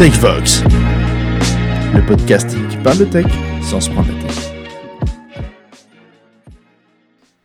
TechVox, 0.00 0.62
le 1.92 2.06
podcasting 2.06 2.66
qui 2.68 2.78
parle 2.78 2.96
de 2.96 3.04
tech 3.04 3.26
sans 3.60 3.82
se 3.82 3.90
prendre 3.90 4.08
la 4.08 4.18
tête. 4.22 4.52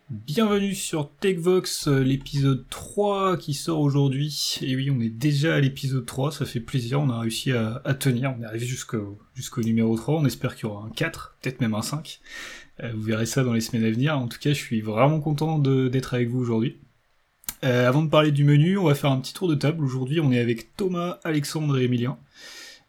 Bienvenue 0.08 0.74
sur 0.74 1.10
TechVox, 1.20 1.88
euh, 1.88 2.00
l'épisode 2.00 2.64
3 2.70 3.36
qui 3.36 3.52
sort 3.52 3.80
aujourd'hui. 3.80 4.58
Et 4.62 4.74
oui, 4.74 4.90
on 4.90 5.02
est 5.02 5.10
déjà 5.10 5.56
à 5.56 5.60
l'épisode 5.60 6.06
3, 6.06 6.32
ça 6.32 6.46
fait 6.46 6.60
plaisir, 6.60 6.98
on 6.98 7.10
a 7.10 7.20
réussi 7.20 7.52
à, 7.52 7.82
tenir, 7.92 8.34
on 8.38 8.42
est 8.42 8.46
arrivé 8.46 8.64
jusqu'au 8.64 9.18
jusqu'au 9.34 9.60
numéro 9.60 9.94
3, 9.94 10.14
on 10.14 10.24
espère 10.24 10.56
qu'il 10.56 10.66
y 10.66 10.72
aura 10.72 10.86
un 10.86 10.90
4, 10.90 11.36
peut-être 11.42 11.60
même 11.60 11.74
un 11.74 11.82
5. 11.82 12.20
Euh, 12.82 12.90
vous 12.94 13.02
verrez 13.02 13.26
ça 13.26 13.44
dans 13.44 13.52
les 13.52 13.60
semaines 13.60 13.84
à 13.84 13.90
venir. 13.90 14.18
En 14.18 14.28
tout 14.28 14.38
cas, 14.40 14.54
je 14.54 14.58
suis 14.58 14.80
vraiment 14.80 15.20
content 15.20 15.58
d'être 15.58 16.14
avec 16.14 16.30
vous 16.30 16.40
aujourd'hui. 16.40 16.78
Euh, 17.64 17.88
avant 17.88 18.02
de 18.02 18.10
parler 18.10 18.32
du 18.32 18.44
menu, 18.44 18.78
on 18.78 18.84
va 18.84 18.94
faire 18.94 19.10
un 19.10 19.20
petit 19.20 19.34
tour 19.34 19.48
de 19.48 19.54
table. 19.54 19.84
Aujourd'hui, 19.84 20.20
on 20.20 20.30
est 20.32 20.40
avec 20.40 20.76
Thomas, 20.76 21.18
Alexandre 21.24 21.78
et 21.78 21.84
Emilien. 21.84 22.18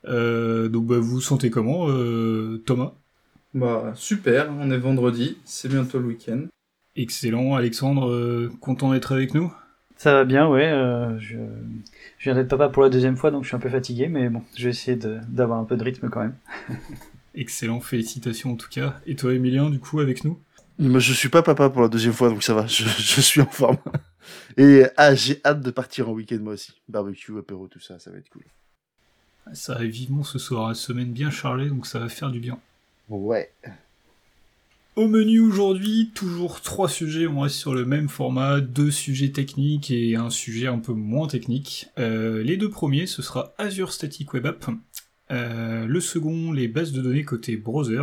donc, 0.03 0.85
bah, 0.85 0.97
vous 0.97 1.15
vous 1.15 1.21
sentez 1.21 1.49
comment, 1.49 1.87
Thomas? 2.65 2.93
Bah, 3.53 3.93
super, 3.95 4.51
on 4.59 4.69
est 4.69 4.77
vendredi, 4.77 5.37
c'est 5.45 5.69
bientôt 5.69 5.99
le 5.99 6.07
week-end. 6.07 6.41
Excellent, 6.95 7.55
Alexandre, 7.55 8.09
euh, 8.09 8.51
content 8.59 8.91
d'être 8.91 9.13
avec 9.13 9.33
nous? 9.33 9.53
Ça 9.95 10.13
va 10.13 10.25
bien, 10.25 10.47
ouais. 10.47 10.67
Euh, 10.67 11.17
je, 11.19 11.37
viens 12.19 12.35
d'être 12.35 12.49
papa 12.49 12.69
pour 12.69 12.83
la 12.83 12.89
deuxième 12.89 13.15
fois, 13.15 13.31
donc 13.31 13.43
je 13.43 13.47
suis 13.47 13.55
un 13.55 13.59
peu 13.59 13.69
fatigué, 13.69 14.07
mais 14.09 14.29
bon, 14.29 14.41
je 14.55 14.65
vais 14.65 14.69
essayer 14.71 14.97
d'avoir 15.27 15.59
un 15.59 15.63
peu 15.63 15.77
de 15.77 15.83
rythme 15.83 16.09
quand 16.09 16.21
même. 16.21 16.35
Excellent, 17.35 17.79
félicitations 17.79 18.51
en 18.51 18.55
tout 18.55 18.69
cas. 18.69 18.99
Et 19.05 19.15
toi, 19.15 19.33
Emilien, 19.33 19.69
du 19.69 19.79
coup, 19.79 19.99
avec 19.99 20.23
nous? 20.23 20.39
Moi, 20.79 20.99
je 20.99 21.13
suis 21.13 21.29
pas 21.29 21.41
papa 21.41 21.69
pour 21.69 21.81
la 21.81 21.87
deuxième 21.87 22.13
fois, 22.13 22.29
donc 22.29 22.43
ça 22.43 22.53
va, 22.53 22.67
je, 22.67 22.83
suis 23.21 23.41
en 23.41 23.47
forme. 23.47 23.77
Et 24.57 24.83
ah, 24.97 25.15
j'ai 25.15 25.41
hâte 25.45 25.61
de 25.61 25.71
partir 25.71 26.09
en 26.09 26.13
week-end 26.13 26.39
moi 26.41 26.53
aussi. 26.53 26.73
Barbecue, 26.89 27.37
apéro, 27.37 27.67
tout 27.67 27.79
ça, 27.79 27.99
ça 27.99 28.11
va 28.11 28.17
être 28.17 28.29
cool. 28.29 28.43
Ça 29.53 29.73
arrive 29.73 29.91
vivement 29.91 30.23
ce 30.23 30.39
soir, 30.39 30.69
une 30.69 30.75
semaine 30.75 31.11
bien 31.11 31.31
chargée, 31.31 31.69
donc 31.69 31.85
ça 31.87 31.99
va 31.99 32.09
faire 32.09 32.31
du 32.31 32.39
bien. 32.39 32.59
Ouais. 33.09 33.51
Au 34.97 35.07
menu 35.07 35.39
aujourd'hui, 35.39 36.09
toujours 36.15 36.61
trois 36.61 36.89
sujets, 36.89 37.27
on 37.27 37.41
reste 37.41 37.55
sur 37.55 37.75
le 37.75 37.85
même 37.85 38.09
format, 38.09 38.61
deux 38.61 38.89
sujets 38.89 39.29
techniques 39.29 39.91
et 39.91 40.15
un 40.15 40.31
sujet 40.31 40.65
un 40.65 40.79
peu 40.79 40.93
moins 40.93 41.27
technique. 41.27 41.87
Euh, 41.99 42.41
les 42.41 42.57
deux 42.57 42.71
premiers, 42.71 43.05
ce 43.05 43.21
sera 43.21 43.53
Azure 43.59 43.93
Static 43.93 44.33
Web 44.33 44.47
App. 44.47 44.65
Euh, 45.29 45.85
le 45.85 46.01
second, 46.01 46.51
les 46.51 46.67
bases 46.67 46.93
de 46.93 47.01
données 47.01 47.23
côté 47.23 47.57
browser. 47.57 48.01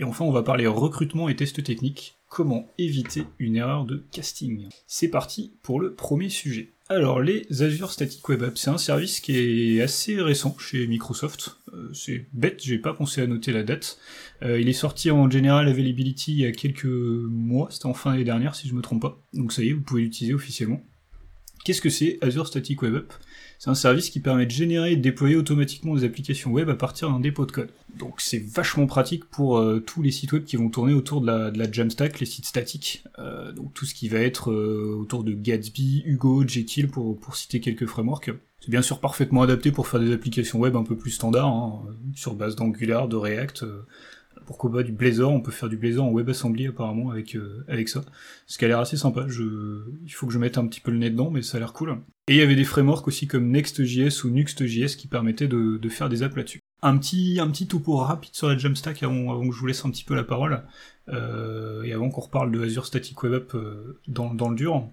Et 0.00 0.04
enfin, 0.04 0.24
on 0.24 0.32
va 0.32 0.42
parler 0.42 0.66
recrutement 0.66 1.28
et 1.28 1.36
tests 1.36 1.62
techniques. 1.62 2.16
Comment 2.34 2.72
éviter 2.78 3.24
une 3.38 3.56
erreur 3.56 3.84
de 3.84 4.06
casting? 4.10 4.66
C'est 4.86 5.08
parti 5.08 5.52
pour 5.62 5.80
le 5.80 5.92
premier 5.92 6.30
sujet. 6.30 6.70
Alors, 6.88 7.20
les 7.20 7.44
Azure 7.62 7.92
Static 7.92 8.26
Web 8.26 8.42
Apps, 8.42 8.58
c'est 8.58 8.70
un 8.70 8.78
service 8.78 9.20
qui 9.20 9.36
est 9.36 9.82
assez 9.82 10.18
récent 10.18 10.56
chez 10.58 10.86
Microsoft. 10.86 11.58
Euh, 11.74 11.90
c'est 11.92 12.24
bête, 12.32 12.62
j'ai 12.64 12.78
pas 12.78 12.94
pensé 12.94 13.20
à 13.20 13.26
noter 13.26 13.52
la 13.52 13.64
date. 13.64 13.98
Euh, 14.40 14.58
il 14.58 14.70
est 14.70 14.72
sorti 14.72 15.10
en 15.10 15.30
General 15.30 15.68
Availability 15.68 16.32
il 16.32 16.38
y 16.38 16.46
a 16.46 16.52
quelques 16.52 16.86
mois, 16.86 17.68
c'était 17.70 17.84
en 17.84 17.92
fin 17.92 18.12
d'année 18.12 18.24
dernière 18.24 18.54
si 18.54 18.66
je 18.66 18.72
me 18.72 18.80
trompe 18.80 19.02
pas. 19.02 19.20
Donc 19.34 19.52
ça 19.52 19.62
y 19.62 19.68
est, 19.68 19.72
vous 19.74 19.82
pouvez 19.82 20.00
l'utiliser 20.00 20.32
officiellement. 20.32 20.82
Qu'est-ce 21.66 21.82
que 21.82 21.90
c'est 21.90 22.16
Azure 22.22 22.46
Static 22.46 22.80
Web 22.80 22.94
App? 22.94 23.12
C'est 23.62 23.70
un 23.70 23.76
service 23.76 24.10
qui 24.10 24.18
permet 24.18 24.44
de 24.44 24.50
générer 24.50 24.90
et 24.90 24.96
de 24.96 25.02
déployer 25.02 25.36
automatiquement 25.36 25.94
des 25.94 26.02
applications 26.02 26.50
web 26.50 26.68
à 26.68 26.74
partir 26.74 27.08
d'un 27.08 27.20
dépôt 27.20 27.46
de 27.46 27.52
code. 27.52 27.70
Donc 27.96 28.20
c'est 28.20 28.44
vachement 28.44 28.86
pratique 28.86 29.24
pour 29.26 29.56
euh, 29.56 29.78
tous 29.78 30.02
les 30.02 30.10
sites 30.10 30.32
web 30.32 30.42
qui 30.42 30.56
vont 30.56 30.68
tourner 30.68 30.94
autour 30.94 31.20
de 31.20 31.28
la, 31.28 31.70
Jamstack, 31.70 32.18
les 32.18 32.26
sites 32.26 32.46
statiques. 32.46 33.04
Euh, 33.20 33.52
donc 33.52 33.72
tout 33.72 33.84
ce 33.84 33.94
qui 33.94 34.08
va 34.08 34.18
être 34.18 34.50
euh, 34.50 34.98
autour 35.00 35.22
de 35.22 35.30
Gatsby, 35.32 36.02
Hugo, 36.04 36.44
Jekyll 36.44 36.88
pour, 36.88 37.16
pour 37.20 37.36
citer 37.36 37.60
quelques 37.60 37.86
frameworks. 37.86 38.32
C'est 38.58 38.70
bien 38.70 38.82
sûr 38.82 38.98
parfaitement 38.98 39.42
adapté 39.42 39.70
pour 39.70 39.86
faire 39.86 40.00
des 40.00 40.12
applications 40.12 40.58
web 40.58 40.74
un 40.74 40.82
peu 40.82 40.96
plus 40.96 41.12
standards, 41.12 41.46
hein, 41.46 41.84
sur 42.16 42.34
base 42.34 42.56
d'Angular, 42.56 43.06
de 43.06 43.14
React 43.14 43.64
pourquoi 44.44 44.72
pas 44.72 44.82
du 44.82 44.92
Blazor, 44.92 45.32
on 45.32 45.40
peut 45.40 45.50
faire 45.50 45.68
du 45.68 45.76
Blazor 45.76 46.04
en 46.04 46.12
WebAssembly 46.12 46.66
apparemment 46.68 47.10
avec, 47.10 47.36
euh, 47.36 47.64
avec 47.68 47.88
ça. 47.88 48.02
Ce 48.46 48.58
qui 48.58 48.64
a 48.64 48.68
l'air 48.68 48.80
assez 48.80 48.96
sympa, 48.96 49.24
je... 49.28 49.42
il 50.04 50.10
faut 50.10 50.26
que 50.26 50.32
je 50.32 50.38
mette 50.38 50.58
un 50.58 50.66
petit 50.66 50.80
peu 50.80 50.90
le 50.90 50.98
nez 50.98 51.10
dedans, 51.10 51.30
mais 51.30 51.42
ça 51.42 51.56
a 51.56 51.60
l'air 51.60 51.72
cool. 51.72 51.98
Et 52.28 52.34
il 52.34 52.36
y 52.36 52.42
avait 52.42 52.54
des 52.54 52.64
frameworks 52.64 53.08
aussi 53.08 53.26
comme 53.26 53.50
Next.js 53.50 54.24
ou 54.24 54.30
Nuxt.js 54.30 54.96
qui 54.96 55.08
permettaient 55.08 55.48
de, 55.48 55.76
de, 55.78 55.88
faire 55.88 56.08
des 56.08 56.22
apps 56.22 56.36
là-dessus. 56.36 56.60
Un 56.82 56.98
petit, 56.98 57.38
un 57.40 57.48
petit 57.48 57.66
topo 57.66 57.96
rapide 57.96 58.34
sur 58.34 58.48
la 58.48 58.56
Jamstack 58.56 59.02
avant, 59.02 59.32
avant 59.32 59.48
que 59.48 59.54
je 59.54 59.60
vous 59.60 59.66
laisse 59.66 59.84
un 59.84 59.90
petit 59.90 60.04
peu 60.04 60.14
la 60.14 60.24
parole, 60.24 60.62
euh, 61.08 61.82
et 61.82 61.92
avant 61.92 62.10
qu'on 62.10 62.20
reparle 62.20 62.52
de 62.52 62.62
Azure 62.62 62.86
Static 62.86 63.20
Web 63.22 63.34
App 63.34 63.54
euh, 63.54 64.00
dans, 64.08 64.34
dans, 64.34 64.48
le 64.48 64.56
dur. 64.56 64.88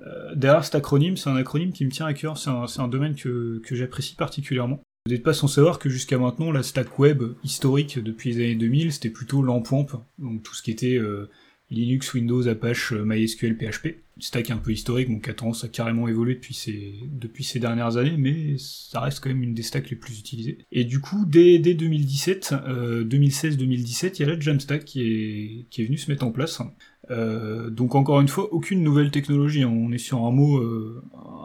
Euh, 0.00 0.34
derrière 0.34 0.64
cet 0.64 0.74
acronyme, 0.74 1.16
c'est 1.16 1.28
un 1.28 1.36
acronyme 1.36 1.72
qui 1.72 1.84
me 1.84 1.90
tient 1.90 2.06
à 2.06 2.14
cœur, 2.14 2.38
c'est 2.38 2.50
un, 2.50 2.64
un, 2.78 2.88
domaine 2.88 3.14
que, 3.14 3.60
que 3.64 3.74
j'apprécie 3.74 4.16
particulièrement. 4.16 4.80
Vous 5.06 5.12
n'êtes 5.12 5.22
pas 5.22 5.32
sans 5.32 5.48
savoir 5.48 5.78
que 5.78 5.88
jusqu'à 5.88 6.18
maintenant, 6.18 6.52
la 6.52 6.62
stack 6.62 6.98
web 6.98 7.22
historique 7.42 7.98
depuis 7.98 8.34
les 8.34 8.44
années 8.44 8.54
2000, 8.54 8.92
c'était 8.92 9.08
plutôt 9.08 9.40
l'empompe, 9.40 9.96
donc 10.18 10.42
tout 10.42 10.54
ce 10.54 10.62
qui 10.62 10.70
était 10.70 10.96
euh, 10.96 11.30
Linux, 11.70 12.12
Windows, 12.12 12.46
Apache, 12.46 12.92
euh, 12.92 13.02
MySQL, 13.06 13.56
PHP. 13.56 13.96
Stack 14.18 14.50
un 14.50 14.58
peu 14.58 14.72
historique, 14.72 15.08
donc 15.08 15.24
qui 15.24 15.30
a 15.30 15.32
tendance 15.32 15.64
à 15.64 15.68
carrément 15.68 16.06
évoluer 16.06 16.34
depuis 16.34 16.52
ces, 16.52 17.58
dernières 17.58 17.96
années, 17.96 18.18
mais 18.18 18.56
ça 18.58 19.00
reste 19.00 19.20
quand 19.20 19.30
même 19.30 19.42
une 19.42 19.54
des 19.54 19.62
stacks 19.62 19.88
les 19.88 19.96
plus 19.96 20.18
utilisées. 20.18 20.58
Et 20.70 20.84
du 20.84 21.00
coup, 21.00 21.24
dès, 21.26 21.58
dès 21.58 21.72
2017, 21.72 22.52
2016-2017, 23.06 24.16
il 24.16 24.20
y 24.20 24.24
a 24.24 24.26
la 24.26 24.38
Jamstack 24.38 24.84
qui 24.84 25.00
est, 25.00 25.66
qui 25.70 25.80
est 25.80 25.86
venue 25.86 25.96
se 25.96 26.10
mettre 26.10 26.26
en 26.26 26.32
place. 26.32 26.60
Euh, 27.10 27.70
donc 27.70 27.94
encore 27.94 28.20
une 28.20 28.28
fois, 28.28 28.52
aucune 28.52 28.82
nouvelle 28.82 29.10
technologie. 29.10 29.62
Hein. 29.62 29.72
On 29.74 29.90
est 29.92 29.98
sur 29.98 30.26
un 30.26 30.30
mot, 30.30 30.62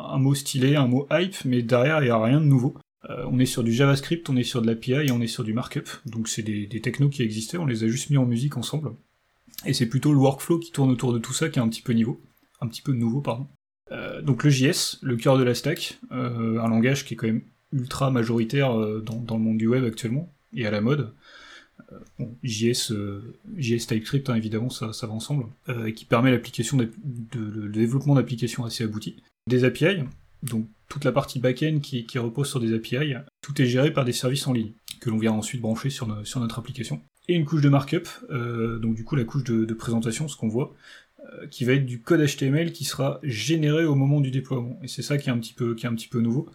un 0.09 0.17
mot 0.17 0.35
stylé, 0.35 0.75
un 0.75 0.87
mot 0.87 1.07
hype, 1.09 1.45
mais 1.45 1.61
derrière 1.61 2.01
il 2.01 2.05
n'y 2.05 2.11
a 2.11 2.22
rien 2.22 2.41
de 2.41 2.45
nouveau. 2.45 2.75
Euh, 3.09 3.25
on 3.29 3.39
est 3.39 3.45
sur 3.45 3.63
du 3.63 3.71
JavaScript, 3.71 4.29
on 4.29 4.35
est 4.35 4.43
sur 4.43 4.61
de 4.61 4.67
l'API 4.67 4.93
et 4.93 5.11
on 5.11 5.21
est 5.21 5.27
sur 5.27 5.43
du 5.43 5.53
markup. 5.53 5.88
Donc 6.05 6.27
c'est 6.27 6.41
des, 6.41 6.67
technos 6.81 7.09
qui 7.09 7.23
existaient, 7.23 7.57
on 7.57 7.66
les 7.66 7.83
a 7.83 7.88
juste 7.88 8.09
mis 8.09 8.17
en 8.17 8.25
musique 8.25 8.57
ensemble. 8.57 8.93
Et 9.66 9.73
c'est 9.73 9.85
plutôt 9.85 10.11
le 10.11 10.19
workflow 10.19 10.59
qui 10.59 10.71
tourne 10.71 10.91
autour 10.91 11.13
de 11.13 11.19
tout 11.19 11.33
ça 11.33 11.49
qui 11.49 11.59
est 11.59 11.61
un 11.61 11.69
petit 11.69 11.81
peu 11.81 11.93
niveau, 11.93 12.21
un 12.61 12.67
petit 12.67 12.81
peu 12.81 12.93
nouveau, 12.93 13.21
pardon. 13.21 13.47
Euh, 13.91 14.21
donc 14.21 14.43
le 14.43 14.49
JS, 14.49 14.99
le 15.01 15.16
cœur 15.16 15.38
de 15.38 15.43
la 15.43 15.53
stack, 15.53 15.99
euh, 16.11 16.59
un 16.59 16.67
langage 16.67 17.05
qui 17.05 17.13
est 17.13 17.17
quand 17.17 17.27
même 17.27 17.43
ultra 17.71 18.09
majoritaire 18.09 18.73
dans, 19.01 19.37
le 19.37 19.43
monde 19.43 19.57
du 19.57 19.67
web 19.67 19.83
actuellement 19.83 20.33
et 20.53 20.66
à 20.66 20.72
la 20.72 20.81
mode. 20.81 21.13
JS, 22.41 22.93
JS 23.57 23.87
TypeScript, 23.87 24.29
hein, 24.29 24.35
évidemment, 24.35 24.69
ça, 24.69 24.87
va 24.87 25.11
ensemble, 25.11 25.45
et 25.85 25.93
qui 25.93 26.05
permet 26.05 26.31
l'application 26.31 26.77
le 26.77 27.69
développement 27.69 28.16
d'applications 28.16 28.63
assez 28.63 28.85
abouties. 28.85 29.22
Des 29.47 29.66
API, 29.66 30.03
donc 30.44 30.68
toute 30.90 31.03
la 31.03 31.12
partie 31.12 31.40
back-end 31.40 31.79
qui, 31.79 32.06
repose 32.18 32.47
sur 32.47 32.59
des 32.59 32.73
API, 32.73 33.16
tout 33.41 33.59
est 33.62 33.66
géré 33.66 33.91
par 33.91 34.06
des 34.06 34.12
services 34.12 34.47
en 34.47 34.53
ligne, 34.53 34.73
que 35.00 35.09
l'on 35.09 35.18
vient 35.18 35.31
ensuite 35.31 35.62
brancher 35.62 35.90
sur, 35.90 36.07
notre 36.07 36.59
application. 36.59 37.01
Et 37.28 37.34
une 37.34 37.46
couche 37.46 37.62
de 37.62 37.69
markup, 37.69 38.07
euh, 38.29 38.78
donc 38.78 38.96
du 38.96 39.03
coup 39.03 39.16
la 39.16 39.23
couche 39.23 39.44
de, 39.44 39.73
présentation, 39.73 40.28
ce 40.28 40.38
qu'on 40.38 40.47
voit, 40.47 40.73
euh, 41.19 41.47
qui 41.47 41.66
va 41.66 41.73
être 41.73 41.85
du 41.85 42.01
code 42.01 42.23
HTML 42.23 42.72
qui 42.72 42.85
sera 42.85 43.19
généré 43.23 43.85
au 43.85 43.96
moment 43.96 44.22
du 44.22 44.29
déploiement. 44.29 44.79
Et 44.84 44.88
c'est 44.88 45.01
ça 45.01 45.18
qui 45.18 45.29
est 45.29 45.31
un 45.31 45.40
petit 45.40 45.53
peu, 45.53 46.19
nouveau. 46.19 46.50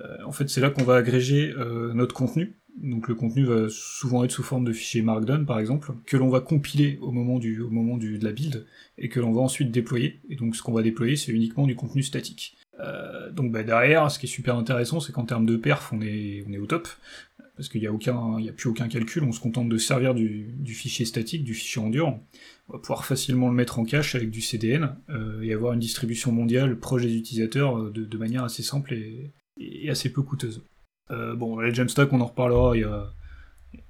Euh, 0.00 0.16
en 0.26 0.32
fait, 0.32 0.48
c'est 0.48 0.60
là 0.60 0.70
qu'on 0.70 0.84
va 0.84 0.96
agréger 0.96 1.54
notre 1.94 2.14
contenu. 2.14 2.56
Donc 2.76 3.06
le 3.06 3.14
contenu 3.14 3.44
va 3.44 3.68
souvent 3.68 4.24
être 4.24 4.32
sous 4.32 4.42
forme 4.42 4.64
de 4.64 4.72
fichier 4.72 5.00
Markdown 5.00 5.46
par 5.46 5.60
exemple, 5.60 5.92
que 6.06 6.16
l'on 6.16 6.28
va 6.28 6.40
compiler 6.40 6.98
au 7.02 7.12
moment, 7.12 7.38
du, 7.38 7.60
au 7.60 7.70
moment 7.70 7.96
de 7.96 8.18
la 8.20 8.32
build, 8.32 8.66
et 8.98 9.08
que 9.08 9.20
l'on 9.20 9.32
va 9.32 9.42
ensuite 9.42 9.70
déployer. 9.70 10.20
Et 10.28 10.34
donc 10.34 10.56
ce 10.56 10.62
qu'on 10.62 10.72
va 10.72 10.82
déployer, 10.82 11.14
c'est 11.14 11.30
uniquement 11.30 11.66
du 11.66 11.76
contenu 11.76 12.02
statique. 12.02 12.56
Euh, 12.80 13.30
donc 13.30 13.52
bah, 13.52 13.62
derrière, 13.62 14.10
ce 14.10 14.18
qui 14.18 14.26
est 14.26 14.28
super 14.28 14.56
intéressant, 14.56 15.00
c'est 15.00 15.12
qu'en 15.12 15.24
termes 15.24 15.46
de 15.46 15.56
perf, 15.56 15.92
on 15.92 16.00
est, 16.00 16.44
on 16.48 16.52
est 16.52 16.58
au 16.58 16.66
top, 16.66 16.88
parce 17.56 17.68
qu'il 17.68 17.80
n'y 17.80 17.86
a, 17.86 17.90
a 17.90 18.52
plus 18.52 18.68
aucun 18.68 18.88
calcul, 18.88 19.22
on 19.22 19.32
se 19.32 19.40
contente 19.40 19.68
de 19.68 19.78
servir 19.78 20.14
du, 20.14 20.54
du, 20.58 20.74
fichier 20.74 21.04
statique, 21.04 21.44
du 21.44 21.54
fichier 21.54 21.80
en 21.80 21.88
dur. 21.88 22.18
On 22.68 22.72
va 22.72 22.78
pouvoir 22.78 23.04
facilement 23.04 23.48
le 23.48 23.54
mettre 23.54 23.78
en 23.78 23.84
cache 23.84 24.14
avec 24.14 24.30
du 24.30 24.40
CDN 24.40 24.96
euh, 25.10 25.40
et 25.42 25.52
avoir 25.52 25.72
une 25.72 25.80
distribution 25.80 26.32
mondiale 26.32 26.78
proche 26.78 27.02
des 27.02 27.14
utilisateurs 27.14 27.78
euh, 27.78 27.90
de, 27.90 28.04
de 28.04 28.18
manière 28.18 28.42
assez 28.42 28.62
simple 28.62 28.94
et, 28.94 29.32
et 29.58 29.88
assez 29.88 30.10
peu 30.12 30.22
coûteuse. 30.22 30.62
Euh, 31.10 31.36
bon, 31.36 31.60
les 31.60 31.72
Jamstack, 31.72 32.12
on 32.12 32.20
en 32.20 32.26
reparlera, 32.26 32.76
il 32.76 32.80
y 32.80 32.84
a, 32.84 33.12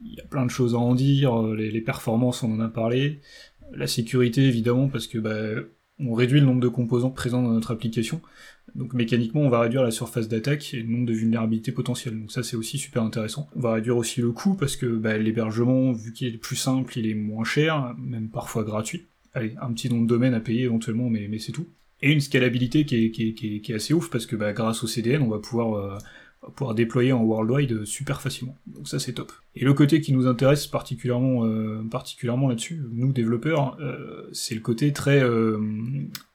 y 0.02 0.20
a 0.20 0.24
plein 0.24 0.44
de 0.44 0.50
choses 0.50 0.74
à 0.74 0.78
en 0.78 0.94
dire, 0.94 1.40
les, 1.42 1.70
les, 1.70 1.80
performances, 1.80 2.42
on 2.42 2.52
en 2.52 2.60
a 2.60 2.68
parlé, 2.68 3.20
la 3.72 3.86
sécurité 3.86 4.42
évidemment, 4.42 4.88
parce 4.88 5.06
que 5.06 5.18
bah, 5.18 5.62
on 6.00 6.14
réduit 6.14 6.40
le 6.40 6.46
nombre 6.46 6.60
de 6.60 6.68
composants 6.68 7.10
présents 7.10 7.42
dans 7.42 7.52
notre 7.52 7.70
application, 7.70 8.20
donc 8.74 8.92
mécaniquement, 8.92 9.42
on 9.42 9.48
va 9.48 9.60
réduire 9.60 9.82
la 9.82 9.92
surface 9.92 10.28
d'attaque 10.28 10.74
et 10.74 10.78
le 10.78 10.88
nombre 10.88 11.06
de 11.06 11.12
vulnérabilités 11.12 11.70
potentielles. 11.70 12.18
Donc 12.18 12.32
ça, 12.32 12.42
c'est 12.42 12.56
aussi 12.56 12.78
super 12.78 13.02
intéressant. 13.02 13.48
On 13.54 13.60
va 13.60 13.74
réduire 13.74 13.96
aussi 13.96 14.20
le 14.20 14.32
coût 14.32 14.54
parce 14.54 14.76
que 14.76 14.86
bah, 14.86 15.16
l'hébergement, 15.16 15.92
vu 15.92 16.12
qu'il 16.12 16.34
est 16.34 16.38
plus 16.38 16.56
simple, 16.56 16.98
il 16.98 17.06
est 17.06 17.14
moins 17.14 17.44
cher, 17.44 17.94
même 17.98 18.28
parfois 18.28 18.64
gratuit. 18.64 19.06
Allez, 19.32 19.54
un 19.60 19.72
petit 19.72 19.88
nom 19.88 20.00
de 20.00 20.06
domaine 20.06 20.34
à 20.34 20.40
payer 20.40 20.64
éventuellement, 20.64 21.08
mais, 21.08 21.38
c'est 21.38 21.52
tout. 21.52 21.66
Et 22.02 22.12
une 22.12 22.20
scalabilité 22.20 22.84
qui 22.84 22.96
est, 22.96 23.74
assez 23.74 23.94
ouf 23.94 24.10
parce 24.10 24.26
que 24.26 24.34
bah, 24.34 24.52
grâce 24.52 24.82
au 24.82 24.86
CDN, 24.86 25.22
on 25.22 25.28
va 25.28 25.38
pouvoir 25.38 25.74
euh, 25.74 25.98
pouvoir 26.56 26.74
déployer 26.74 27.12
en 27.12 27.22
worldwide 27.22 27.84
super 27.84 28.20
facilement. 28.20 28.56
Donc 28.66 28.88
ça 28.88 28.98
c'est 28.98 29.12
top. 29.12 29.32
Et 29.54 29.64
le 29.64 29.74
côté 29.74 30.00
qui 30.00 30.12
nous 30.12 30.26
intéresse 30.26 30.66
particulièrement, 30.66 31.44
euh, 31.44 31.82
particulièrement 31.90 32.48
là-dessus, 32.48 32.82
nous 32.92 33.12
développeurs, 33.12 33.76
euh, 33.80 34.28
c'est 34.32 34.54
le 34.54 34.60
côté 34.60 34.92
très 34.92 35.22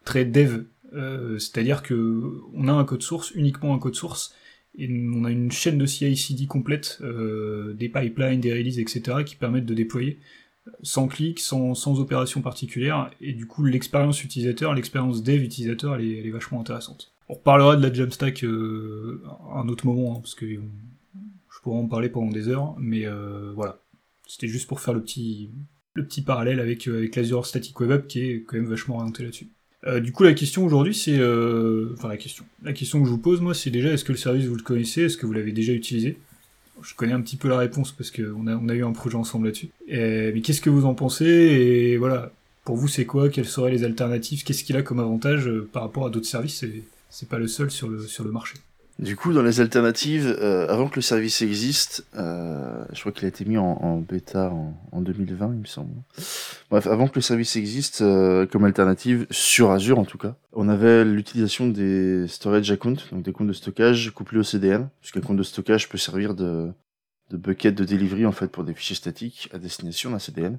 très 0.04 0.26
dev 0.26 0.64
euh, 0.94 1.38
c'est-à-dire 1.40 1.84
que 1.84 2.42
on 2.54 2.68
a 2.68 2.74
un 2.74 2.84
code 2.84 3.02
source, 3.04 3.32
uniquement 3.32 3.74
un 3.74 3.80
code 3.80 3.96
source, 3.96 4.36
Et 4.78 4.88
on 4.88 5.26
a 5.26 5.32
une 5.32 5.52
chaîne 5.52 5.78
de 5.78 5.86
CI/CD 5.86 6.46
complète, 6.46 7.00
euh, 7.02 7.74
des 7.74 7.90
pipelines, 7.90 8.40
des 8.40 8.54
releases, 8.54 8.80
etc., 8.80 9.24
qui 9.26 9.36
permettent 9.36 9.66
de 9.66 9.74
déployer 9.74 10.20
sans 10.84 11.08
clic, 11.08 11.40
sans, 11.40 11.74
sans 11.74 12.00
opération 12.00 12.42
particulière, 12.42 13.10
et 13.22 13.34
du 13.34 13.48
coup 13.48 13.64
l'expérience 13.66 14.24
utilisateur, 14.24 14.76
l'expérience 14.76 15.24
dev 15.24 15.42
utilisateur, 15.44 15.96
elle 15.96 16.06
est 16.06 16.30
vachement 16.30 16.62
intéressante. 16.62 17.12
On 17.30 17.36
reparlera 17.36 17.76
de 17.76 17.88
la 17.88 17.94
Jamstack 17.94 18.44
euh, 18.44 19.22
à 19.54 19.60
un 19.60 19.70
autre 19.70 19.86
moment, 19.86 20.16
hein, 20.16 20.20
parce 20.20 20.34
que 20.36 20.48
je 20.48 21.60
pourrais 21.62 21.78
en 21.78 21.88
parler 21.88 22.10
pendant 22.10 22.32
des 22.32 22.48
heures, 22.48 22.76
mais 22.80 23.06
euh, 23.06 23.52
voilà. 23.56 23.80
C'était 24.28 24.48
juste 24.48 24.68
pour 24.68 24.80
faire 24.80 24.94
le 24.94 25.02
petit, 25.02 25.50
le 25.94 26.06
petit 26.06 26.22
parallèle 26.22 26.60
avec, 26.60 26.88
euh, 26.88 26.98
avec 26.98 27.16
l'Azure 27.16 27.46
Static 27.46 27.80
Web 27.80 27.92
App 27.92 28.08
qui 28.08 28.22
est 28.22 28.42
quand 28.42 28.58
même 28.58 28.68
vachement 28.68 28.98
orienté 28.98 29.24
là-dessus. 29.24 29.48
Euh, 29.86 30.00
du 30.00 30.12
coup, 30.12 30.24
la 30.24 30.34
question 30.34 30.66
aujourd'hui, 30.66 30.94
c'est... 30.94 31.18
euh, 31.20 31.94
Enfin, 31.94 32.10
la 32.10 32.18
question. 32.18 32.46
La 32.64 32.74
question 32.74 33.00
que 33.00 33.06
je 33.06 33.12
vous 33.12 33.18
pose, 33.18 33.42
moi, 33.42 33.54
c'est 33.54 33.70
déjà, 33.70 33.90
est-ce 33.92 34.04
que 34.04 34.12
le 34.12 34.18
service, 34.18 34.46
vous 34.46 34.56
le 34.56 34.64
connaissez? 34.64 35.04
Est-ce 35.04 35.16
que 35.18 35.26
vous 35.26 35.34
l'avez 35.34 35.52
déjà 35.52 35.72
utilisé? 35.72 36.18
Je 36.82 36.94
connais 36.96 37.14
un 37.14 37.22
petit 37.22 37.38
peu 37.38 37.48
la 37.48 37.58
réponse 37.58 37.92
parce 37.92 38.10
qu'on 38.12 38.48
a, 38.48 38.56
on 38.56 38.70
a 38.70 38.74
eu 38.74 38.84
un 38.84 38.92
projet 38.92 39.16
ensemble 39.16 39.46
là-dessus. 39.48 39.70
Mais 39.88 40.42
qu'est-ce 40.42 40.62
que 40.62 40.70
vous 40.70 40.86
en 40.86 40.96
pensez? 40.96 41.26
Et 41.26 41.98
voilà, 41.98 42.32
pour 42.66 42.76
vous, 42.76 42.88
c'est 42.88 43.06
quoi? 43.06 43.30
Quelles 43.30 43.48
seraient 43.48 43.72
les 43.72 43.84
alternatives? 43.84 44.44
Qu'est-ce 44.44 44.64
qu'il 44.64 44.78
a 44.78 44.82
comme 44.82 45.00
avantage 45.00 45.48
euh, 45.48 45.68
par 45.72 45.84
rapport 45.84 46.08
à 46.08 46.10
d'autres 46.10 46.26
services? 46.26 46.58
C'est- 46.60 46.84
C'est 47.10 47.28
pas 47.28 47.40
le 47.40 47.48
seul 47.48 47.72
sur 47.72 47.90
le, 47.90 48.02
sur 48.06 48.24
le 48.24 48.32
marché. 48.32 48.56
Du 49.00 49.16
coup, 49.16 49.32
dans 49.32 49.42
les 49.42 49.62
alternatives, 49.62 50.38
euh, 50.42 50.68
avant 50.68 50.90
que 50.90 50.98
le 50.98 51.02
service 51.02 51.42
existe, 51.42 52.06
euh, 52.16 52.84
je 52.92 53.00
crois 53.00 53.14
qu'il 53.14 53.24
a 53.24 53.30
été 53.30 53.46
mis 53.46 53.58
en, 53.58 53.98
bêta 53.98 54.50
en, 54.50 54.78
en 54.92 55.00
2020, 55.02 55.54
il 55.54 55.60
me 55.60 55.66
semble. 55.66 55.94
Bref, 56.70 56.86
avant 56.86 57.08
que 57.08 57.16
le 57.16 57.22
service 57.22 57.56
existe, 57.56 58.02
euh, 58.02 58.46
comme 58.46 58.66
alternative, 58.66 59.26
sur 59.32 59.72
Azure 59.72 60.00
en 60.00 60.04
tout 60.04 60.18
cas, 60.18 60.36
on 60.52 60.68
avait 60.68 61.06
l'utilisation 61.06 61.68
des 61.68 62.28
storage 62.28 62.70
accounts, 62.72 62.98
donc 63.14 63.24
des 63.24 63.32
comptes 63.32 63.48
de 63.48 63.54
stockage 63.54 64.12
couplés 64.14 64.40
au 64.40 64.44
CDN, 64.44 64.90
puisqu'un 65.00 65.22
compte 65.22 65.38
de 65.38 65.44
stockage 65.44 65.88
peut 65.88 65.98
servir 65.98 66.36
de, 66.36 66.70
de 67.30 67.38
bucket 67.38 67.74
de 67.74 67.86
delivery 67.86 68.26
en 68.26 68.34
fait 68.34 68.48
pour 68.48 68.66
des 68.66 68.74
fichiers 68.74 68.98
statiques 68.98 69.50
à 69.54 69.60
destination 69.60 70.10
d'un 70.12 70.20
CDN. 70.20 70.58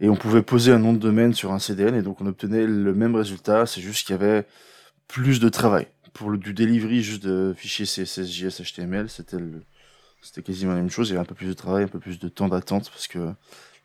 Et 0.00 0.08
on 0.08 0.16
pouvait 0.16 0.42
poser 0.42 0.72
un 0.72 0.80
nom 0.80 0.92
de 0.92 0.98
domaine 0.98 1.34
sur 1.34 1.52
un 1.52 1.60
CDN 1.60 1.94
et 1.94 2.02
donc 2.02 2.20
on 2.20 2.26
obtenait 2.26 2.66
le 2.66 2.94
même 2.94 3.14
résultat, 3.14 3.64
c'est 3.64 3.80
juste 3.80 4.08
qu'il 4.08 4.16
y 4.16 4.18
avait 4.18 4.44
plus 5.08 5.40
de 5.40 5.48
travail 5.48 5.86
pour 6.14 6.30
le, 6.30 6.38
du 6.38 6.54
delivery 6.54 7.02
juste 7.02 7.24
de 7.24 7.52
fichiers 7.56 7.84
CSS, 7.84 8.26
JS, 8.26 8.62
HTML, 8.62 9.08
c'était 9.10 10.42
quasiment 10.42 10.72
la 10.72 10.78
même 10.78 10.90
chose. 10.90 11.08
Il 11.08 11.12
y 11.12 11.16
avait 11.16 11.22
un 11.22 11.26
peu 11.26 11.34
plus 11.34 11.48
de 11.48 11.52
travail, 11.52 11.84
un 11.84 11.88
peu 11.88 11.98
plus 11.98 12.18
de 12.18 12.28
temps 12.28 12.48
d'attente 12.48 12.88
parce 12.90 13.08
que 13.08 13.18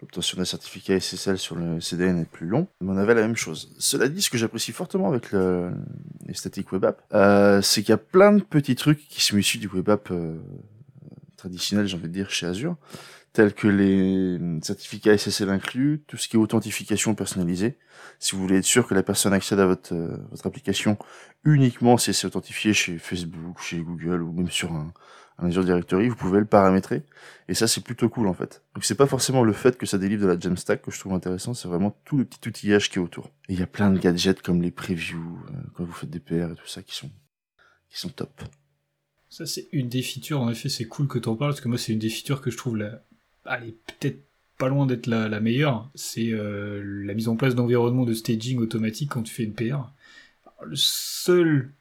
l'obtention 0.01 0.38
d'un 0.38 0.45
certificat 0.45 1.00
SSL 1.00 1.38
sur 1.38 1.56
le 1.56 1.81
CDN 1.81 2.21
est 2.21 2.30
plus 2.30 2.48
long. 2.48 2.68
Mais 2.81 2.92
on 2.92 2.98
avait 2.98 3.16
la 3.16 3.21
même 3.21 3.36
chose. 3.36 3.74
Cela 3.80 4.07
dit, 4.07 4.21
ce 4.21 4.30
que 4.30 4.38
j'apprécie 4.38 4.71
fortement 4.71 5.10
avec 5.10 5.31
le, 5.31 5.71
les 6.25 6.33
static 6.33 6.71
web 6.71 6.86
app, 6.86 7.01
euh, 7.13 7.62
c'est 7.62 7.81
qu'il 7.81 7.89
y 7.89 7.94
a 7.94 7.98
plein 7.98 8.31
de 8.31 8.42
petits 8.42 8.75
trucs 8.75 9.06
qui 9.10 9.21
sont 9.21 9.38
issus 9.38 9.57
du 9.57 9.68
web 9.68 9.89
app 9.89 10.10
euh, 10.12 10.38
traditionnel, 11.36 11.88
j'ai 11.88 11.98
envie 11.98 12.07
de 12.07 12.13
dire, 12.13 12.30
chez 12.30 12.45
Azure, 12.45 12.77
tels 13.40 13.54
que 13.54 13.70
les 13.70 14.38
certificats 14.62 15.18
SSL 15.18 15.50
inclus, 15.50 16.04
tout 16.08 16.18
ce 16.18 16.28
qui 16.28 16.36
est 16.36 16.40
authentification 16.40 17.16
personnalisée. 17.16 17.78
Si 18.20 18.36
vous 18.36 18.42
voulez 18.42 18.58
être 18.58 18.66
sûr 18.66 18.86
que 18.86 18.94
la 18.94 19.02
personne 19.02 19.32
accède 19.32 19.62
à 19.62 19.66
votre, 19.66 19.96
euh, 19.96 20.18
application 20.44 20.98
uniquement 21.46 21.98
si 21.98 22.14
c'est 22.14 22.28
authentifié 22.28 22.74
chez 22.74 22.98
Facebook, 22.98 23.62
chez 23.62 23.80
Google 23.80 24.24
ou 24.24 24.34
même 24.34 24.50
sur 24.50 24.74
un, 24.74 24.92
Azure 25.38 25.64
Directory, 25.64 26.10
vous 26.10 26.18
pouvez 26.18 26.40
le 26.40 26.46
paramétrer. 26.46 27.04
Et 27.48 27.54
ça, 27.54 27.66
c'est 27.66 27.82
plutôt 27.82 28.10
cool 28.10 28.28
en 28.28 28.34
fait. 28.34 28.62
Donc 28.76 28.84
c'est 28.84 28.96
pas 28.96 29.08
forcément 29.08 29.42
le 29.42 29.54
fait 29.54 29.78
que 29.78 29.86
ça 29.86 29.98
délivre 29.98 30.24
de 30.24 30.28
la 30.28 30.38
Jamstack 30.38 30.82
que 30.82 30.92
je 30.92 31.00
trouve 31.00 31.14
intéressant, 31.14 31.54
c'est 31.54 31.70
vraiment 31.70 31.98
tout 32.04 32.18
le 32.18 32.26
petit 32.26 32.46
outillage 32.50 32.90
qui 32.90 32.98
est 32.98 33.02
autour. 33.02 33.28
Et 33.48 33.54
il 33.54 33.60
y 33.62 33.64
a 33.64 33.68
plein 33.68 33.90
de 33.90 34.00
gadgets 34.00 34.42
comme 34.42 34.62
les 34.62 34.72
previews, 34.72 35.40
euh, 35.48 35.54
quand 35.76 35.86
vous 35.86 35.94
faites 35.94 36.10
des 36.10 36.20
PR 36.20 36.52
et 36.52 36.56
tout 36.56 36.68
ça 36.68 36.84
qui 36.84 36.94
sont, 36.94 37.10
qui 37.90 38.00
sont 38.02 38.10
top. 38.10 38.44
Ça, 39.30 39.46
c'est 39.46 39.70
une 39.72 39.88
des 39.88 40.02
features, 40.02 40.42
en 40.42 40.50
effet, 40.50 40.70
c'est 40.70 40.88
cool 40.88 41.08
que 41.08 41.20
t'en 41.20 41.36
parles, 41.36 41.52
parce 41.52 41.62
que 41.62 41.68
moi, 41.68 41.78
c'est 41.78 41.94
une 41.94 42.00
des 42.00 42.10
features 42.10 42.42
que 42.42 42.50
je 42.50 42.58
trouve 42.58 42.76
la... 42.78 43.04
Est 43.50 43.75
peut-être 44.00 44.19
pas 44.60 44.68
loin 44.68 44.86
d'être 44.86 45.07
la, 45.07 45.40
meilleure, 45.40 45.90
c'est 45.96 46.31
euh, 46.31 46.84
la 47.06 47.13
mise 47.13 47.30
en 47.30 47.38
place 47.38 47.56
d'environnement 47.56 48.04
de 48.04 48.13
staging 48.13 48.60
automatique 48.60 49.10
quand 49.10 49.24
tu 49.24 49.34
fais 49.34 49.44
une 49.44 49.54
PR. 49.54 49.92
Le 50.63 50.75
seul 50.75 51.72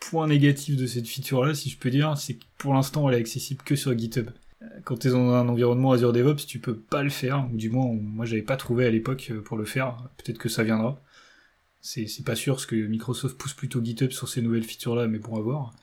point 0.00 0.26
négatif 0.26 0.76
de 0.76 0.86
cette 0.86 1.06
feature-là, 1.06 1.54
si 1.54 1.68
je 1.68 1.78
peux 1.78 1.90
dire, 1.90 2.16
c'est 2.16 2.34
que 2.34 2.44
pour 2.56 2.72
l'instant, 2.72 3.08
elle 3.08 3.16
est 3.16 3.20
accessible 3.20 3.62
que 3.62 3.76
sur 3.76 3.96
GitHub. 3.96 4.30
Euh, 4.62 4.66
Quand 4.84 4.96
tu 4.96 5.08
es 5.08 5.10
dans 5.10 5.34
un 5.34 5.48
environnement 5.48 5.92
Azure 5.92 6.14
DevOps, 6.14 6.46
tu 6.46 6.58
peux 6.60 6.76
pas 6.76 7.02
le 7.02 7.10
faire, 7.10 7.46
ou 7.52 7.56
du 7.56 7.68
moins, 7.68 7.92
moi, 7.92 8.24
j'avais 8.24 8.42
pas 8.42 8.56
trouvé 8.56 8.86
à 8.86 8.90
l'époque 8.90 9.28
euh, 9.30 9.42
pour 9.42 9.58
le 9.58 9.66
faire. 9.66 10.08
Peut-être 10.16 10.38
que 10.38 10.48
ça 10.48 10.64
viendra. 10.64 11.02
C'est 11.82 12.24
pas 12.24 12.34
sûr, 12.36 12.54
parce 12.54 12.66
que 12.66 12.74
Microsoft 12.74 13.36
pousse 13.36 13.54
plutôt 13.54 13.84
GitHub 13.84 14.10
sur 14.10 14.28
ces 14.28 14.40
nouvelles 14.40 14.64
features-là, 14.64 15.06
mais 15.06 15.18
bon, 15.18 15.36
à 15.36 15.40
voir. 15.40 15.74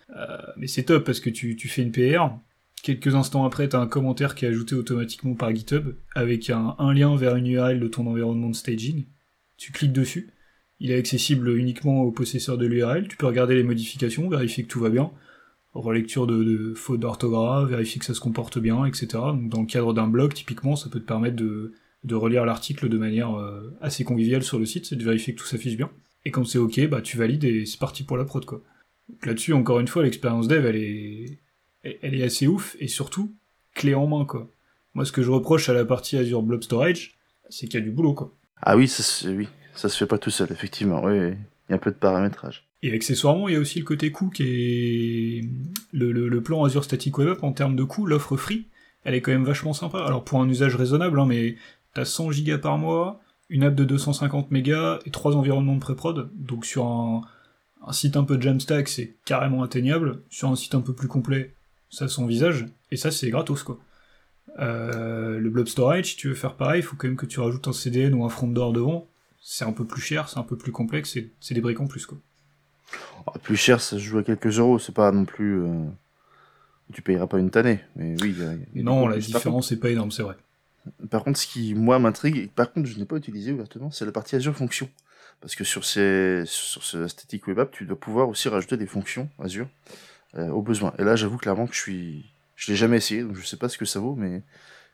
Mais 0.57 0.67
c'est 0.67 0.83
top, 0.83 1.05
parce 1.05 1.19
que 1.19 1.29
tu 1.29 1.67
fais 1.69 1.83
une 1.83 1.91
PR, 1.91 2.35
quelques 2.85 3.15
instants 3.15 3.45
après, 3.45 3.67
tu 3.67 3.75
as 3.75 3.79
un 3.79 3.87
commentaire 3.87 4.35
qui 4.35 4.45
est 4.45 4.47
ajouté 4.47 4.75
automatiquement 4.75 5.33
par 5.33 5.53
GitHub, 5.53 5.95
avec 6.13 6.51
un, 6.51 6.93
lien 6.93 7.15
vers 7.15 7.35
une 7.35 7.47
URL 7.47 7.79
de 7.79 7.87
ton 7.87 8.05
environnement 8.05 8.49
de 8.49 8.55
staging. 8.55 9.05
Tu 9.57 9.71
cliques 9.71 9.91
dessus, 9.91 10.29
il 10.79 10.91
est 10.91 10.97
accessible 10.97 11.49
uniquement 11.57 12.03
au 12.03 12.11
possesseur 12.11 12.59
de 12.59 12.67
l'URL, 12.67 13.07
tu 13.07 13.17
peux 13.17 13.25
regarder 13.25 13.55
les 13.55 13.63
modifications, 13.63 14.29
vérifier 14.29 14.65
que 14.65 14.69
tout 14.69 14.79
va 14.79 14.89
bien, 14.89 15.09
relecture 15.73 16.27
de, 16.27 16.43
de 16.43 16.73
fautes 16.75 16.99
d'orthographe, 16.99 17.69
vérifier 17.69 17.97
que 17.97 18.05
ça 18.05 18.13
se 18.13 18.19
comporte 18.19 18.59
bien, 18.59 18.85
etc. 18.85 19.07
Donc 19.13 19.49
dans 19.49 19.61
le 19.61 19.67
cadre 19.67 19.91
d'un 19.91 20.07
blog, 20.07 20.33
typiquement, 20.33 20.75
ça 20.75 20.87
peut 20.87 20.99
te 20.99 21.07
permettre 21.07 21.37
de, 21.37 21.73
relire 22.11 22.45
l'article 22.45 22.87
de 22.87 22.97
manière 22.99 23.33
euh, 23.33 23.75
assez 23.81 24.03
conviviale 24.03 24.43
sur 24.43 24.59
le 24.59 24.65
site, 24.67 24.85
c'est 24.85 24.95
de 24.95 25.03
vérifier 25.03 25.33
que 25.33 25.39
tout 25.39 25.47
s'affiche 25.47 25.75
bien. 25.75 25.89
Et 26.23 26.29
quand 26.29 26.45
c'est 26.45 26.59
ok, 26.59 26.87
bah 26.87 27.01
tu 27.01 27.17
valides 27.17 27.45
et 27.45 27.65
c'est 27.65 27.79
parti 27.79 28.03
pour 28.03 28.15
la 28.15 28.25
prod 28.25 28.45
quoi. 28.45 28.61
Là-dessus, 29.23 29.53
encore 29.53 29.79
une 29.79 29.87
fois, 29.87 30.03
l'expérience 30.03 30.47
dev, 30.47 30.65
elle 30.65 30.75
est, 30.75 31.39
elle- 32.01 32.15
est 32.15 32.23
assez 32.23 32.47
ouf 32.47 32.75
et 32.79 32.87
surtout 32.87 33.31
clé 33.73 33.93
en 33.95 34.07
main 34.07 34.25
quoi. 34.25 34.47
Moi, 34.93 35.05
ce 35.05 35.11
que 35.11 35.21
je 35.21 35.29
reproche 35.29 35.67
à 35.69 35.73
la 35.73 35.83
partie 35.85 36.17
Azure 36.17 36.41
Blob 36.41 36.63
Storage, 36.63 37.15
c'est 37.49 37.67
qu'il 37.67 37.79
y 37.79 37.83
a 37.83 37.85
du 37.85 37.91
boulot 37.91 38.13
quoi. 38.13 38.33
Ah 38.61 38.77
oui, 38.77 38.87
ça, 38.87 39.03
se- 39.03 39.27
oui, 39.27 39.47
ça 39.75 39.89
se 39.89 39.97
fait 39.97 40.05
pas 40.07 40.17
tout 40.17 40.29
seul, 40.31 40.47
effectivement. 40.51 41.03
Oui, 41.03 41.19
oui. 41.19 41.33
il 41.67 41.71
y 41.71 41.73
a 41.73 41.75
un 41.75 41.79
peu 41.79 41.91
de 41.91 41.95
paramétrage. 41.97 42.65
Et 42.81 42.93
accessoirement, 42.93 43.49
il 43.49 43.53
y 43.55 43.57
a 43.57 43.59
aussi 43.59 43.79
le 43.79 43.85
côté 43.85 44.11
coût 44.11 44.29
qui 44.29 44.43
est 44.43 45.41
le, 45.91 46.11
le, 46.11 46.27
le 46.29 46.41
plan 46.41 46.63
Azure 46.63 46.83
Static 46.83 47.17
Web 47.17 47.29
App 47.29 47.43
en 47.43 47.51
termes 47.51 47.75
de 47.75 47.83
coût, 47.83 48.05
l'offre 48.05 48.37
free, 48.37 48.67
elle 49.03 49.15
est 49.15 49.21
quand 49.21 49.31
même 49.31 49.43
vachement 49.45 49.73
sympa. 49.73 50.03
Alors 50.05 50.23
pour 50.23 50.39
un 50.41 50.47
usage 50.49 50.75
raisonnable, 50.75 51.19
hein, 51.19 51.25
mais 51.25 51.55
t'as 51.93 52.05
100 52.05 52.31
gigas 52.31 52.57
par 52.59 52.77
mois, 52.77 53.19
une 53.49 53.63
app 53.63 53.75
de 53.75 53.83
250 53.83 54.51
mégas 54.51 54.99
et 55.05 55.11
trois 55.11 55.35
environnements 55.35 55.75
de 55.75 55.79
pré-prod. 55.79 56.29
Donc 56.35 56.65
sur 56.65 56.85
un, 56.85 57.21
un 57.85 57.91
site 57.93 58.15
un 58.17 58.23
peu 58.23 58.39
Jamstack, 58.39 58.87
c'est 58.87 59.15
carrément 59.25 59.63
atteignable. 59.63 60.21
Sur 60.29 60.49
un 60.49 60.55
site 60.55 60.75
un 60.75 60.81
peu 60.81 60.93
plus 60.93 61.07
complet, 61.07 61.53
ça 61.89 62.07
s'envisage. 62.07 62.65
Et 62.91 62.97
ça, 62.97 63.11
c'est 63.11 63.29
gratos 63.29 63.63
quoi. 63.63 63.77
Euh, 64.59 65.39
le 65.39 65.49
blob 65.49 65.67
storage, 65.67 66.11
si 66.11 66.15
tu 66.15 66.29
veux 66.29 66.35
faire 66.35 66.53
pareil, 66.55 66.79
il 66.81 66.83
faut 66.83 66.95
quand 66.95 67.07
même 67.07 67.17
que 67.17 67.25
tu 67.25 67.39
rajoutes 67.39 67.67
un 67.67 67.73
CDN 67.73 68.13
ou 68.13 68.23
un 68.25 68.29
front 68.29 68.47
door 68.47 68.73
devant. 68.73 69.07
C'est 69.41 69.65
un 69.65 69.73
peu 69.73 69.85
plus 69.85 70.01
cher, 70.01 70.29
c'est 70.29 70.39
un 70.39 70.43
peu 70.43 70.55
plus 70.57 70.71
complexe, 70.71 71.11
c'est- 71.11 71.29
c'est 71.39 71.53
des 71.53 71.61
briques 71.61 71.79
en 71.81 71.87
plus 71.87 72.05
quoi. 72.05 72.17
Ah, 73.27 73.37
plus 73.39 73.57
cher, 73.57 73.81
ça 73.81 73.97
se 73.97 74.01
joue 74.01 74.17
à 74.19 74.23
quelques 74.23 74.59
euros, 74.59 74.79
c'est 74.79 74.93
pas 74.93 75.11
non 75.11 75.25
plus. 75.25 75.61
euh, 75.61 75.83
Tu 76.93 77.01
payeras 77.01 77.25
pas 77.25 77.39
une 77.39 77.49
tannée, 77.49 77.79
mais 77.95 78.15
oui. 78.21 78.35
il 78.37 78.39
y 78.39 78.45
a- 78.45 78.53
il 78.53 78.59
y 78.59 78.63
a 78.63 78.65
des 78.75 78.83
Non, 78.83 79.07
la 79.07 79.17
différence 79.17 79.71
est 79.71 79.77
pas 79.79 79.89
énorme, 79.89 80.11
c'est 80.11 80.21
vrai. 80.21 80.35
Par 81.09 81.23
contre, 81.23 81.39
ce 81.39 81.47
qui, 81.47 81.73
moi, 81.73 81.97
m'intrigue, 81.97 82.37
et 82.37 82.45
par 82.47 82.71
contre, 82.71 82.87
je 82.87 82.99
n'ai 82.99 83.05
pas 83.05 83.15
utilisé 83.15 83.51
ouvertement, 83.51 83.89
c'est 83.89 84.05
la 84.05 84.11
partie 84.11 84.35
Azure 84.35 84.55
Fonction. 84.55 84.87
Parce 85.41 85.55
que 85.55 85.63
sur, 85.63 85.83
ces, 85.83 86.43
sur 86.45 86.83
ce 86.83 87.07
Static 87.07 87.47
Web 87.47 87.57
App, 87.59 87.71
tu 87.71 87.85
dois 87.85 87.99
pouvoir 87.99 88.29
aussi 88.29 88.49
rajouter 88.49 88.77
des 88.77 88.85
fonctions 88.85 89.27
Azure 89.43 89.67
euh, 90.37 90.49
au 90.49 90.61
besoin. 90.61 90.93
Et 90.99 91.03
là, 91.03 91.15
j'avoue 91.15 91.37
clairement 91.37 91.67
que 91.67 91.73
je 91.73 91.79
suis. 91.79 92.25
Je 92.55 92.71
l'ai 92.71 92.77
jamais 92.77 92.97
essayé, 92.97 93.23
donc 93.23 93.35
je 93.35 93.45
sais 93.45 93.57
pas 93.57 93.67
ce 93.67 93.77
que 93.77 93.85
ça 93.85 93.99
vaut, 93.99 94.15
mais 94.15 94.41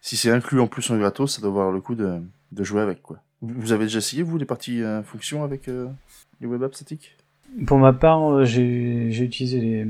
si 0.01 0.17
c'est 0.17 0.31
inclus 0.31 0.59
en 0.59 0.67
plus 0.67 0.89
en 0.89 0.97
gratos, 0.97 1.35
ça 1.35 1.41
doit 1.41 1.51
avoir 1.51 1.71
le 1.71 1.79
coup 1.79 1.95
de, 1.95 2.21
jouer 2.59 2.81
avec, 2.81 3.01
quoi. 3.01 3.19
Vous 3.41 3.71
avez 3.71 3.85
déjà 3.85 3.99
essayé, 3.99 4.23
vous, 4.23 4.37
les 4.37 4.45
parties 4.45 4.83
euh, 4.83 5.01
fonctions 5.03 5.43
avec 5.43 5.67
euh, 5.67 5.87
les 6.41 6.47
web 6.47 6.61
apps 6.63 6.75
statiques? 6.75 7.15
Pour 7.67 7.77
ma 7.77 7.91
part, 7.91 8.31
euh, 8.31 8.45
j'ai 8.45 9.23
utilisé 9.23 9.85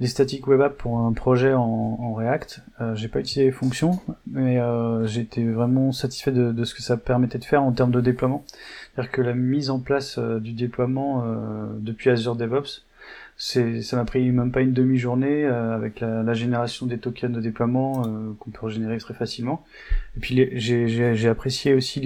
les, 0.00 0.06
static 0.06 0.46
web 0.46 0.60
apps 0.60 0.76
pour 0.78 0.98
un 0.98 1.12
projet 1.12 1.52
en, 1.54 1.62
en 1.62 2.14
React. 2.14 2.60
Euh, 2.80 2.94
j'ai 2.94 3.08
pas 3.08 3.20
utilisé 3.20 3.44
les 3.44 3.52
fonctions, 3.52 4.00
mais 4.26 4.58
j'étais 5.04 5.44
vraiment 5.44 5.92
satisfait 5.92 6.32
de, 6.32 6.64
ce 6.64 6.74
que 6.74 6.82
ça 6.82 6.96
permettait 6.96 7.38
de 7.38 7.44
faire 7.44 7.62
en 7.62 7.72
termes 7.72 7.90
de 7.90 8.00
déploiement. 8.00 8.44
C'est-à-dire 8.94 9.12
que 9.12 9.22
la 9.22 9.34
mise 9.34 9.70
en 9.70 9.80
place 9.80 10.18
du 10.18 10.52
déploiement 10.52 11.24
depuis 11.80 12.10
Azure 12.10 12.36
DevOps, 12.36 12.84
c'est 13.44 13.82
ça 13.82 13.96
m'a 13.96 14.04
pris 14.04 14.30
même 14.30 14.52
pas 14.52 14.60
une 14.60 14.72
demi-journée 14.72 15.44
euh, 15.44 15.74
avec 15.74 15.98
la, 15.98 16.22
la 16.22 16.32
génération 16.32 16.86
des 16.86 16.98
tokens 16.98 17.34
de 17.34 17.40
déploiement 17.40 18.02
euh, 18.06 18.32
qu'on 18.38 18.50
peut 18.52 18.66
régénérer 18.66 18.98
très 18.98 19.14
facilement. 19.14 19.64
Et 20.16 20.20
puis 20.20 20.48
j'ai 20.54 21.28
apprécié 21.28 21.74
aussi 21.74 22.00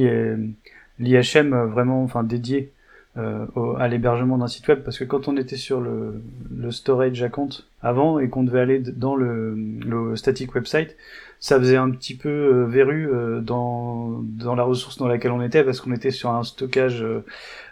l'IHM 0.98 1.52
euh, 1.52 1.66
vraiment 1.66 2.02
enfin 2.02 2.22
dédié 2.22 2.72
euh, 3.18 3.44
au- 3.54 3.76
à 3.76 3.86
l'hébergement 3.88 4.38
d'un 4.38 4.46
site 4.48 4.66
web 4.68 4.80
parce 4.82 4.98
que 4.98 5.04
quand 5.04 5.28
on 5.28 5.36
était 5.36 5.56
sur 5.56 5.80
le, 5.82 6.22
le 6.54 6.70
storage 6.70 7.22
account 7.22 7.50
avant 7.82 8.18
et 8.18 8.28
qu'on 8.30 8.42
devait 8.42 8.60
aller 8.60 8.78
dans 8.78 9.14
le, 9.14 9.54
le 9.54 10.16
static 10.16 10.54
website, 10.54 10.96
ça 11.38 11.58
faisait 11.58 11.76
un 11.76 11.90
petit 11.90 12.14
peu 12.16 12.28
euh, 12.30 12.64
verru 12.66 13.08
euh, 13.12 13.40
dans, 13.40 14.22
dans 14.22 14.54
la 14.54 14.62
ressource 14.62 14.96
dans 14.96 15.06
laquelle 15.06 15.32
on 15.32 15.42
était 15.42 15.64
parce 15.64 15.82
qu'on 15.82 15.92
était 15.92 16.10
sur 16.10 16.30
un 16.30 16.42
stockage 16.44 17.02
euh, 17.02 17.24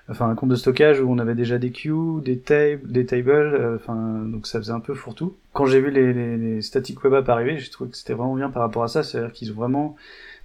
enfin 0.08 0.28
un 0.28 0.34
compte 0.34 0.50
de 0.50 0.56
stockage 0.56 1.00
où 1.00 1.10
on 1.10 1.18
avait 1.18 1.34
déjà 1.34 1.58
des 1.58 1.70
queues, 1.70 2.20
des 2.22 2.38
tables, 2.38 2.90
des 2.90 3.06
tables, 3.06 3.76
enfin 3.76 4.24
donc 4.26 4.46
ça 4.46 4.58
faisait 4.58 4.72
un 4.72 4.80
peu 4.80 4.94
fourre-tout. 4.94 5.34
Quand 5.52 5.66
j'ai 5.66 5.80
vu 5.80 5.90
les, 5.90 6.12
les, 6.12 6.36
les 6.36 6.62
static 6.62 7.02
web 7.04 7.14
apps 7.14 7.28
arriver, 7.28 7.58
j'ai 7.58 7.70
trouvé 7.70 7.90
que 7.90 7.96
c'était 7.96 8.14
vraiment 8.14 8.36
bien 8.36 8.50
par 8.50 8.62
rapport 8.62 8.82
à 8.84 8.88
ça, 8.88 9.02
c'est-à-dire 9.02 9.32
qu'ils 9.32 9.52
ont 9.52 9.56
vraiment 9.56 9.96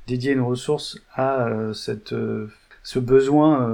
dédié 0.07 0.31
une 0.31 0.41
ressource 0.41 0.99
à 1.15 1.49
cette 1.73 2.13
ce 2.83 2.99
besoin 2.99 3.69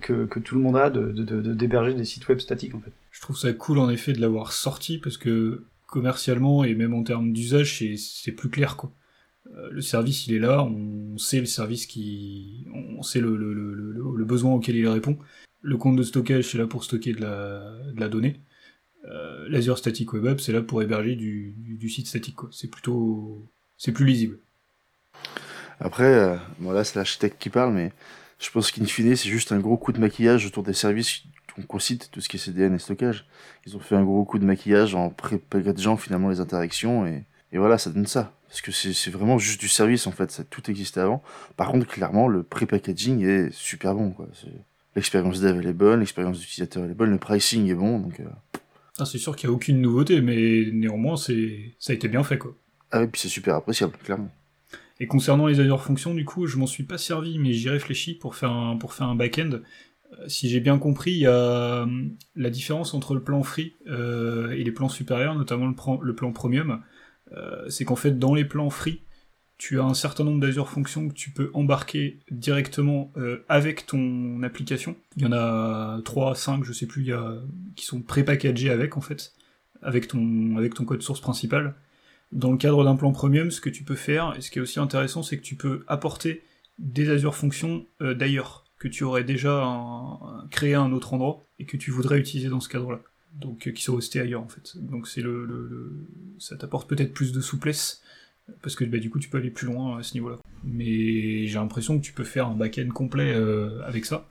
que, 0.00 0.24
que 0.24 0.40
tout 0.40 0.56
le 0.56 0.60
monde 0.60 0.76
a 0.76 0.90
de, 0.90 1.12
de, 1.12 1.22
de, 1.22 1.54
déberger 1.54 1.94
des 1.94 2.04
sites 2.04 2.26
web 2.28 2.40
statiques 2.40 2.74
en 2.74 2.80
fait. 2.80 2.90
Je 3.12 3.20
trouve 3.20 3.36
ça 3.36 3.52
cool 3.52 3.78
en 3.78 3.88
effet 3.90 4.12
de 4.12 4.20
l'avoir 4.20 4.52
sorti 4.52 4.98
parce 4.98 5.16
que 5.16 5.62
commercialement 5.86 6.64
et 6.64 6.74
même 6.74 6.94
en 6.94 7.04
termes 7.04 7.32
d'usage, 7.32 7.78
c'est 7.96 8.32
plus 8.32 8.48
clair 8.48 8.76
quoi. 8.76 8.90
Euh, 9.52 9.68
le 9.70 9.80
service 9.82 10.26
il 10.26 10.34
est 10.34 10.38
là, 10.38 10.62
on 10.64 11.18
sait 11.18 11.40
le 11.40 11.46
service 11.46 11.86
qui, 11.86 12.66
on 12.72 13.02
sait 13.02 13.20
le, 13.20 14.24
besoin 14.24 14.52
auquel 14.52 14.76
il 14.76 14.88
répond. 14.88 15.18
Le 15.60 15.76
compte 15.76 15.96
de 15.96 16.02
stockage 16.02 16.50
c'est 16.50 16.58
là 16.58 16.66
pour 16.66 16.84
stocker 16.84 17.12
de 17.12 17.20
la, 17.20 18.08
donnée. 18.08 18.40
Euh, 19.06 19.46
L'Azure 19.48 19.76
Static 19.76 20.12
Web 20.14 20.26
App 20.26 20.40
c'est 20.40 20.52
là 20.52 20.62
pour 20.62 20.82
héberger 20.82 21.14
du, 21.14 21.88
site 21.88 22.06
statique. 22.06 22.36
C'est 22.50 22.70
plutôt, 22.70 23.46
c'est 23.76 23.92
plus 23.92 24.06
lisible. 24.06 24.38
Après, 25.80 26.04
euh, 26.04 26.36
bon 26.58 26.72
là 26.72 26.84
c'est 26.84 26.96
l'architecte 26.96 27.40
qui 27.40 27.50
parle, 27.50 27.74
mais 27.74 27.92
je 28.38 28.50
pense 28.50 28.70
qu'in 28.70 28.86
fine 28.86 29.14
c'est 29.14 29.28
juste 29.28 29.52
un 29.52 29.60
gros 29.60 29.76
coup 29.76 29.92
de 29.92 30.00
maquillage 30.00 30.46
autour 30.46 30.62
des 30.62 30.72
services 30.72 31.22
qu'on 31.68 31.78
cite, 31.78 32.10
tout 32.10 32.20
ce 32.20 32.28
qui 32.28 32.36
est 32.36 32.40
CDN 32.40 32.74
et 32.74 32.78
stockage. 32.78 33.26
Ils 33.66 33.76
ont 33.76 33.80
fait 33.80 33.94
un 33.94 34.02
gros 34.04 34.24
coup 34.24 34.38
de 34.38 34.44
maquillage 34.44 34.94
en 34.94 35.10
pré-packageant 35.10 35.96
finalement 35.96 36.30
les 36.30 36.40
interactions 36.40 37.06
et 37.06 37.24
voilà, 37.52 37.78
ça 37.78 37.90
donne 37.90 38.06
ça. 38.06 38.32
Parce 38.54 38.62
que 38.62 38.70
c'est 38.70 39.10
vraiment 39.10 39.36
juste 39.36 39.60
du 39.60 39.66
service 39.66 40.06
en 40.06 40.12
fait, 40.12 40.30
ça 40.30 40.44
tout 40.44 40.70
existait 40.70 41.00
avant. 41.00 41.24
Par 41.56 41.72
contre, 41.72 41.88
clairement, 41.88 42.28
le 42.28 42.44
pré-packaging 42.44 43.26
est 43.26 43.52
super 43.52 43.96
bon. 43.96 44.14
L'expérience 44.94 45.40
dev 45.40 45.58
elle 45.58 45.66
est 45.66 45.72
bonne, 45.72 45.98
l'expérience 45.98 46.38
d'utilisateur 46.38 46.84
elle 46.84 46.92
est 46.92 46.94
bonne, 46.94 47.10
le 47.10 47.18
pricing 47.18 47.68
est 47.68 47.74
bon. 47.74 47.98
Donc, 47.98 48.20
euh. 48.20 48.28
ah, 49.00 49.06
c'est 49.06 49.18
sûr 49.18 49.34
qu'il 49.34 49.48
n'y 49.48 49.52
a 49.52 49.56
aucune 49.56 49.80
nouveauté, 49.80 50.20
mais 50.20 50.68
néanmoins, 50.72 51.16
ça 51.16 51.32
a 51.32 51.92
été 51.92 52.06
bien 52.06 52.22
fait. 52.22 52.38
quoi. 52.38 52.54
Ah 52.92 53.00
oui, 53.00 53.08
puis 53.08 53.20
c'est 53.22 53.28
super 53.28 53.56
appréciable, 53.56 53.94
clairement. 54.04 54.30
Et 55.00 55.08
concernant 55.08 55.48
les 55.48 55.58
Azure 55.58 55.82
Functions, 55.82 56.14
du 56.14 56.24
coup, 56.24 56.46
je 56.46 56.56
m'en 56.56 56.68
suis 56.68 56.84
pas 56.84 56.96
servi, 56.96 57.40
mais 57.40 57.54
j'y 57.54 57.70
réfléchis 57.70 58.14
pour 58.14 58.36
faire 58.36 58.52
un, 58.52 58.76
pour 58.76 58.94
faire 58.94 59.08
un 59.08 59.16
back-end. 59.16 59.50
Euh, 60.12 60.28
si 60.28 60.48
j'ai 60.48 60.60
bien 60.60 60.78
compris, 60.78 61.10
il 61.10 61.18
y 61.18 61.26
a 61.26 61.82
hum, 61.82 62.14
la 62.36 62.50
différence 62.50 62.94
entre 62.94 63.14
le 63.14 63.20
plan 63.20 63.42
free 63.42 63.74
euh, 63.88 64.52
et 64.52 64.62
les 64.62 64.70
plans 64.70 64.88
supérieurs, 64.88 65.34
notamment 65.34 65.66
le, 65.66 65.74
le 66.06 66.14
plan 66.14 66.30
premium. 66.30 66.80
Euh, 67.32 67.68
c'est 67.68 67.84
qu'en 67.84 67.96
fait, 67.96 68.18
dans 68.18 68.34
les 68.34 68.44
plans 68.44 68.70
free, 68.70 69.02
tu 69.56 69.80
as 69.80 69.84
un 69.84 69.94
certain 69.94 70.24
nombre 70.24 70.40
d'Azure 70.40 70.68
Functions 70.68 71.08
que 71.08 71.14
tu 71.14 71.30
peux 71.30 71.50
embarquer 71.54 72.18
directement 72.30 73.12
avec 73.48 73.86
ton 73.86 74.42
application. 74.42 74.96
Il 75.16 75.22
y 75.22 75.26
en 75.26 75.32
a 75.32 76.00
3, 76.04 76.34
5, 76.34 76.64
je 76.64 76.72
sais 76.72 76.86
plus, 76.86 77.02
il 77.02 77.08
y 77.08 77.12
a, 77.12 77.36
qui 77.76 77.84
sont 77.84 78.02
pré-packagés 78.02 78.70
avec, 78.70 78.96
en 78.96 79.00
fait, 79.00 79.32
avec 79.80 80.08
ton, 80.08 80.56
code 80.86 81.02
source 81.02 81.20
principal. 81.20 81.74
Dans 82.32 82.50
le 82.50 82.58
cadre 82.58 82.82
d'un 82.82 82.96
plan 82.96 83.12
premium, 83.12 83.52
ce 83.52 83.60
que 83.60 83.70
tu 83.70 83.84
peux 83.84 83.94
faire, 83.94 84.34
et 84.36 84.40
ce 84.40 84.50
qui 84.50 84.58
est 84.58 84.62
aussi 84.62 84.80
intéressant, 84.80 85.22
c'est 85.22 85.36
que 85.36 85.42
tu 85.42 85.54
peux 85.54 85.84
apporter 85.86 86.42
des 86.80 87.08
Azure 87.08 87.36
Functions 87.36 87.86
d'ailleurs 88.00 88.64
que 88.84 88.88
tu 88.88 89.04
aurais 89.04 89.24
déjà 89.24 89.66
créé 90.50 90.74
à 90.74 90.80
un 90.80 90.92
autre 90.92 91.14
endroit 91.14 91.42
et 91.58 91.64
que 91.64 91.76
tu 91.76 91.90
voudrais 91.90 92.18
utiliser 92.18 92.50
dans 92.50 92.60
ce 92.60 92.68
cadre-là. 92.68 93.00
Donc, 93.40 93.66
euh, 93.66 93.72
qui 93.72 93.82
sont 93.82 93.94
hostés 93.94 94.20
ailleurs, 94.20 94.42
en 94.42 94.48
fait. 94.48 94.76
Donc, 94.76 95.08
c'est 95.08 95.20
le, 95.20 96.06
ça 96.38 96.56
t'apporte 96.56 96.88
peut-être 96.88 97.12
plus 97.12 97.32
de 97.32 97.40
souplesse, 97.40 98.02
parce 98.62 98.76
que 98.76 98.84
bah, 98.84 98.98
du 98.98 99.10
coup, 99.10 99.18
tu 99.18 99.28
peux 99.28 99.38
aller 99.38 99.50
plus 99.50 99.66
loin 99.66 99.98
à 99.98 100.02
ce 100.02 100.14
niveau-là. 100.14 100.38
Mais 100.62 101.46
j'ai 101.46 101.54
l'impression 101.54 101.98
que 101.98 102.04
tu 102.04 102.12
peux 102.12 102.24
faire 102.24 102.48
un 102.48 102.54
back-end 102.54 102.88
complet 102.88 103.34
euh, 103.34 103.82
avec 103.84 104.04
ça, 104.04 104.28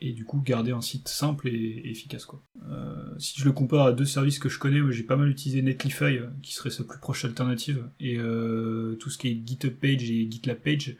et 0.00 0.12
du 0.12 0.24
coup, 0.24 0.40
garder 0.40 0.72
un 0.72 0.80
site 0.80 1.08
simple 1.08 1.48
et, 1.48 1.82
efficace, 1.84 2.26
quoi. 2.26 2.42
Euh, 2.68 3.18
si 3.18 3.40
je 3.40 3.44
le 3.44 3.52
compare 3.52 3.86
à 3.86 3.92
deux 3.92 4.04
services 4.04 4.38
que 4.38 4.48
je 4.48 4.58
connais, 4.58 4.80
j'ai 4.90 5.04
pas 5.04 5.16
mal 5.16 5.28
utilisé 5.28 5.62
Netlify, 5.62 6.18
qui 6.42 6.52
serait 6.54 6.70
sa 6.70 6.84
plus 6.84 6.98
proche 6.98 7.24
alternative, 7.24 7.88
et 8.00 8.16
tout 8.16 9.10
ce 9.10 9.18
qui 9.18 9.28
est 9.28 9.42
GitHub 9.46 9.74
Page 9.74 10.10
et 10.10 10.30
GitLab 10.30 10.58
Page, 10.58 10.96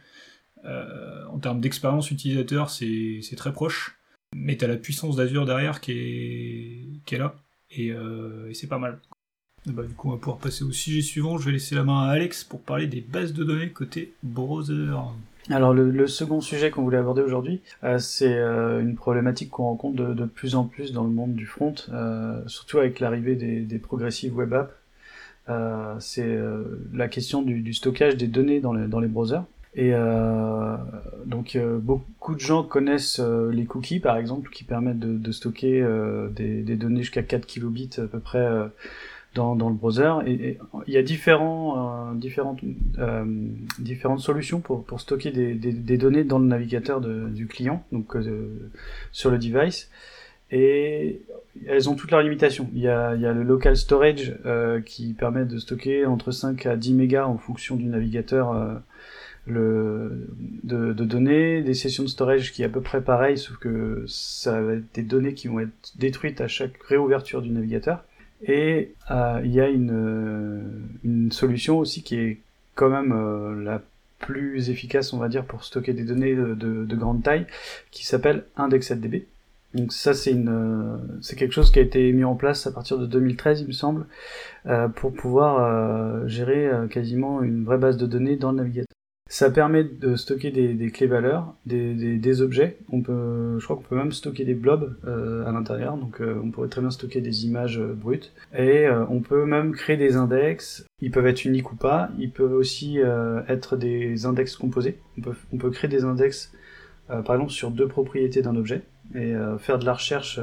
euh, 0.66 1.24
en 1.26 1.38
termes 1.38 1.60
d'expérience 1.60 2.10
utilisateur, 2.10 2.70
c'est 2.70 3.20
très 3.36 3.52
proche, 3.52 3.98
mais 4.34 4.56
tu 4.56 4.64
as 4.64 4.68
la 4.68 4.76
puissance 4.76 5.16
d'Azure 5.16 5.46
derrière 5.46 5.80
qui 5.80 5.92
est, 5.92 7.04
qui 7.06 7.14
est 7.14 7.18
là, 7.18 7.34
et, 7.70 7.92
euh, 7.92 8.52
c'est 8.52 8.66
pas 8.66 8.78
mal. 8.78 8.98
Bah, 9.66 9.82
du 9.82 9.94
coup, 9.94 10.08
on 10.08 10.12
va 10.12 10.18
pouvoir 10.18 10.38
passer 10.38 10.62
au 10.64 10.72
sujet 10.72 11.00
suivant. 11.00 11.38
Je 11.38 11.46
vais 11.46 11.52
laisser 11.52 11.74
la 11.74 11.84
main 11.84 12.06
à 12.06 12.10
Alex 12.10 12.44
pour 12.44 12.60
parler 12.60 12.86
des 12.86 13.00
bases 13.00 13.32
de 13.32 13.44
données 13.44 13.70
côté 13.70 14.12
browser. 14.22 14.90
Alors 15.50 15.74
le, 15.74 16.06
second 16.06 16.40
sujet 16.40 16.70
qu'on 16.70 16.82
voulait 16.82 16.98
aborder 16.98 17.22
aujourd'hui, 17.22 17.60
euh, 17.82 17.98
c'est 17.98 18.34
euh, 18.34 18.80
une 18.80 18.94
problématique 18.94 19.50
qu'on 19.50 19.64
rencontre 19.64 19.96
de, 20.14 20.24
plus 20.24 20.54
en 20.54 20.64
plus 20.64 20.92
dans 20.92 21.04
le 21.04 21.10
monde 21.10 21.34
du 21.34 21.46
front, 21.46 21.74
surtout 22.46 22.78
avec 22.78 23.00
l'arrivée 23.00 23.36
des, 23.36 23.60
des 23.60 23.78
progressives 23.78 24.34
web 24.34 24.52
apps. 24.52 24.74
c'est 26.00 26.38
la 26.92 27.08
question 27.08 27.42
du, 27.42 27.60
du, 27.60 27.74
stockage 27.74 28.16
des 28.16 28.26
données 28.26 28.60
dans 28.60 28.72
les, 28.72 28.86
dans 28.86 29.00
les 29.00 29.08
browsers. 29.08 29.44
Et 29.76 29.92
euh, 29.92 30.76
donc 31.26 31.56
euh, 31.56 31.78
beaucoup 31.78 32.34
de 32.34 32.40
gens 32.40 32.62
connaissent 32.62 33.20
euh, 33.20 33.50
les 33.50 33.64
cookies 33.64 33.98
par 33.98 34.16
exemple 34.16 34.50
qui 34.50 34.62
permettent 34.62 35.00
de, 35.00 35.16
de 35.18 35.32
stocker 35.32 35.82
euh, 35.82 36.28
des, 36.28 36.62
des, 36.62 36.76
données 36.76 37.00
jusqu'à 37.00 37.22
4 37.22 37.44
kilobits 37.44 37.90
à 37.98 38.06
peu 38.06 38.20
près 38.20 38.46
dans, 39.34 39.56
dans, 39.56 39.68
le 39.68 39.74
browser. 39.74 40.12
Et, 40.26 40.58
il 40.86 40.94
y 40.94 40.96
a 40.96 41.02
différents, 41.02 42.12
différentes, 42.14 42.60
différentes 43.80 44.20
solutions 44.20 44.60
pour, 44.60 44.84
pour 44.84 45.00
stocker 45.00 45.32
des, 45.32 45.54
des, 45.54 45.72
des, 45.72 45.98
données 45.98 46.22
dans 46.22 46.38
le 46.38 46.46
navigateur 46.46 47.00
de, 47.00 47.28
du 47.28 47.48
client, 47.48 47.84
donc 47.90 48.16
sur 49.10 49.30
le 49.30 49.38
device. 49.38 49.90
Et 50.52 51.22
elles 51.66 51.90
ont 51.90 51.96
toutes 51.96 52.12
leurs 52.12 52.22
limitations. 52.22 52.68
Il 52.74 52.80
y 52.80 52.88
a, 52.88 53.16
il 53.16 53.22
y 53.22 53.26
a 53.26 53.32
le 53.32 53.42
local 53.42 53.76
storage 53.76 54.36
qui 54.86 55.14
permet 55.14 55.46
de 55.46 55.58
stocker 55.58 56.06
entre 56.06 56.30
5 56.30 56.66
à 56.66 56.76
10 56.76 56.94
mégas 56.94 57.26
en 57.26 57.38
fonction 57.38 57.74
du 57.74 57.86
navigateur 57.86 58.82
le, 59.46 60.28
de, 60.62 60.92
de, 60.92 61.04
données, 61.04 61.62
des 61.62 61.74
sessions 61.74 62.02
de 62.02 62.08
storage 62.08 62.52
qui 62.52 62.62
est 62.62 62.66
à 62.66 62.68
peu 62.68 62.80
près 62.80 63.02
pareil, 63.02 63.38
sauf 63.38 63.56
que 63.58 64.04
ça 64.06 64.60
va 64.60 64.74
être 64.74 64.94
des 64.94 65.02
données 65.02 65.34
qui 65.34 65.48
vont 65.48 65.60
être 65.60 65.92
détruites 65.96 66.40
à 66.40 66.48
chaque 66.48 66.82
réouverture 66.84 67.42
du 67.42 67.50
navigateur. 67.50 68.04
Et 68.46 68.92
euh, 69.10 69.40
il 69.44 69.52
y 69.52 69.60
a 69.60 69.68
une, 69.68 69.90
euh, 69.92 70.62
une 71.04 71.32
solution 71.32 71.78
aussi 71.78 72.02
qui 72.02 72.16
est 72.16 72.38
quand 72.74 72.90
même 72.90 73.12
euh, 73.12 73.62
la 73.62 73.82
plus 74.18 74.70
efficace, 74.70 75.12
on 75.12 75.18
va 75.18 75.28
dire, 75.28 75.44
pour 75.44 75.64
stocker 75.64 75.92
des 75.92 76.04
données 76.04 76.34
de, 76.34 76.54
de, 76.54 76.96
grande 76.96 77.22
taille, 77.22 77.46
qui 77.90 78.06
s'appelle 78.06 78.44
IndexedDB. 78.56 79.26
Donc 79.74 79.92
ça, 79.92 80.14
c'est 80.14 80.30
une, 80.30 80.48
euh, 80.48 80.96
c'est 81.20 81.36
quelque 81.36 81.52
chose 81.52 81.70
qui 81.70 81.78
a 81.78 81.82
été 81.82 82.12
mis 82.12 82.24
en 82.24 82.34
place 82.34 82.66
à 82.66 82.72
partir 82.72 82.98
de 82.98 83.06
2013, 83.06 83.62
il 83.62 83.66
me 83.66 83.72
semble, 83.72 84.06
euh, 84.66 84.88
pour 84.88 85.12
pouvoir 85.12 86.28
gérer 86.28 86.70
quasiment 86.90 87.42
une 87.42 87.64
vraie 87.64 87.78
base 87.78 87.96
de 87.96 88.06
données 88.06 88.36
dans 88.36 88.52
le 88.52 88.58
navigateur. 88.58 88.93
Ça 89.34 89.50
permet 89.50 89.82
de 89.82 90.14
stocker 90.14 90.52
des, 90.52 90.90
clés 90.92 91.08
valeurs, 91.08 91.54
des, 91.66 92.40
objets. 92.40 92.76
On 92.92 93.02
peut, 93.02 93.58
je 93.58 93.64
crois 93.64 93.74
qu'on 93.74 93.82
peut 93.82 93.96
même 93.96 94.12
stocker 94.12 94.44
des 94.44 94.54
blobs 94.54 94.96
euh, 95.08 95.44
à 95.44 95.50
l'intérieur, 95.50 95.96
donc 95.96 96.20
euh, 96.20 96.40
on 96.40 96.52
pourrait 96.52 96.68
très 96.68 96.80
bien 96.80 96.92
stocker 96.92 97.20
des 97.20 97.44
images 97.44 97.80
euh, 97.80 97.94
brutes. 97.94 98.32
Et 98.56 98.86
on 99.10 99.22
peut 99.22 99.44
même 99.44 99.72
créer 99.72 99.96
des 99.96 100.14
index. 100.14 100.86
Ils 101.00 101.10
peuvent 101.10 101.26
être 101.26 101.44
uniques 101.44 101.72
ou 101.72 101.74
pas. 101.74 102.10
Ils 102.16 102.30
peuvent 102.30 102.52
aussi 102.52 102.98
être 103.48 103.76
des 103.76 104.24
index 104.24 104.54
composés. 104.54 105.00
On 105.52 105.58
peut 105.58 105.70
créer 105.70 105.90
des 105.90 106.04
index, 106.04 106.52
par 107.08 107.34
exemple, 107.34 107.50
sur 107.50 107.72
deux 107.72 107.88
propriétés 107.88 108.40
d'un 108.40 108.54
objet 108.54 108.82
et 109.16 109.34
faire 109.58 109.80
de 109.80 109.84
la 109.84 109.94
recherche 109.94 110.38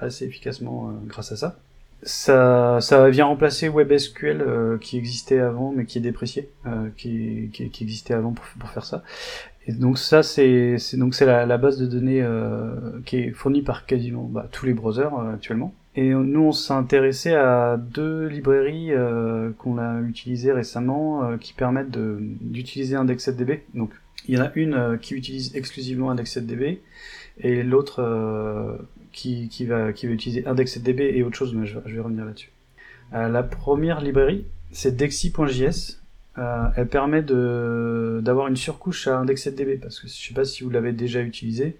assez 0.00 0.24
efficacement 0.24 0.92
grâce 1.06 1.30
à 1.30 1.36
ça 1.36 1.60
ça, 2.02 2.78
ça 2.80 3.08
vient 3.10 3.26
remplacer 3.26 3.68
WebSQL 3.68 4.40
euh, 4.40 4.78
qui 4.78 4.98
existait 4.98 5.38
avant 5.38 5.72
mais 5.72 5.84
qui 5.84 5.98
est 5.98 6.00
déprécié, 6.00 6.48
euh, 6.66 6.88
qui, 6.96 7.50
qui, 7.52 7.70
qui, 7.70 7.84
existait 7.84 8.14
avant 8.14 8.32
pour, 8.32 8.44
pour 8.58 8.70
faire 8.70 8.84
ça. 8.84 9.02
Et 9.66 9.72
donc 9.72 9.98
ça 9.98 10.22
c'est 10.22 10.76
donc 10.94 11.14
c'est 11.14 11.26
la, 11.26 11.46
la, 11.46 11.56
base 11.56 11.78
de 11.78 11.86
données 11.86 12.20
euh, 12.20 13.00
qui 13.04 13.18
est 13.18 13.30
fournie 13.30 13.62
par 13.62 13.86
quasiment 13.86 14.24
bah, 14.24 14.48
tous 14.50 14.66
les 14.66 14.74
browsers 14.74 15.14
euh, 15.14 15.34
actuellement. 15.34 15.72
Et 15.94 16.10
nous 16.10 16.40
on 16.40 16.52
s'est 16.52 16.72
intéressé 16.72 17.34
à 17.34 17.76
deux 17.76 18.26
librairies 18.26 18.92
euh, 18.92 19.50
qu'on 19.58 19.78
a 19.78 20.00
utilisées 20.00 20.52
récemment 20.52 21.36
qui 21.38 21.52
permettent 21.52 21.90
d'utiliser 21.90 22.96
IndexedDB. 22.96 23.60
Donc 23.74 23.90
il 24.26 24.34
y 24.34 24.40
en 24.40 24.44
a 24.44 24.50
une 24.54 24.98
qui 25.00 25.14
utilise 25.14 25.54
exclusivement 25.54 26.10
IndexedDB 26.10 26.80
et 27.40 27.62
l'autre 27.62 28.02
qui, 29.12 29.48
qui, 29.48 29.66
va, 29.66 29.92
qui 29.92 30.06
va 30.06 30.12
utiliser 30.12 30.46
IndexedDB 30.46 31.00
et 31.00 31.22
autre 31.22 31.36
chose, 31.36 31.54
mais 31.54 31.66
je, 31.66 31.78
vais 31.78 32.00
revenir 32.00 32.24
là-dessus. 32.24 32.50
Euh, 33.14 33.28
la 33.28 33.42
première 33.42 34.00
librairie, 34.00 34.44
c'est 34.72 34.96
Dexy.js. 34.96 35.98
Euh, 36.38 36.68
elle 36.76 36.88
permet 36.88 37.22
d'avoir 37.22 38.48
une 38.48 38.56
surcouche 38.56 39.06
à 39.06 39.18
IndexedDB, 39.18 39.80
parce 39.80 40.00
que 40.00 40.08
je 40.08 40.12
sais 40.12 40.34
pas 40.34 40.44
si 40.44 40.64
vous 40.64 40.70
l'avez 40.70 40.92
déjà 40.92 41.20
utilisé. 41.20 41.76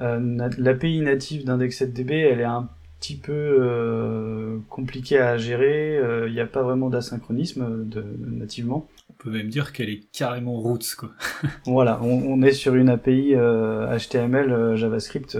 Euh, 0.00 0.48
L'API 0.58 1.00
native 1.00 1.44
d'IndexedDB, 1.44 2.10
elle 2.10 2.40
est 2.40 2.44
un 2.44 2.68
petit 3.00 3.16
peu 3.16 3.32
euh, 3.32 4.58
compliquée 4.70 5.18
à 5.18 5.36
gérer. 5.36 6.00
Il 6.26 6.32
n'y 6.32 6.40
a 6.40 6.46
pas 6.46 6.62
vraiment 6.62 6.88
d'asynchronisme 6.88 7.84
de, 7.86 8.04
nativement 8.26 8.88
peut 9.26 9.36
même 9.36 9.48
dire 9.48 9.72
qu'elle 9.72 9.90
est 9.90 10.02
carrément 10.12 10.54
roots, 10.54 10.94
quoi. 10.96 11.10
voilà, 11.66 12.00
on, 12.02 12.40
est 12.42 12.52
sur 12.52 12.74
une 12.74 12.88
API 12.88 13.34
HTML, 13.34 14.76
JavaScript 14.76 15.38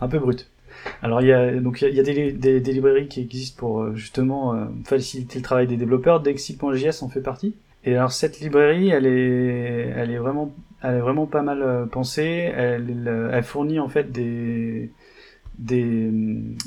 un 0.00 0.08
peu 0.08 0.18
brute. 0.18 0.50
Alors 1.02 1.20
il 1.20 1.28
y 1.28 1.32
a 1.32 1.58
donc 1.58 1.82
il 1.82 1.94
y 1.94 2.00
a, 2.00 2.02
des, 2.02 2.60
librairies 2.60 3.08
qui 3.08 3.20
existent 3.20 3.58
pour 3.58 3.96
justement 3.96 4.68
faciliter 4.84 5.38
le 5.38 5.44
travail 5.44 5.66
des 5.66 5.76
développeurs. 5.76 6.20
Dexy.js 6.20 7.02
en 7.02 7.08
fait 7.08 7.20
partie. 7.20 7.54
Et 7.86 7.96
alors 7.96 8.10
cette 8.10 8.40
librairie, 8.40 8.88
elle 8.88 9.06
est, 9.06 9.92
elle 9.96 10.10
est 10.10 10.18
vraiment, 10.18 10.52
elle 10.82 10.96
est 10.96 11.00
vraiment 11.00 11.26
pas 11.26 11.42
mal 11.42 11.62
euh, 11.62 11.86
pensée. 11.86 12.52
Elle, 12.52 13.30
elle 13.32 13.44
fournit 13.44 13.78
en 13.78 13.88
fait 13.88 14.10
des, 14.10 14.90
des, 15.58 16.10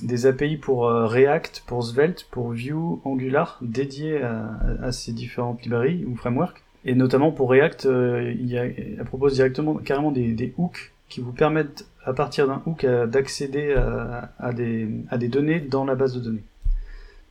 des 0.01 0.25
API 0.25 0.57
pour 0.57 0.87
euh, 0.87 1.05
React, 1.05 1.63
pour 1.67 1.83
Svelte, 1.83 2.27
pour 2.31 2.51
Vue, 2.51 2.73
Angular, 3.03 3.59
dédiés 3.61 4.21
à, 4.21 4.91
ces 4.91 5.13
différentes 5.13 5.63
librairies 5.63 6.05
ou 6.05 6.15
frameworks. 6.15 6.63
Et 6.85 6.95
notamment 6.95 7.31
pour 7.31 7.49
React, 7.49 7.85
euh, 7.85 8.33
il 8.39 8.55
elle 8.55 9.05
propose 9.05 9.35
directement, 9.35 9.75
carrément 9.75 10.11
des, 10.11 10.53
hooks 10.57 10.93
qui 11.09 11.21
vous 11.21 11.33
permettent 11.33 11.87
à 12.05 12.13
partir 12.13 12.47
d'un 12.47 12.61
hook 12.65 12.85
d'accéder 12.85 13.73
à, 13.73 14.53
des, 14.53 15.27
données 15.27 15.59
dans 15.59 15.85
la 15.85 15.95
base 15.95 16.15
de 16.15 16.19
données 16.19 16.43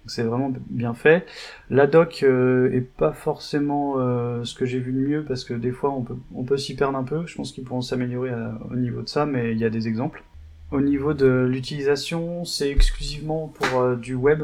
c'est 0.09 0.23
vraiment 0.23 0.53
bien 0.71 0.95
fait. 0.95 1.27
La 1.71 1.87
doc 1.87 2.21
euh, 2.23 2.73
est 2.73 2.81
pas 2.81 3.12
forcément 3.12 3.95
euh, 3.99 4.45
ce 4.45 4.55
que 4.55 4.67
j'ai 4.67 4.79
vu 4.79 4.93
de 4.93 4.99
mieux 4.99 5.25
parce 5.25 5.45
que 5.45 5.55
des 5.55 5.71
fois 5.71 5.91
on 5.91 6.03
peut, 6.03 6.17
on 6.35 6.45
peut 6.45 6.57
s'y 6.57 6.75
perdre 6.75 6.99
un 6.99 7.05
peu. 7.05 7.27
Je 7.27 7.37
pense 7.37 7.53
qu'ils 7.53 7.65
pourront 7.65 7.83
s'améliorer 7.83 8.31
euh, 8.31 8.50
au 8.71 8.77
niveau 8.77 9.03
de 9.03 9.09
ça, 9.09 9.27
mais 9.27 9.53
il 9.53 9.59
y 9.59 9.65
a 9.65 9.71
des 9.71 9.88
exemples. 9.88 10.25
Au 10.71 10.81
niveau 10.81 11.15
de 11.15 11.47
l'utilisation, 11.49 12.45
c'est 12.45 12.71
exclusivement 12.71 13.49
pour 13.49 13.97
du 13.97 14.15
web 14.15 14.43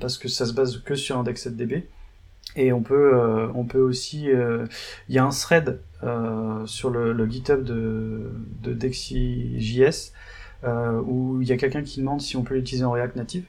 parce 0.00 0.18
que 0.18 0.28
ça 0.28 0.44
se 0.44 0.52
base 0.52 0.82
que 0.82 0.94
sur 0.94 1.18
IndexedDB. 1.18 1.84
Et 2.56 2.72
on 2.72 2.82
peut, 2.82 3.48
on 3.54 3.64
peut 3.64 3.80
aussi, 3.80 4.26
il 4.26 5.14
y 5.14 5.18
a 5.18 5.24
un 5.24 5.30
thread 5.30 5.80
sur 6.66 6.90
le, 6.90 7.14
le, 7.14 7.30
GitHub 7.30 7.64
de, 7.64 8.32
de 8.62 8.74
DexyJS 8.74 10.12
où 11.06 11.40
il 11.40 11.48
y 11.48 11.52
a 11.52 11.56
quelqu'un 11.56 11.82
qui 11.82 12.00
demande 12.00 12.20
si 12.20 12.36
on 12.36 12.42
peut 12.42 12.54
l'utiliser 12.54 12.84
en 12.84 12.90
React 12.90 13.16
Native. 13.16 13.44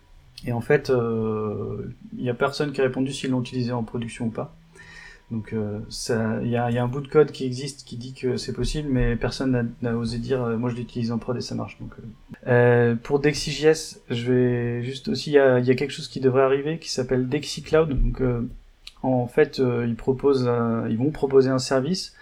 Et 0.45 0.51
en 0.51 0.61
fait, 0.61 0.89
il 0.89 0.95
euh, 0.95 1.93
n'y 2.13 2.29
a 2.29 2.33
personne 2.33 2.71
qui 2.71 2.81
a 2.81 2.83
répondu 2.83 3.13
s'ils 3.13 3.31
l'ont 3.31 3.41
utilisé 3.41 3.71
en 3.71 3.83
production 3.83 4.25
ou 4.25 4.29
pas. 4.29 4.55
Donc 5.33 5.51
euh, 5.51 5.79
il 6.43 6.49
y, 6.49 6.57
a, 6.57 6.69
y, 6.69 6.77
a, 6.77 6.83
un 6.83 6.87
bout 6.87 7.01
de 7.01 7.07
code 7.07 7.31
qui 7.31 7.43
existe 7.43 7.87
qui 7.87 7.97
dit 7.97 8.13
que 8.13 8.37
c'est 8.37 8.53
possible, 8.53 8.87
mais 8.91 9.15
personne 9.15 9.73
n'a 9.81 9.97
osé 9.97 10.19
dire 10.19 10.43
euh, 10.43 10.57
moi 10.57 10.69
je 10.69 10.75
l'utilise 10.75 11.11
en 11.11 11.17
prod 11.17 11.35
et 11.35 11.41
ça 11.41 11.55
marche. 11.55 11.79
Donc 11.79 11.91
euh, 12.45 12.93
pour 12.95 13.19
DexiJS, 13.19 14.01
je 14.11 14.31
vais 14.31 14.83
juste 14.83 15.07
aussi 15.07 15.31
il 15.31 15.33
y 15.33 15.39
a, 15.39 15.57
y 15.57 15.71
a, 15.71 15.75
quelque 15.75 15.89
chose 15.89 16.07
qui 16.07 16.19
devrait 16.19 16.43
arriver 16.43 16.77
qui 16.77 16.91
s'appelle 16.91 17.27
DexiCloud. 17.27 17.89
Donc 17.89 18.21
en 19.01 19.25
fait 19.25 19.57
ils 19.57 19.95
proposent 19.95 20.47
ils 20.87 20.97
vont 20.97 21.09
proposer 21.09 21.49
un 21.49 21.59
service 21.59 22.13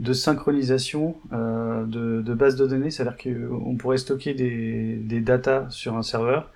de 0.00 0.12
synchronisation 0.12 1.14
de, 1.30 2.20
de 2.20 2.34
bases 2.34 2.56
de 2.56 2.66
données, 2.66 2.90
c'est-à-dire 2.90 3.16
qu'on 3.16 3.76
pourrait 3.76 3.98
stocker 3.98 4.34
des, 4.34 4.96
des 4.96 5.20
datas 5.20 5.70
sur 5.70 5.96
un 5.96 6.02
serveur 6.02 6.50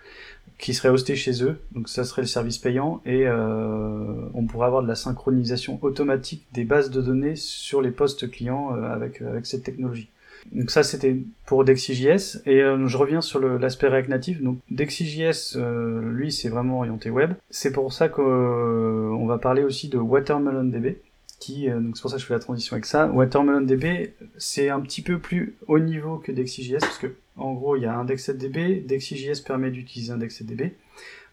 qui 0.60 0.74
serait 0.74 0.90
hosté 0.90 1.16
chez 1.16 1.42
eux, 1.42 1.58
donc 1.72 1.88
ça 1.88 2.04
serait 2.04 2.22
le 2.22 2.28
service 2.28 2.58
payant, 2.58 3.00
et 3.06 3.26
euh, 3.26 4.28
on 4.34 4.44
pourrait 4.44 4.66
avoir 4.66 4.82
de 4.82 4.88
la 4.88 4.94
synchronisation 4.94 5.78
automatique 5.82 6.46
des 6.52 6.64
bases 6.64 6.90
de 6.90 7.00
données 7.00 7.34
sur 7.34 7.80
les 7.80 7.90
postes 7.90 8.30
clients 8.30 8.76
euh, 8.76 8.92
avec, 8.92 9.22
avec 9.22 9.46
cette 9.46 9.62
technologie. 9.64 10.08
Donc 10.52 10.70
ça 10.70 10.82
c'était 10.82 11.16
pour 11.46 11.64
DexiJS, 11.64 12.42
et 12.44 12.62
euh, 12.62 12.86
je 12.86 12.96
reviens 12.96 13.22
sur 13.22 13.40
l'aspect 13.40 13.88
React 13.88 14.08
Native. 14.10 14.42
Donc 14.42 14.58
DexiJS, 14.70 15.56
lui 16.02 16.30
c'est 16.30 16.50
vraiment 16.50 16.78
orienté 16.78 17.08
web. 17.08 17.32
C'est 17.48 17.72
pour 17.72 17.92
ça 17.92 18.08
qu'on 18.08 19.26
va 19.26 19.38
parler 19.38 19.64
aussi 19.64 19.88
de 19.88 19.96
WatermelonDB, 19.96 20.98
qui, 21.38 21.70
donc 21.70 21.96
c'est 21.96 22.02
pour 22.02 22.10
ça 22.10 22.16
que 22.16 22.22
je 22.22 22.26
fais 22.26 22.34
la 22.34 22.40
transition 22.40 22.74
avec 22.74 22.84
ça. 22.84 23.06
WatermelonDB, 23.06 24.12
c'est 24.36 24.68
un 24.68 24.80
petit 24.80 25.00
peu 25.00 25.18
plus 25.18 25.56
haut 25.68 25.78
niveau 25.78 26.18
que 26.18 26.32
DexiJS, 26.32 26.80
parce 26.80 26.98
que 26.98 27.14
en 27.36 27.54
gros, 27.54 27.76
il 27.76 27.82
y 27.82 27.86
a 27.86 27.96
IndexedDB, 27.96 28.86
DexiJS 28.86 29.40
permet 29.44 29.70
d'utiliser 29.70 30.12
IndexedDB. 30.12 30.72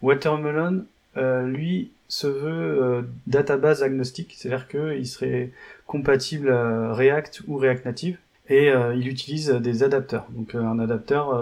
Watermelon, 0.01 0.85
euh, 1.17 1.47
lui, 1.47 1.91
se 2.07 2.27
veut 2.27 2.83
euh, 2.83 3.01
database 3.25 3.83
agnostique, 3.83 4.33
c'est-à-dire 4.37 4.67
qu'il 4.67 5.07
serait 5.07 5.51
compatible 5.85 6.49
React 6.49 7.43
ou 7.47 7.57
React 7.57 7.85
Native, 7.85 8.17
et 8.49 8.69
euh, 8.69 8.95
il 8.95 9.07
utilise 9.07 9.49
des 9.49 9.83
adapteurs. 9.83 10.27
Donc 10.29 10.55
un 10.55 10.79
adapteur, 10.79 11.35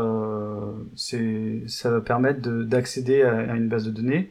c'est, 0.95 1.61
ça 1.67 1.91
va 1.91 2.01
permettre 2.01 2.41
d'accéder 2.41 3.21
à, 3.21 3.37
à, 3.37 3.55
une 3.55 3.67
base 3.67 3.85
de 3.85 3.91
données. 3.91 4.29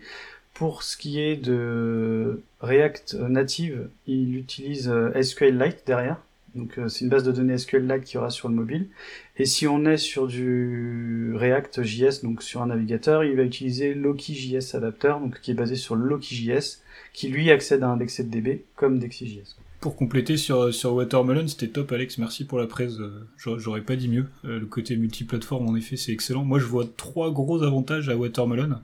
Pour 0.55 0.83
ce 0.83 0.97
qui 0.97 1.21
est 1.21 1.37
de 1.37 2.41
React 2.61 3.15
Native, 3.15 3.89
il 4.07 4.37
utilise 4.37 4.93
SQLite 5.21 5.83
derrière, 5.87 6.19
donc 6.55 6.79
euh, 6.79 6.89
c'est 6.89 7.05
une 7.05 7.11
base 7.11 7.25
de 7.25 7.33
données 7.33 7.59
SQLite 7.59 8.05
qui 8.05 8.17
aura 8.17 8.31
sur 8.31 8.49
le 8.49 8.55
mobile. 8.55 8.89
Et 9.37 9.45
si 9.45 9.67
on 9.67 9.85
est 9.85 9.97
sur 9.97 10.27
du 10.27 11.33
React 11.35 11.83
JS, 11.83 12.23
donc 12.23 12.43
sur 12.43 12.63
un 12.63 12.67
navigateur, 12.67 13.25
il 13.25 13.37
va 13.37 13.43
utiliser 13.43 13.95
Loki.js 13.95 14.75
Adapter, 14.75 15.15
donc 15.21 15.41
qui 15.41 15.51
est 15.51 15.55
basé 15.55 15.75
sur 15.75 15.97
Loki.js, 15.97 16.81
qui 17.13 17.29
lui 17.29 17.51
accède 17.51 17.83
à 17.83 17.97
DB 17.97 18.65
comme 18.77 18.99
DexyJS. 18.99 19.57
Pour 19.81 19.97
compléter 19.97 20.37
sur, 20.37 20.73
sur 20.73 20.95
Watermelon, 20.95 21.47
c'était 21.47 21.69
top 21.69 21.93
Alex, 21.93 22.19
merci 22.19 22.47
pour 22.47 22.59
la 22.59 22.67
presse, 22.67 22.95
euh, 23.01 23.27
j'aurais 23.37 23.83
pas 23.83 23.97
dit 23.97 24.09
mieux. 24.09 24.27
Euh, 24.45 24.61
le 24.61 24.67
côté 24.67 24.97
multiplateforme 24.97 25.69
en 25.69 25.77
effet 25.77 25.97
c'est 25.97 26.13
excellent. 26.13 26.45
Moi 26.45 26.59
je 26.59 26.65
vois 26.65 26.87
trois 26.97 27.33
gros 27.33 27.63
avantages 27.63 28.09
à 28.09 28.17
Watermelon. 28.17 28.77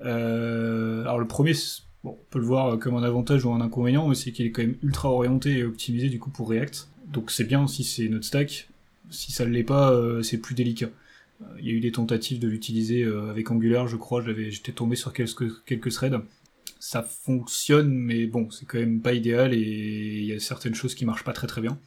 alors 0.00 1.18
le 1.18 1.26
premier, 1.26 1.52
bon, 2.04 2.10
on 2.20 2.30
peut 2.30 2.38
le 2.38 2.44
voir 2.44 2.78
comme 2.78 2.94
un 2.94 3.02
avantage 3.02 3.44
ou 3.44 3.50
un 3.52 3.60
inconvénient, 3.60 4.06
mais 4.06 4.14
c'est 4.14 4.32
qu'il 4.32 4.46
est 4.46 4.52
quand 4.52 4.62
même 4.62 4.76
ultra 4.82 5.10
orienté 5.10 5.58
et 5.58 5.64
optimisé 5.64 6.10
du 6.10 6.20
coup 6.20 6.30
pour 6.30 6.50
React 6.50 6.88
donc 7.12 7.30
c'est 7.30 7.44
bien 7.44 7.66
si 7.66 7.84
c'est 7.84 8.08
notre 8.08 8.24
stack. 8.24 8.68
Si 9.10 9.32
ça 9.32 9.46
ne 9.46 9.50
l'est 9.50 9.62
pas, 9.62 9.92
euh, 9.92 10.22
c'est 10.22 10.38
plus 10.38 10.54
délicat. 10.54 10.88
Euh, 11.42 11.44
il 11.60 11.66
y 11.66 11.70
a 11.70 11.72
eu 11.72 11.80
des 11.80 11.92
tentatives 11.92 12.40
de 12.40 12.48
l'utiliser 12.48 13.04
euh, 13.04 13.30
avec 13.30 13.50
Angular, 13.50 13.86
je 13.86 13.96
crois, 13.96 14.24
j'étais 14.48 14.72
tombé 14.72 14.96
sur 14.96 15.12
quelques, 15.12 15.64
quelques 15.64 15.92
threads. 15.92 16.20
Ça 16.80 17.02
fonctionne, 17.02 17.92
mais 17.92 18.26
bon, 18.26 18.50
c'est 18.50 18.66
quand 18.66 18.78
même 18.78 19.00
pas 19.00 19.12
idéal 19.12 19.54
et 19.54 19.58
il 19.58 20.24
y 20.24 20.32
a 20.32 20.40
certaines 20.40 20.74
choses 20.74 20.94
qui 20.94 21.04
marchent 21.04 21.24
pas 21.24 21.32
très 21.32 21.46
très 21.46 21.60
bien. 21.60 21.78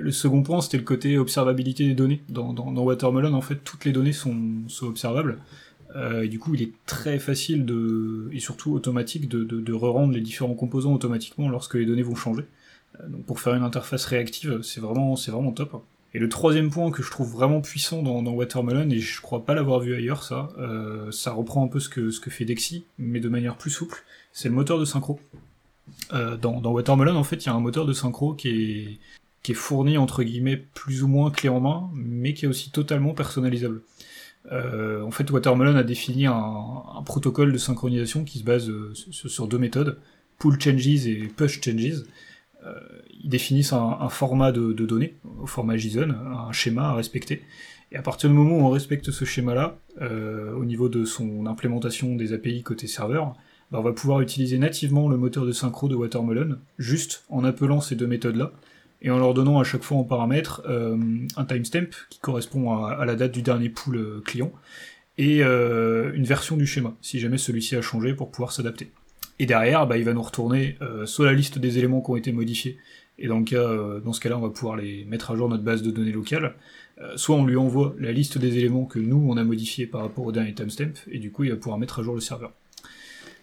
le 0.00 0.10
second 0.10 0.42
point, 0.42 0.60
c'était 0.60 0.78
le 0.78 0.82
côté 0.82 1.18
observabilité 1.18 1.86
des 1.86 1.94
données. 1.94 2.20
Dans, 2.28 2.52
dans, 2.52 2.82
Watermelon, 2.82 3.32
en 3.32 3.40
fait, 3.40 3.62
toutes 3.64 3.84
les 3.84 3.92
données 3.92 4.12
sont, 4.12 4.36
sont 4.68 4.86
observables. 4.86 5.38
et 6.20 6.28
du 6.28 6.38
coup, 6.38 6.54
il 6.54 6.62
est 6.62 6.72
très 6.84 7.18
facile 7.20 7.64
de, 7.64 8.28
et 8.32 8.40
surtout 8.40 8.72
automatique 8.72 9.28
de, 9.28 9.44
de, 9.44 9.60
de 9.60 9.72
re-rendre 9.72 10.12
les 10.12 10.20
différents 10.20 10.54
composants 10.54 10.92
automatiquement 10.92 11.48
lorsque 11.48 11.76
les 11.76 11.86
données 11.86 12.02
vont 12.02 12.16
changer. 12.16 12.44
Euh, 13.00 13.08
donc 13.08 13.24
pour 13.24 13.40
faire 13.40 13.54
une 13.54 13.62
interface 13.62 14.04
réactive, 14.04 14.60
c'est 14.62 14.80
vraiment, 14.80 15.16
c'est 15.16 15.30
vraiment 15.30 15.52
top. 15.52 15.82
Et 16.14 16.18
le 16.18 16.28
troisième 16.28 16.70
point 16.70 16.90
que 16.90 17.02
je 17.02 17.10
trouve 17.10 17.32
vraiment 17.32 17.62
puissant 17.62 18.02
dans, 18.02 18.22
Watermelon, 18.32 18.90
et 18.90 18.98
je 18.98 19.20
crois 19.22 19.46
pas 19.46 19.54
l'avoir 19.54 19.80
vu 19.80 19.94
ailleurs 19.94 20.22
ça, 20.22 20.50
euh, 20.58 21.10
ça 21.10 21.32
reprend 21.32 21.64
un 21.64 21.68
peu 21.68 21.80
ce 21.80 21.88
que, 21.88 22.10
ce 22.10 22.20
que 22.20 22.30
fait 22.30 22.44
Dexy, 22.44 22.84
mais 22.98 23.18
de 23.18 23.30
manière 23.30 23.56
plus 23.56 23.70
souple, 23.70 24.04
c'est 24.32 24.48
le 24.48 24.54
moteur 24.54 24.78
de 24.78 24.84
synchro. 24.84 25.20
Euh, 26.12 26.36
dans, 26.36 26.60
dans, 26.60 26.72
Watermelon, 26.72 27.16
en 27.16 27.24
fait, 27.24 27.44
il 27.44 27.46
y 27.46 27.48
a 27.48 27.54
un 27.54 27.60
moteur 27.60 27.86
de 27.86 27.94
synchro 27.94 28.34
qui 28.34 28.48
est, 28.48 28.98
qui 29.42 29.52
est 29.52 29.54
fourni, 29.54 29.96
entre 29.96 30.22
guillemets, 30.22 30.58
plus 30.58 31.02
ou 31.02 31.08
moins 31.08 31.30
clé 31.30 31.48
en 31.48 31.60
main, 31.60 31.90
mais 31.94 32.34
qui 32.34 32.44
est 32.44 32.48
aussi 32.48 32.70
totalement 32.70 33.14
personnalisable. 33.14 33.80
en 34.50 35.10
fait, 35.10 35.30
Watermelon 35.30 35.76
a 35.76 35.82
défini 35.82 36.26
un, 36.26 36.34
un, 36.34 37.02
protocole 37.02 37.52
de 37.52 37.58
synchronisation 37.58 38.24
qui 38.24 38.38
se 38.38 38.44
base 38.44 38.70
sur, 38.92 39.30
sur 39.30 39.48
deux 39.48 39.58
méthodes, 39.58 39.98
pull 40.38 40.60
changes 40.60 41.06
et 41.06 41.28
push 41.34 41.62
changes. 41.62 42.02
Euh, 42.66 42.74
ils 43.22 43.28
définissent 43.28 43.72
un, 43.72 44.08
format 44.08 44.52
de, 44.52 44.72
données, 44.72 45.14
au 45.40 45.46
format 45.46 45.76
JSON, 45.76 46.10
un 46.10 46.52
schéma 46.52 46.88
à 46.88 46.94
respecter. 46.94 47.42
Et 47.90 47.96
à 47.96 48.02
partir 48.02 48.28
du 48.28 48.34
moment 48.34 48.56
où 48.56 48.66
on 48.66 48.70
respecte 48.70 49.10
ce 49.10 49.24
schéma-là, 49.24 49.78
euh, 50.00 50.52
au 50.54 50.64
niveau 50.64 50.88
de 50.88 51.04
son 51.04 51.46
implémentation 51.46 52.16
des 52.16 52.32
API 52.32 52.62
côté 52.62 52.86
serveur, 52.86 53.34
bah, 53.70 53.78
on 53.78 53.82
va 53.82 53.92
pouvoir 53.92 54.20
utiliser 54.20 54.58
nativement 54.58 55.08
le 55.08 55.16
moteur 55.16 55.44
de 55.44 55.52
synchro 55.52 55.88
de 55.88 55.94
Watermelon, 55.94 56.58
juste 56.78 57.24
en 57.28 57.44
appelant 57.44 57.80
ces 57.80 57.96
deux 57.96 58.06
méthodes-là, 58.06 58.52
et 59.02 59.10
en 59.10 59.18
leur 59.18 59.34
donnant 59.34 59.58
à 59.58 59.64
chaque 59.64 59.82
fois 59.82 59.98
en 59.98 60.04
paramètre 60.04 60.62
euh, 60.68 60.96
un 61.36 61.44
timestamp 61.44 61.90
qui 62.08 62.18
correspond 62.20 62.84
à, 62.84 63.04
la 63.04 63.14
date 63.14 63.32
du 63.32 63.42
dernier 63.42 63.68
pool 63.68 64.22
client, 64.24 64.52
et 65.18 65.42
une 65.42 66.24
version 66.24 66.56
du 66.56 66.66
schéma, 66.66 66.94
si 67.02 67.20
jamais 67.20 67.36
celui-ci 67.36 67.76
a 67.76 67.82
changé 67.82 68.14
pour 68.14 68.30
pouvoir 68.30 68.50
s'adapter. 68.50 68.90
Et 69.38 69.46
derrière, 69.46 69.86
bah, 69.86 69.96
il 69.98 70.04
va 70.04 70.12
nous 70.12 70.22
retourner 70.22 70.76
euh, 70.82 71.06
soit 71.06 71.26
la 71.26 71.32
liste 71.32 71.58
des 71.58 71.78
éléments 71.78 72.00
qui 72.00 72.10
ont 72.10 72.16
été 72.16 72.32
modifiés, 72.32 72.78
et 73.18 73.28
dans, 73.28 73.38
le 73.38 73.44
cas, 73.44 73.56
euh, 73.56 74.00
dans 74.00 74.12
ce 74.12 74.20
cas-là, 74.20 74.38
on 74.38 74.40
va 74.40 74.50
pouvoir 74.50 74.76
les 74.76 75.04
mettre 75.04 75.30
à 75.30 75.36
jour 75.36 75.48
notre 75.48 75.62
base 75.62 75.82
de 75.82 75.90
données 75.90 76.12
locale, 76.12 76.54
euh, 77.00 77.16
soit 77.16 77.36
on 77.36 77.44
lui 77.44 77.56
envoie 77.56 77.94
la 77.98 78.12
liste 78.12 78.38
des 78.38 78.58
éléments 78.58 78.84
que 78.84 78.98
nous, 78.98 79.24
on 79.28 79.36
a 79.36 79.44
modifiés 79.44 79.86
par 79.86 80.02
rapport 80.02 80.24
au 80.24 80.32
dernier 80.32 80.54
timestamp, 80.54 80.92
et 81.10 81.18
du 81.18 81.30
coup, 81.30 81.44
il 81.44 81.50
va 81.50 81.56
pouvoir 81.56 81.78
mettre 81.78 82.00
à 82.00 82.02
jour 82.02 82.14
le 82.14 82.20
serveur. 82.20 82.52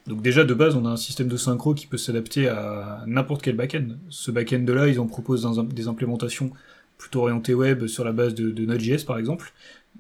Donc 0.07 0.21
déjà, 0.21 0.43
de 0.43 0.53
base, 0.53 0.75
on 0.75 0.85
a 0.85 0.89
un 0.89 0.97
système 0.97 1.27
de 1.27 1.37
synchro 1.37 1.73
qui 1.73 1.85
peut 1.85 1.97
s'adapter 1.97 2.47
à 2.47 3.03
n'importe 3.05 3.43
quel 3.43 3.55
backend. 3.55 3.97
Ce 4.09 4.31
backend-là, 4.31 4.87
ils 4.87 4.99
en 4.99 5.05
proposent 5.05 5.47
des 5.71 5.87
implémentations 5.87 6.51
plutôt 6.99 7.21
orientées 7.21 7.55
web 7.55 7.87
sur 7.87 8.03
la 8.03 8.11
base 8.11 8.35
de, 8.35 8.51
de 8.51 8.65
Node.js, 8.65 9.05
par 9.07 9.17
exemple, 9.17 9.51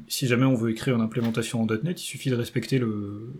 si 0.07 0.27
jamais 0.27 0.45
on 0.45 0.53
veut 0.53 0.69
écrire 0.69 0.95
une 0.95 1.01
implémentation 1.01 1.61
en 1.61 1.65
.NET, 1.65 1.99
il 1.99 2.05
suffit 2.05 2.29
de 2.29 2.35
respecter 2.35 2.77
le, 2.77 3.33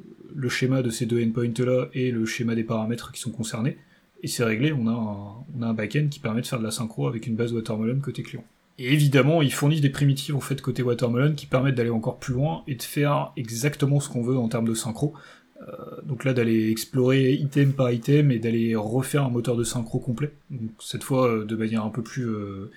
schéma 0.49 0.81
de 0.81 0.89
ces 0.89 1.05
deux 1.05 1.23
endpoints 1.23 1.53
là 1.59 1.87
et 1.93 2.11
le 2.11 2.25
schéma 2.25 2.55
des 2.55 2.63
paramètres 2.63 3.11
qui 3.11 3.21
sont 3.21 3.31
concernés. 3.31 3.77
et 4.23 4.27
c'est 4.27 4.43
réglé, 4.43 4.73
on 4.73 4.87
a 4.87 4.91
un, 4.91 5.45
on 5.57 5.61
a 5.61 5.67
un 5.67 5.73
back-end 5.73 6.07
qui 6.09 6.19
permet 6.19 6.41
de 6.41 6.47
faire 6.47 6.59
de 6.59 6.63
la 6.63 6.71
synchro 6.71 7.07
avec 7.07 7.27
une 7.27 7.35
base 7.35 7.53
Watermelon 7.53 7.99
côté 7.99 8.23
client. 8.23 8.43
Et 8.77 8.93
évidemment, 8.93 9.41
ils 9.41 9.51
fournissent 9.51 9.81
des 9.81 9.89
primitives 9.89 10.35
en 10.35 10.39
fait 10.39 10.61
côté 10.61 10.81
Watermelon 10.81 11.33
qui 11.35 11.45
permettent 11.45 11.75
d'aller 11.75 11.89
encore 11.89 12.17
plus 12.17 12.33
loin 12.33 12.63
et 12.67 12.75
de 12.75 12.81
faire 12.81 13.33
exactement 13.35 13.99
ce 13.99 14.07
qu'on 14.09 14.23
veut 14.23 14.37
en 14.37 14.47
termes 14.47 14.67
de 14.67 14.73
synchro. 14.73 15.13
Euh, 15.61 15.65
donc 16.03 16.23
là, 16.23 16.33
d'aller 16.33 16.71
explorer 16.71 17.33
item 17.33 17.73
par 17.73 17.91
item 17.91 18.31
et 18.31 18.39
d'aller 18.39 18.75
refaire 18.75 19.25
un 19.25 19.29
moteur 19.29 19.57
de 19.57 19.65
synchro 19.65 19.99
complet. 19.99 20.31
Donc 20.49 20.71
cette 20.79 21.03
fois 21.03 21.27
euh, 21.27 21.45
de 21.45 21.55
manière 21.57 21.83
un 21.83 21.89
peu 21.89 22.01
plus 22.01 22.29
euh, 22.29 22.71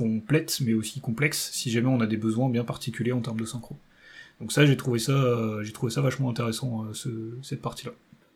complète, 0.00 0.60
mais 0.64 0.74
aussi 0.74 1.00
complexe, 1.00 1.50
si 1.52 1.70
jamais 1.70 1.88
on 1.88 2.00
a 2.00 2.06
des 2.06 2.16
besoins 2.16 2.48
bien 2.48 2.64
particuliers 2.64 3.12
en 3.12 3.20
termes 3.20 3.40
de 3.40 3.44
synchro. 3.44 3.76
Donc 4.40 4.52
ça, 4.52 4.64
j'ai 4.64 4.76
trouvé 4.76 4.98
ça, 4.98 5.58
j'ai 5.62 5.72
trouvé 5.72 5.92
ça 5.92 6.00
vachement 6.00 6.30
intéressant 6.30 6.86
ce, 6.94 7.08
cette 7.42 7.60
partie-là. 7.60 7.92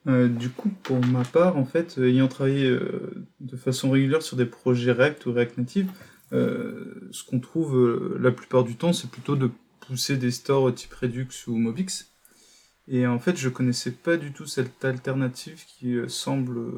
Euh, 0.06 0.28
du 0.28 0.50
coup, 0.50 0.70
pour 0.82 1.00
ma 1.06 1.24
part, 1.24 1.56
en 1.56 1.64
fait, 1.64 1.98
euh, 1.98 2.08
ayant 2.08 2.28
travaillé 2.28 2.66
euh, 2.66 3.24
de 3.40 3.56
façon 3.56 3.90
régulière 3.90 4.22
sur 4.22 4.36
des 4.36 4.44
projets 4.44 4.92
React 4.92 5.26
ou 5.26 5.32
React 5.32 5.58
Native, 5.58 5.90
ce 6.32 7.22
qu'on 7.22 7.38
trouve 7.38 8.18
la 8.20 8.32
plupart 8.32 8.64
du 8.64 8.74
temps, 8.74 8.92
c'est 8.92 9.08
plutôt 9.08 9.36
de 9.36 9.50
pousser 9.78 10.16
des 10.16 10.32
stores 10.32 10.74
type 10.74 10.92
Redux 10.92 11.28
ou 11.46 11.56
Mobix. 11.56 12.10
Et 12.88 13.06
en 13.06 13.20
fait, 13.20 13.36
je 13.36 13.48
connaissais 13.48 13.92
pas 13.92 14.16
du 14.16 14.32
tout 14.32 14.44
cette 14.44 14.84
alternative 14.84 15.62
qui 15.64 15.96
semble 16.08 16.72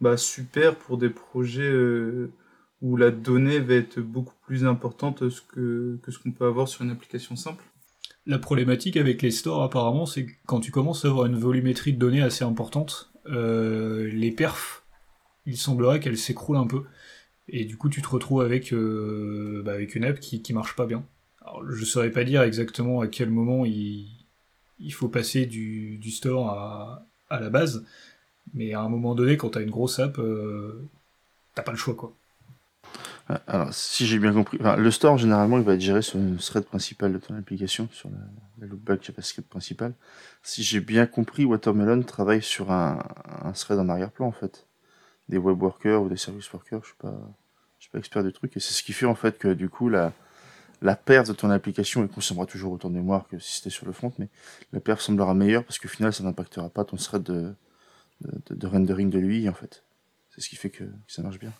bah, 0.00 0.16
super 0.16 0.74
pour 0.74 0.98
des 0.98 1.08
projets 1.08 1.72
où 2.82 2.96
la 2.96 3.10
donnée 3.10 3.58
va 3.58 3.74
être 3.74 4.00
beaucoup 4.00 4.34
plus 4.44 4.64
importante 4.64 5.22
que, 5.48 5.98
ce 6.08 6.18
qu'on 6.18 6.32
peut 6.32 6.46
avoir 6.46 6.68
sur 6.68 6.82
une 6.82 6.90
application 6.90 7.36
simple. 7.36 7.64
La 8.26 8.38
problématique 8.38 8.96
avec 8.96 9.22
les 9.22 9.30
stores, 9.30 9.62
apparemment, 9.62 10.04
c'est 10.04 10.26
que 10.26 10.32
quand 10.46 10.60
tu 10.60 10.72
commences 10.72 11.04
à 11.04 11.08
avoir 11.08 11.26
une 11.26 11.36
volumétrie 11.36 11.92
de 11.92 11.98
données 11.98 12.22
assez 12.22 12.44
importante, 12.44 13.10
euh, 13.26 14.08
les 14.12 14.30
perfs, 14.30 14.82
il 15.46 15.56
semblerait 15.56 16.00
qu'elles 16.00 16.18
s'écroulent 16.18 16.56
un 16.56 16.66
peu. 16.66 16.82
Et 17.48 17.64
du 17.64 17.76
coup, 17.76 17.88
tu 17.88 18.02
te 18.02 18.08
retrouves 18.08 18.42
avec, 18.42 18.72
euh, 18.72 19.62
bah, 19.64 19.78
une 19.78 20.04
app 20.04 20.18
qui, 20.18 20.52
marche 20.52 20.74
pas 20.74 20.86
bien. 20.86 21.04
Alors, 21.42 21.64
je 21.70 21.84
saurais 21.84 22.10
pas 22.10 22.24
dire 22.24 22.42
exactement 22.42 23.00
à 23.00 23.06
quel 23.06 23.30
moment 23.30 23.64
il, 23.64 24.08
faut 24.90 25.08
passer 25.08 25.46
du, 25.46 26.10
store 26.10 26.50
à, 26.50 27.06
la 27.30 27.50
base, 27.50 27.84
mais 28.54 28.74
à 28.74 28.80
un 28.80 28.88
moment 28.88 29.14
donné, 29.14 29.36
quand 29.36 29.50
t'as 29.50 29.62
une 29.62 29.70
grosse 29.70 30.00
app, 30.00 30.18
euh, 30.18 30.82
t'as 31.54 31.62
pas 31.62 31.72
le 31.72 31.78
choix, 31.78 31.94
quoi. 31.94 32.12
Alors, 33.28 33.74
si 33.74 34.06
j'ai 34.06 34.20
bien 34.20 34.32
compris, 34.32 34.56
enfin, 34.60 34.76
le 34.76 34.90
store, 34.92 35.18
généralement, 35.18 35.58
il 35.58 35.64
va 35.64 35.74
être 35.74 35.80
géré 35.80 36.00
sur 36.00 36.18
une 36.18 36.36
thread 36.36 36.64
principale 36.64 37.12
de 37.12 37.18
ton 37.18 37.34
application, 37.36 37.88
sur 37.90 38.08
la, 38.08 38.18
la 38.60 38.66
loopback 38.68 39.02
JavaScript 39.02 39.48
principale. 39.48 39.94
Si 40.44 40.62
j'ai 40.62 40.78
bien 40.78 41.06
compris, 41.06 41.44
Watermelon 41.44 42.02
travaille 42.02 42.42
sur 42.42 42.70
un, 42.70 43.02
thread 43.54 43.80
en 43.80 43.88
arrière-plan, 43.88 44.26
en 44.26 44.32
fait. 44.32 44.66
Des 45.28 45.38
web 45.38 45.60
workers 45.60 46.02
ou 46.02 46.08
des 46.08 46.16
service 46.16 46.52
workers, 46.52 46.82
je 46.82 46.86
suis 46.86 46.96
pas, 46.98 47.18
suis 47.80 47.90
pas 47.90 47.98
expert 47.98 48.22
du 48.22 48.32
truc, 48.32 48.56
et 48.56 48.60
c'est 48.60 48.74
ce 48.74 48.84
qui 48.84 48.92
fait, 48.92 49.06
en 49.06 49.16
fait, 49.16 49.38
que, 49.38 49.48
du 49.48 49.68
coup, 49.68 49.88
la, 49.88 50.12
la 50.80 50.94
perte 50.94 51.26
de 51.26 51.32
ton 51.32 51.50
application, 51.50 52.02
elle 52.02 52.08
consommera 52.08 52.46
toujours 52.46 52.72
autant 52.72 52.90
de 52.90 52.94
mémoire 52.94 53.26
que 53.26 53.40
si 53.40 53.56
c'était 53.56 53.70
sur 53.70 53.86
le 53.86 53.92
front, 53.92 54.12
mais 54.18 54.28
la 54.72 54.78
perte 54.78 55.00
semblera 55.00 55.34
meilleure 55.34 55.64
parce 55.64 55.80
qu'au 55.80 55.88
final, 55.88 56.12
ça 56.12 56.22
n'impactera 56.22 56.68
pas 56.68 56.84
ton 56.84 56.96
thread 56.96 57.24
de, 57.24 57.54
de, 58.20 58.54
de, 58.54 58.66
rendering 58.68 59.10
de 59.10 59.18
l'UI, 59.18 59.48
en 59.48 59.54
fait. 59.54 59.82
C'est 60.30 60.42
ce 60.42 60.48
qui 60.48 60.56
fait 60.56 60.70
que 60.70 60.84
ça 61.08 61.22
marche 61.22 61.40
bien. 61.40 61.52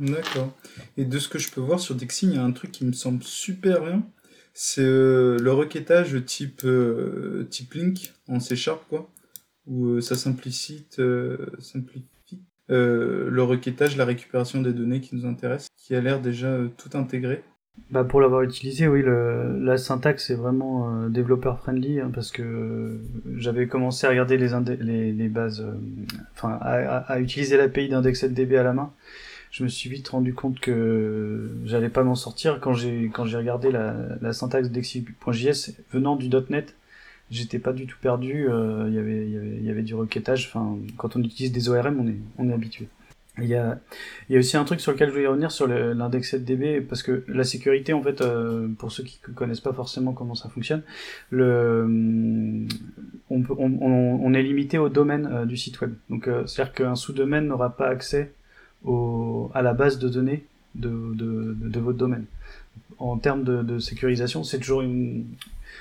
D'accord. 0.00 0.56
Et 0.96 1.04
de 1.04 1.18
ce 1.18 1.28
que 1.28 1.38
je 1.38 1.50
peux 1.50 1.60
voir 1.60 1.78
sur 1.78 1.94
Dexy, 1.94 2.26
il 2.26 2.34
y 2.34 2.38
a 2.38 2.42
un 2.42 2.52
truc 2.52 2.72
qui 2.72 2.86
me 2.86 2.92
semble 2.92 3.22
super 3.22 3.82
bien. 3.84 4.02
C'est 4.54 4.80
euh, 4.80 5.38
le 5.38 5.52
requêtage 5.52 6.24
type, 6.24 6.62
euh, 6.64 7.46
type 7.50 7.74
Link 7.74 8.14
en 8.26 8.40
C 8.40 8.56
Sharp, 8.56 8.82
quoi. 8.88 9.10
Où 9.66 9.88
euh, 9.88 10.00
ça 10.00 10.16
simplifie, 10.16 10.86
le 12.68 13.42
requêtage, 13.42 13.96
la 13.98 14.06
récupération 14.06 14.62
des 14.62 14.72
données 14.72 15.02
qui 15.02 15.14
nous 15.14 15.26
intéressent, 15.26 15.68
qui 15.76 15.94
a 15.94 16.00
l'air 16.00 16.20
déjà 16.20 16.58
tout 16.78 16.96
intégré. 16.96 17.44
Bah 17.90 18.04
pour 18.04 18.20
l'avoir 18.20 18.42
utilisé, 18.42 18.88
oui, 18.88 19.02
la 19.04 19.76
syntaxe 19.76 20.30
est 20.30 20.34
vraiment 20.34 21.08
développeur 21.08 21.58
friendly 21.58 22.00
hein, 22.00 22.10
parce 22.12 22.30
que 22.30 23.00
j'avais 23.36 23.68
commencé 23.68 24.06
à 24.06 24.10
regarder 24.10 24.36
les, 24.36 25.28
bases, 25.28 25.64
enfin 26.32 26.58
à, 26.60 26.98
à 26.98 27.20
utiliser 27.20 27.56
l'API 27.56 27.88
d'IndexedDB 27.88 28.56
à 28.56 28.64
la 28.64 28.72
main 28.72 28.92
je 29.50 29.64
me 29.64 29.68
suis 29.68 29.90
vite 29.90 30.08
rendu 30.08 30.34
compte 30.34 30.60
que 30.60 31.50
j'allais 31.64 31.88
pas 31.88 32.02
m'en 32.02 32.14
sortir. 32.14 32.60
Quand 32.60 32.74
j'ai 32.74 33.10
quand 33.12 33.24
j'ai 33.24 33.36
regardé 33.36 33.70
la, 33.70 33.94
la 34.20 34.32
syntaxe 34.32 34.70
d'exi.js 34.70 35.74
venant 35.92 36.16
du 36.16 36.28
.NET 36.28 36.74
j'étais 37.30 37.60
pas 37.60 37.72
du 37.72 37.86
tout 37.86 37.98
perdu 38.00 38.48
euh, 38.48 38.86
il 38.88 38.94
y 38.94 38.98
avait 38.98 39.24
il 39.24 39.32
y 39.32 39.36
avait 39.36 39.62
y 39.62 39.70
avait 39.70 39.82
du 39.82 39.94
requêtage. 39.94 40.46
Enfin 40.46 40.76
quand 40.96 41.16
on 41.16 41.22
utilise 41.22 41.52
des 41.52 41.68
ORM 41.68 42.00
on 42.00 42.08
est 42.08 42.18
on 42.38 42.48
est 42.48 42.52
habitué. 42.52 42.88
Il 43.38 43.46
y 43.46 43.54
a 43.54 43.78
il 44.28 44.34
y 44.34 44.36
a 44.36 44.38
aussi 44.38 44.56
un 44.56 44.64
truc 44.64 44.80
sur 44.80 44.92
lequel 44.92 45.08
je 45.08 45.14
voulais 45.14 45.26
revenir 45.26 45.50
sur 45.50 45.66
l'index 45.66 46.34
DB 46.34 46.80
parce 46.80 47.02
que 47.02 47.24
la 47.28 47.44
sécurité 47.44 47.92
en 47.92 48.02
fait 48.02 48.20
euh, 48.20 48.68
pour 48.78 48.92
ceux 48.92 49.04
qui 49.04 49.18
connaissent 49.34 49.60
pas 49.60 49.72
forcément 49.72 50.12
comment 50.12 50.34
ça 50.34 50.48
fonctionne 50.48 50.82
le 51.30 51.86
on, 53.30 53.42
peut, 53.42 53.54
on, 53.58 53.70
on, 54.22 54.34
est 54.34 54.42
limité 54.42 54.78
au 54.78 54.88
domaine 54.88 55.28
euh, 55.32 55.44
du 55.44 55.56
site 55.56 55.80
web. 55.80 55.94
Donc 56.08 56.26
euh, 56.26 56.46
c'est 56.46 56.62
à 56.62 56.64
dire 56.64 56.74
qu'un 56.74 56.96
sous-domaine 56.96 57.46
n'aura 57.46 57.76
pas 57.76 57.88
accès 57.88 58.32
au, 58.84 59.50
à 59.54 59.62
la 59.62 59.74
base 59.74 59.98
de 59.98 60.08
données 60.08 60.44
de, 60.74 61.14
de, 61.14 61.56
de, 61.58 61.80
votre 61.80 61.98
domaine. 61.98 62.24
En 62.98 63.18
termes 63.18 63.44
de, 63.44 63.62
de 63.62 63.78
sécurisation, 63.78 64.44
c'est 64.44 64.58
toujours 64.58 64.82
une, 64.82 65.24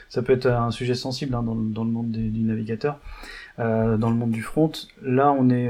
ça 0.10 0.22
peut 0.22 0.34
être 0.34 0.48
un 0.48 0.72
sujet 0.72 0.96
sensible 0.96 1.36
hein, 1.36 1.44
dans, 1.44 1.56
dans, 1.56 1.84
le 1.84 1.92
monde 1.92 2.12
des, 2.12 2.30
du 2.30 2.42
navigateur. 2.42 3.00
Euh, 3.60 3.98
dans 3.98 4.10
le 4.10 4.16
monde 4.16 4.32
du 4.32 4.42
front, 4.42 4.72
là 5.02 5.34
on 5.34 5.50
est, 5.50 5.70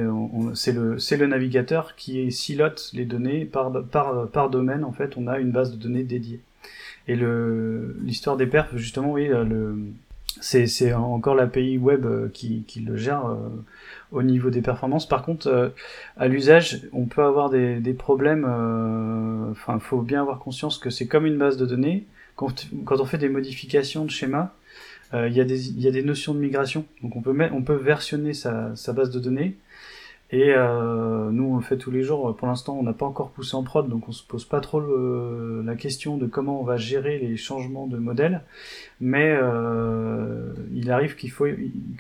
c'est 0.54 0.74
le, 0.74 1.00
c'est 1.00 1.18
le 1.18 1.26
navigateur 1.26 1.96
qui 1.96 2.32
silote 2.32 2.92
les 2.94 3.06
données 3.06 3.46
par, 3.46 3.72
par, 3.84 4.28
par 4.28 4.50
domaine. 4.50 4.84
En 4.84 4.92
fait, 4.92 5.18
on 5.18 5.28
a 5.28 5.40
une 5.40 5.52
base 5.52 5.72
de 5.72 5.78
données 5.78 6.04
dédiée. 6.04 6.42
Et 7.08 7.16
l'histoire 7.16 8.38
des 8.38 8.46
perfs, 8.46 8.76
justement, 8.76 9.12
oui, 9.14 9.28
le, 9.28 9.76
c'est, 10.42 10.94
encore 10.94 11.36
l'API 11.36 11.78
web 11.78 12.06
qui, 12.32 12.64
qui 12.68 12.82
le 12.82 12.96
gère. 12.96 13.26
Euh, 13.28 13.36
au 14.12 14.24
niveau 14.24 14.50
des 14.50 14.62
performances. 14.62 15.08
Par 15.08 15.24
contre, 15.24 15.48
euh, 15.48 15.70
à 16.18 16.28
l'usage, 16.28 16.82
on 16.94 17.06
peut 17.06 17.24
avoir 17.24 17.50
des, 17.50 17.94
problèmes. 17.94 18.46
Euh, 18.48 19.52
enfin, 19.52 19.76
il 19.76 19.82
faut 19.82 20.02
bien 20.02 20.22
avoir 20.22 20.40
conscience 20.40 20.78
que 20.78 20.90
c'est 20.90 21.08
comme 21.08 21.26
une 21.26 21.38
base 21.38 21.58
de 21.58 21.66
données. 21.66 22.06
Quand, 22.36 22.54
on 22.90 23.06
fait 23.06 23.18
des 23.18 23.30
modifications 23.30 24.06
de 24.06 24.12
schéma, 24.12 24.56
euh, 25.14 25.28
il 25.28 25.36
y, 25.36 25.42
a 25.42 25.92
des, 25.92 26.04
notions 26.04 26.34
de 26.34 26.40
migration. 26.40 26.86
Donc 27.04 27.16
on 27.16 27.22
peut, 27.22 27.74
versionner 27.74 28.34
sa 28.34 28.94
base 28.94 29.10
de 29.12 29.20
données 29.20 29.58
et 30.32 30.54
euh, 30.54 31.32
nous, 31.32 31.46
on 31.46 31.56
le 31.56 31.64
fait 31.64 31.78
tous 31.78 31.90
les 31.90 32.04
jours. 32.04 32.36
Pour 32.36 32.48
l'instant, 32.48 32.78
on 32.78 32.84
n'a 32.84 32.94
pas 32.94 33.06
encore 33.08 33.32
poussé 33.32 33.56
en 33.56 33.64
prod, 33.64 33.90
donc 33.90 34.08
on 34.08 34.12
se 34.12 34.24
pose 34.24 34.46
pas 34.46 34.60
trop 34.62 34.80
le, 34.80 35.64
la 35.66 35.76
question 35.76 36.18
de 36.18 36.28
comment 36.28 36.62
on 36.62 36.64
va 36.64 36.78
gérer 36.78 37.18
les 37.18 37.36
changements 37.36 37.88
de 37.88 37.98
modèle. 37.98 38.44
Mais 39.02 39.32
euh, 39.32 40.54
il 40.74 40.92
arrive 40.92 41.16
qu'il 41.16 41.32
faut 41.32 41.48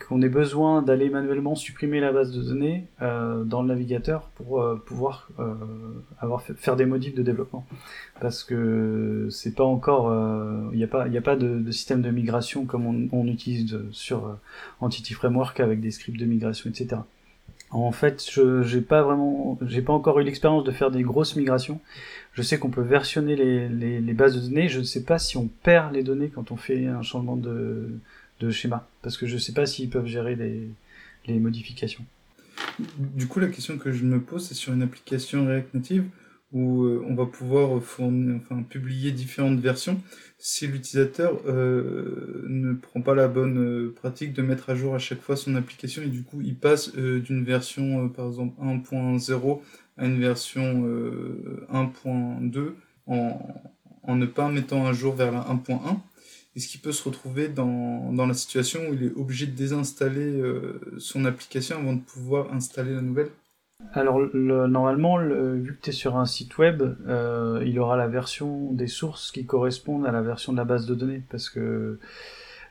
qu'on 0.07 0.21
ait 0.21 0.29
besoin 0.29 0.83
d'aller 0.83 1.09
manuellement 1.09 1.55
supprimer 1.55 1.99
la 1.99 2.11
base 2.11 2.31
de 2.31 2.43
données 2.43 2.85
euh, 3.01 3.43
dans 3.43 3.63
le 3.63 3.69
navigateur 3.69 4.29
pour 4.35 4.61
euh, 4.61 4.75
pouvoir 4.75 5.29
euh, 5.39 5.55
avoir 6.19 6.41
faire 6.43 6.75
des 6.75 6.85
modifs 6.85 7.15
de 7.15 7.23
développement, 7.23 7.65
parce 8.19 8.43
que 8.43 9.27
c'est 9.31 9.55
pas 9.55 9.63
encore, 9.63 10.13
il 10.71 10.77
n'y 10.77 10.83
a 10.83 10.87
pas, 10.87 11.07
il 11.07 11.17
a 11.17 11.21
pas 11.21 11.35
de, 11.35 11.59
de, 11.59 11.71
système 11.71 12.01
de 12.01 12.11
migration 12.11 12.65
comme 12.65 12.85
on, 12.85 13.07
on 13.11 13.27
utilise 13.27 13.79
sur 13.91 14.37
Entity 14.81 15.13
Framework 15.13 15.59
avec 15.59 15.79
des 15.81 15.91
scripts 15.91 16.19
de 16.19 16.25
migration, 16.25 16.69
etc. 16.69 17.01
En 17.71 17.91
fait, 17.91 18.27
je 18.31 18.63
j'ai 18.63 18.81
pas 18.81 19.03
vraiment, 19.03 19.59
j'ai 19.61 19.81
pas 19.81 19.93
encore 19.93 20.19
eu 20.19 20.23
l'expérience 20.23 20.63
de 20.63 20.71
faire 20.71 20.89
des 20.89 21.03
grosses 21.03 21.35
migrations. 21.35 21.79
Je 22.33 22.41
sais 22.41 22.57
qu'on 22.57 22.69
peut 22.69 22.81
versionner 22.81 23.35
les, 23.35 23.69
les, 23.69 24.01
les, 24.01 24.13
bases 24.13 24.35
de 24.35 24.41
données. 24.41 24.69
Je 24.69 24.79
ne 24.79 24.83
sais 24.83 25.03
pas 25.03 25.19
si 25.19 25.37
on 25.37 25.47
perd 25.47 25.93
les 25.93 26.03
données 26.03 26.29
quand 26.29 26.51
on 26.51 26.55
fait 26.55 26.87
un 26.87 27.03
changement 27.03 27.35
de, 27.35 27.89
de 28.39 28.51
schéma, 28.51 28.87
parce 29.01 29.17
que 29.17 29.27
je 29.27 29.37
sais 29.37 29.53
pas 29.53 29.65
s'ils 29.65 29.89
peuvent 29.89 30.07
gérer 30.07 30.35
les, 30.35 30.67
les 31.27 31.39
modifications. 31.39 32.03
Du 32.97 33.27
coup, 33.27 33.39
la 33.39 33.47
question 33.47 33.77
que 33.77 33.91
je 33.91 34.03
me 34.03 34.19
pose, 34.19 34.47
c'est 34.47 34.53
sur 34.53 34.73
une 34.73 34.81
application 34.81 35.45
React 35.45 35.73
Native 35.73 36.05
où 36.51 36.83
euh, 36.83 37.05
on 37.07 37.13
va 37.13 37.25
pouvoir 37.25 37.71
enfin, 37.71 38.63
publier 38.69 39.11
différentes 39.11 39.59
versions 39.59 40.01
si 40.39 40.67
l'utilisateur 40.67 41.39
euh, 41.45 42.45
ne 42.47 42.73
prend 42.73 43.01
pas 43.01 43.13
la 43.13 43.27
bonne 43.27 43.59
euh, 43.59 43.93
pratique 43.95 44.33
de 44.33 44.41
mettre 44.41 44.69
à 44.69 44.75
jour 44.75 44.95
à 44.95 44.99
chaque 44.99 45.21
fois 45.21 45.35
son 45.35 45.55
application 45.55 46.01
et 46.01 46.07
du 46.07 46.23
coup 46.23 46.41
il 46.41 46.55
passe 46.55 46.95
d'une 46.95 47.43
version 47.43 48.09
par 48.09 48.27
exemple 48.27 48.59
1.0 48.61 49.59
à 49.97 50.05
une 50.05 50.19
version 50.19 50.87
1.2 51.71 52.73
en, 53.05 53.63
en 54.03 54.15
ne 54.15 54.25
pas 54.25 54.49
mettant 54.49 54.87
à 54.87 54.93
jour 54.93 55.13
vers 55.13 55.31
la 55.31 55.41
1.1 55.41 55.97
est-ce 56.55 56.67
qu'il 56.67 56.81
peut 56.81 56.91
se 56.91 57.03
retrouver 57.03 57.47
dans, 57.47 58.11
dans 58.11 58.25
la 58.25 58.33
situation 58.33 58.89
où 58.89 58.93
il 58.93 59.03
est 59.03 59.13
obligé 59.15 59.45
de 59.45 59.55
désinstaller 59.55 60.41
son 60.97 61.25
application 61.25 61.77
avant 61.77 61.93
de 61.93 62.01
pouvoir 62.01 62.51
installer 62.53 62.93
la 62.93 63.01
nouvelle 63.01 63.29
alors 63.93 64.19
le, 64.19 64.67
normalement, 64.67 65.17
le, 65.17 65.55
vu 65.55 65.75
que 65.75 65.83
tu 65.83 65.89
es 65.89 65.93
sur 65.93 66.17
un 66.17 66.25
site 66.25 66.57
web, 66.57 66.83
euh, 67.07 67.63
il 67.65 67.79
aura 67.79 67.97
la 67.97 68.07
version 68.07 68.71
des 68.71 68.87
sources 68.87 69.31
qui 69.31 69.45
correspondent 69.45 70.05
à 70.05 70.11
la 70.11 70.21
version 70.21 70.51
de 70.51 70.57
la 70.57 70.65
base 70.65 70.85
de 70.85 70.95
données. 70.95 71.21
Parce 71.29 71.49
que, 71.49 71.99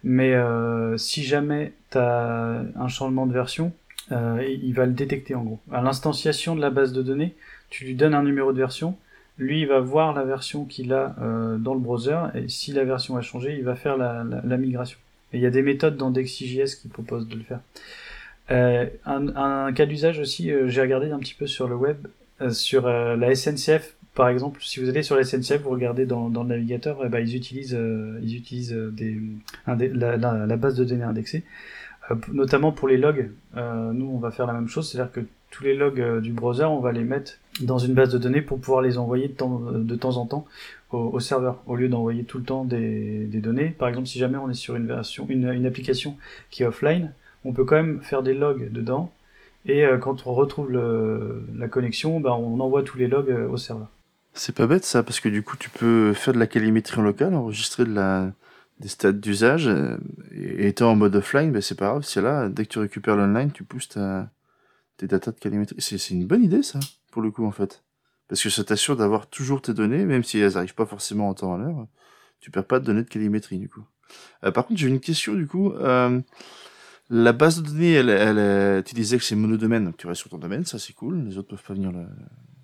mais 0.05 0.35
euh, 0.35 0.97
si 0.97 1.25
jamais 1.25 1.73
tu 1.91 1.99
as 1.99 2.63
un 2.77 2.89
changement 2.89 3.27
de 3.27 3.33
version, 3.33 3.73
euh, 4.13 4.43
il 4.63 4.73
va 4.75 4.87
le 4.87 4.93
détecter 4.93 5.35
en 5.35 5.43
gros. 5.43 5.59
À 5.73 5.83
l'instanciation 5.83 6.55
de 6.57 6.61
la 6.61 6.71
base 6.71 6.93
de 6.93 7.03
données, 7.03 7.35
tu 7.69 7.85
lui 7.85 7.95
donnes 7.95 8.15
un 8.15 8.23
numéro 8.23 8.53
de 8.53 8.59
version, 8.59 8.97
lui 9.39 9.61
il 9.61 9.67
va 9.67 9.81
voir 9.81 10.15
la 10.15 10.25
version 10.25 10.65
qu'il 10.65 10.93
a 10.93 11.15
euh, 11.21 11.59
dans 11.59 11.75
le 11.75 11.81
browser, 11.81 12.19
et 12.35 12.49
si 12.49 12.73
la 12.73 12.85
version 12.85 13.17
a 13.17 13.23
changé, 13.23 13.57
il 13.59 13.65
va 13.65 13.75
faire 13.75 13.97
la, 13.97 14.25
la, 14.25 14.57
migration. 14.57 14.99
Et 15.33 15.39
il 15.39 15.43
y 15.43 15.47
a 15.47 15.51
des 15.51 15.63
méthodes 15.63 15.97
dans 15.97 16.11
DexIJS 16.11 16.77
qui 16.81 16.89
proposent 16.89 17.29
de 17.29 17.37
le 17.37 17.43
faire. 17.43 17.61
Euh, 18.51 18.87
un, 19.05 19.37
un, 19.37 19.73
cas 19.73 19.87
d'usage 19.87 20.19
aussi, 20.19 20.51
euh, 20.51 20.69
j'ai 20.69 20.81
regardé 20.81 21.11
un 21.11 21.19
petit 21.19 21.35
peu 21.35 21.47
sur 21.47 21.69
le 21.69 21.77
web, 21.77 22.07
euh, 22.41 22.51
sur 22.51 22.89
la 22.89 23.35
SNCF 23.35 23.95
par 24.15 24.29
exemple, 24.29 24.61
si 24.65 24.81
vous 24.81 24.89
allez 24.89 25.05
sur 25.05 25.15
la 25.15 25.23
SNCF, 25.23 25.63
vous 25.63 25.71
regardez 25.71 26.05
dans, 26.05 26.29
dans 26.29 26.43
le 26.43 26.49
navigateur, 26.49 27.03
eh 27.05 27.09
ben, 27.09 27.21
ils 27.21 27.37
utilisent, 27.37 27.79
ils 28.21 28.35
utilisent 28.35 28.73
des, 28.73 29.17
la, 29.65 30.17
la, 30.17 30.45
la, 30.45 30.57
base 30.57 30.75
de 30.75 30.85
données 30.85 31.05
indexée. 31.05 31.45
Euh, 32.11 32.15
notamment 32.33 32.73
pour 32.73 32.89
les 32.89 32.97
logs. 32.97 33.31
Euh, 33.57 33.93
nous, 33.93 34.07
on 34.07 34.19
va 34.19 34.31
faire 34.31 34.47
la 34.47 34.53
même 34.53 34.69
chose, 34.69 34.91
c'est-à-dire 34.91 35.13
que 35.13 35.21
tous 35.51 35.65
les 35.65 35.75
logs 35.75 36.01
euh, 36.01 36.21
du 36.21 36.33
browser, 36.33 36.65
on 36.65 36.81
va 36.81 36.93
les 36.93 37.05
mettre 37.05 37.33
dans 37.61 37.79
une 37.79 37.95
base 37.95 38.11
de 38.11 38.19
données 38.19 38.43
pour 38.43 38.61
pouvoir 38.61 38.83
les 38.83 38.99
envoyer 38.99 39.29
de 39.29 39.33
temps, 39.33 39.61
de 39.73 39.97
temps 39.97 40.17
en 40.17 40.27
temps 40.27 40.47
au, 40.91 41.21
serveur, 41.21 41.63
au 41.67 41.77
lieu 41.77 41.89
d'envoyer 41.89 42.25
tout 42.25 42.39
le 42.39 42.45
temps 42.45 42.65
des, 42.65 43.25
des, 43.27 43.41
données. 43.41 43.71
Par 43.71 43.89
exemple, 43.89 44.07
si 44.07 44.19
jamais 44.19 44.39
on 44.39 44.49
est 44.49 44.55
sur 44.55 44.77
une 44.77 44.87
version, 44.87 45.27
une, 45.29 45.49
une, 45.49 45.67
application 45.67 46.17
qui 46.51 46.63
est 46.63 46.67
offline, 46.67 47.13
on 47.49 47.53
peut 47.53 47.65
quand 47.65 47.77
même 47.77 48.01
faire 48.03 48.23
des 48.23 48.35
logs 48.35 48.71
dedans, 48.71 49.11
et 49.67 49.85
quand 50.01 50.27
on 50.27 50.35
retrouve 50.35 50.71
la 50.73 51.69
connexion, 51.69 52.21
ben, 52.21 52.31
on 52.31 52.61
envoie 52.61 52.83
tous 52.83 52.97
les 52.99 53.09
logs 53.09 53.35
au 53.51 53.57
serveur. 53.57 53.89
C'est 54.35 54.55
pas 54.55 54.67
bête 54.69 54.85
ça, 54.85 55.03
parce 55.03 55.19
que 55.19 55.29
du 55.29 55.43
coup, 55.43 55.57
tu 55.57 55.69
peux 55.69 56.13
faire 56.13 56.33
de 56.33 56.39
la 56.39 56.47
calimétrie 56.47 57.01
en 57.01 57.03
local, 57.03 57.35
enregistrer 57.35 57.85
des 57.85 58.89
stades 58.89 59.21
d'usage, 59.21 59.67
euh, 59.67 59.97
et 60.33 60.69
étant 60.69 60.93
en 60.93 60.97
mode 60.97 61.17
offline, 61.17 61.51
ben 61.51 61.61
c'est 61.61 61.75
pas 61.75 61.89
grave, 61.89 62.03
c'est 62.03 62.23
là, 62.23 62.49
dès 62.49 62.65
que 62.65 62.69
tu 62.69 62.79
récupères 62.79 63.17
l'online, 63.17 63.51
tu 63.51 63.65
pousses 63.65 63.89
tes 63.89 65.07
datas 65.07 65.33
de 65.33 65.41
calimétrie. 65.41 65.77
C'est 65.81 66.11
une 66.11 66.27
bonne 66.27 66.45
idée, 66.45 66.63
ça, 66.63 66.79
pour 67.11 67.21
le 67.21 67.33
coup, 67.33 67.45
en 67.45 67.51
fait. 67.51 67.83
Parce 68.29 68.43
que 68.43 68.51
ça 68.51 68.63
t'assure 68.63 68.97
d'avoir 68.97 69.27
toujours 69.27 69.61
tes 69.61 69.75
données, 69.75 70.05
même 70.05 70.23
si 70.23 70.39
elles 70.39 70.57
arrivent 70.57 70.75
pas 70.75 70.87
forcément 70.87 71.29
en 71.29 71.35
temps 71.35 71.55
à 71.55 71.59
l'heure, 71.59 71.87
tu 72.41 72.53
perds 72.53 72.67
pas 72.67 72.79
de 72.79 72.85
données 72.85 73.03
de 73.03 73.09
calimétrie, 73.09 73.59
du 73.59 73.69
coup. 73.69 73.85
Euh, 74.45 74.53
par 74.53 74.67
contre, 74.67 74.79
j'ai 74.79 74.89
une 74.89 75.01
question, 75.01 75.35
du 75.35 75.49
coup. 75.49 75.73
Euh, 75.73 76.21
la 77.11 77.33
base 77.33 77.63
de 77.63 77.69
données, 77.69 77.93
elle, 77.95 78.11
elle, 78.11 78.85
tu 78.85 78.95
disais 78.95 79.19
que 79.19 79.25
c'est 79.25 79.37
monodomaine, 79.37 79.85
donc 79.85 79.97
tu 79.97 80.07
restes 80.07 80.21
sur 80.21 80.31
ton 80.31 80.39
domaine, 80.39 80.65
ça 80.65 80.79
c'est 80.79 80.93
cool, 80.93 81.25
les 81.29 81.39
autres 81.39 81.49
peuvent 81.49 81.63
pas 81.63 81.75
venir 81.75 81.91
le, 81.91 82.05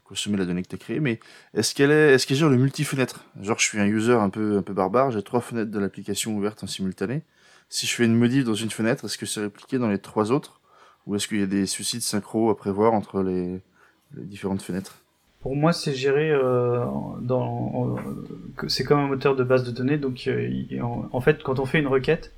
consommer 0.05 0.37
la 0.37 0.45
donnée 0.45 0.63
que 0.63 0.69
tu 0.69 0.77
as 0.77 0.79
créée, 0.79 1.01
mais 1.01 1.19
est-ce 1.55 1.75
qu'elle 1.75 1.91
est, 1.91 2.13
est-ce 2.13 2.27
qu'elle 2.27 2.37
gère 2.37 2.51
le 2.51 2.57
multi-fenêtre? 2.57 3.25
Genre, 3.41 3.59
je 3.59 3.65
suis 3.65 3.81
un 3.81 3.87
user 3.87 4.13
un 4.13 4.31
peu, 4.31 4.59
un 4.59 4.63
peu 4.63 4.73
barbare, 4.73 5.11
j'ai 5.11 5.23
trois 5.23 5.41
fenêtres 5.41 5.71
de 5.71 5.79
l'application 5.79 6.37
ouvertes 6.37 6.63
en 6.63 6.67
simultané. 6.67 7.23
Si 7.69 7.87
je 7.87 7.95
fais 7.95 8.05
une 8.05 8.15
modif 8.15 8.45
dans 8.45 8.55
une 8.55 8.71
fenêtre, 8.71 9.07
est-ce 9.07 9.19
que 9.19 9.27
c'est 9.27 9.41
répliqué 9.41 9.79
dans 9.79 9.89
les 9.89 9.99
trois 9.99 10.31
autres? 10.31 10.61
Ou 11.07 11.17
est-ce 11.17 11.27
qu'il 11.27 11.41
y 11.41 11.43
a 11.43 11.47
des 11.47 11.67
soucis 11.67 11.97
de 11.97 12.03
synchro 12.03 12.51
à 12.51 12.57
prévoir 12.57 12.93
entre 12.93 13.23
les, 13.23 13.61
les 14.15 14.25
différentes 14.25 14.63
fenêtres? 14.63 14.99
Pour 15.41 15.57
moi, 15.57 15.73
c'est 15.73 15.95
géré 15.95 16.31
euh, 16.31 16.85
dans, 17.21 17.97
c'est 18.69 18.85
comme 18.85 19.01
un 19.01 19.09
moteur 19.09 19.37
de 19.37 19.45
base 19.45 19.65
de 19.65 19.71
données, 19.71 19.99
donc 19.99 20.27
euh, 20.27 20.49
en 21.13 21.21
fait, 21.21 21.43
quand 21.43 21.59
on 21.59 21.67
fait 21.67 21.81
une 21.81 21.87
requête, 21.87 22.33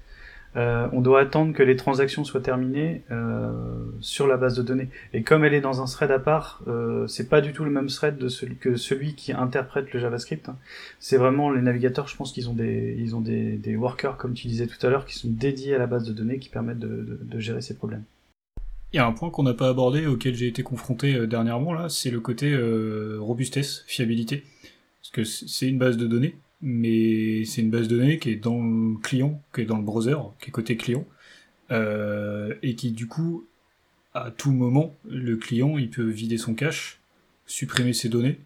euh, 0.57 0.88
on 0.92 1.03
doit 1.03 1.21
attendre 1.21 1.53
que 1.53 1.62
les 1.62 1.77
transactions 1.77 2.25
soient 2.25 2.40
terminées 2.40 3.03
euh, 3.11 3.53
sur 4.01 4.27
la 4.27 4.37
base 4.37 4.57
de 4.57 4.62
données. 4.62 4.88
Et 5.12 5.23
comme 5.23 5.45
elle 5.45 5.53
est 5.53 5.61
dans 5.61 5.83
un 5.83 5.87
thread 5.87 6.11
à 6.11 6.19
part, 6.19 6.62
euh, 6.66 7.07
c'est 7.07 7.29
pas 7.29 7.40
du 7.40 7.53
tout 7.53 7.64
le 7.64 7.71
même 7.71 7.88
thread 7.88 8.16
de 8.16 8.29
celui, 8.29 8.57
que 8.57 8.77
celui 8.77 9.14
qui 9.14 9.33
interprète 9.33 9.92
le 9.92 10.01
JavaScript. 10.01 10.49
Hein. 10.49 10.57
C'est 10.99 11.19
vraiment 11.19 11.51
les 11.51 11.61
navigateurs, 11.61 12.09
je 12.09 12.16
pense 12.16 12.33
qu'ils 12.33 12.49
ont 12.49 12.55
des 12.55 12.97
ils 12.99 13.14
ont 13.14 13.21
des, 13.21 13.77
workers, 13.77 14.16
comme 14.16 14.33
tu 14.33 14.49
disais 14.49 14.66
tout 14.66 14.85
à 14.87 14.90
l'heure, 14.90 15.05
qui 15.05 15.14
sont 15.14 15.29
dédiés 15.29 15.75
à 15.75 15.79
la 15.79 15.87
base 15.87 16.05
de 16.05 16.12
données, 16.12 16.38
qui 16.38 16.49
permettent 16.49 16.79
de, 16.79 17.21
de, 17.21 17.38
gérer 17.38 17.61
ces 17.61 17.77
problèmes. 17.77 18.05
Il 18.92 18.97
y 18.97 18.99
a 18.99 19.07
un 19.07 19.12
point 19.12 19.29
qu'on 19.29 19.42
n'a 19.42 19.53
pas 19.53 19.69
abordé, 19.69 20.07
auquel 20.07 20.35
j'ai 20.35 20.47
été 20.47 20.62
confronté 20.62 21.14
euh, 21.14 21.27
dernièrement 21.27 21.75
là, 21.75 21.90
c'est 21.90 22.11
le 22.11 22.21
côté 22.21 22.57
robustesse, 23.19 23.85
fiabilité, 23.87 24.45
parce 25.03 25.11
que 25.11 25.25
c'est 25.25 25.69
une 25.69 25.79
base 25.79 25.99
de 25.99 26.07
données 26.07 26.37
mais 26.66 27.44
c'est 27.44 27.62
une 27.62 27.70
base 27.70 27.87
de 27.87 27.96
données 27.96 28.18
qui 28.18 28.31
est 28.31 28.37
dans 28.37 28.61
le 28.61 28.98
client, 28.98 29.40
qui 29.55 29.61
est 29.61 29.66
dans 29.66 29.76
le 29.76 29.85
browser, 29.85 30.16
qui 30.40 30.48
est 30.48 30.50
côté 30.50 30.76
client, 30.76 31.07
euh, 31.70 32.55
et 32.61 32.74
qui 32.74 32.90
du 32.90 33.07
coup, 33.07 33.46
à 34.14 34.33
tout 34.33 34.50
moment, 34.50 34.92
le 35.09 35.37
client, 35.37 35.79
il 35.79 35.90
peut 35.90 36.09
vider 36.09 36.38
son 36.38 36.55
cache, 36.55 36.98
supprimer 37.46 37.92
ses 37.92 38.09
données. 38.09 38.40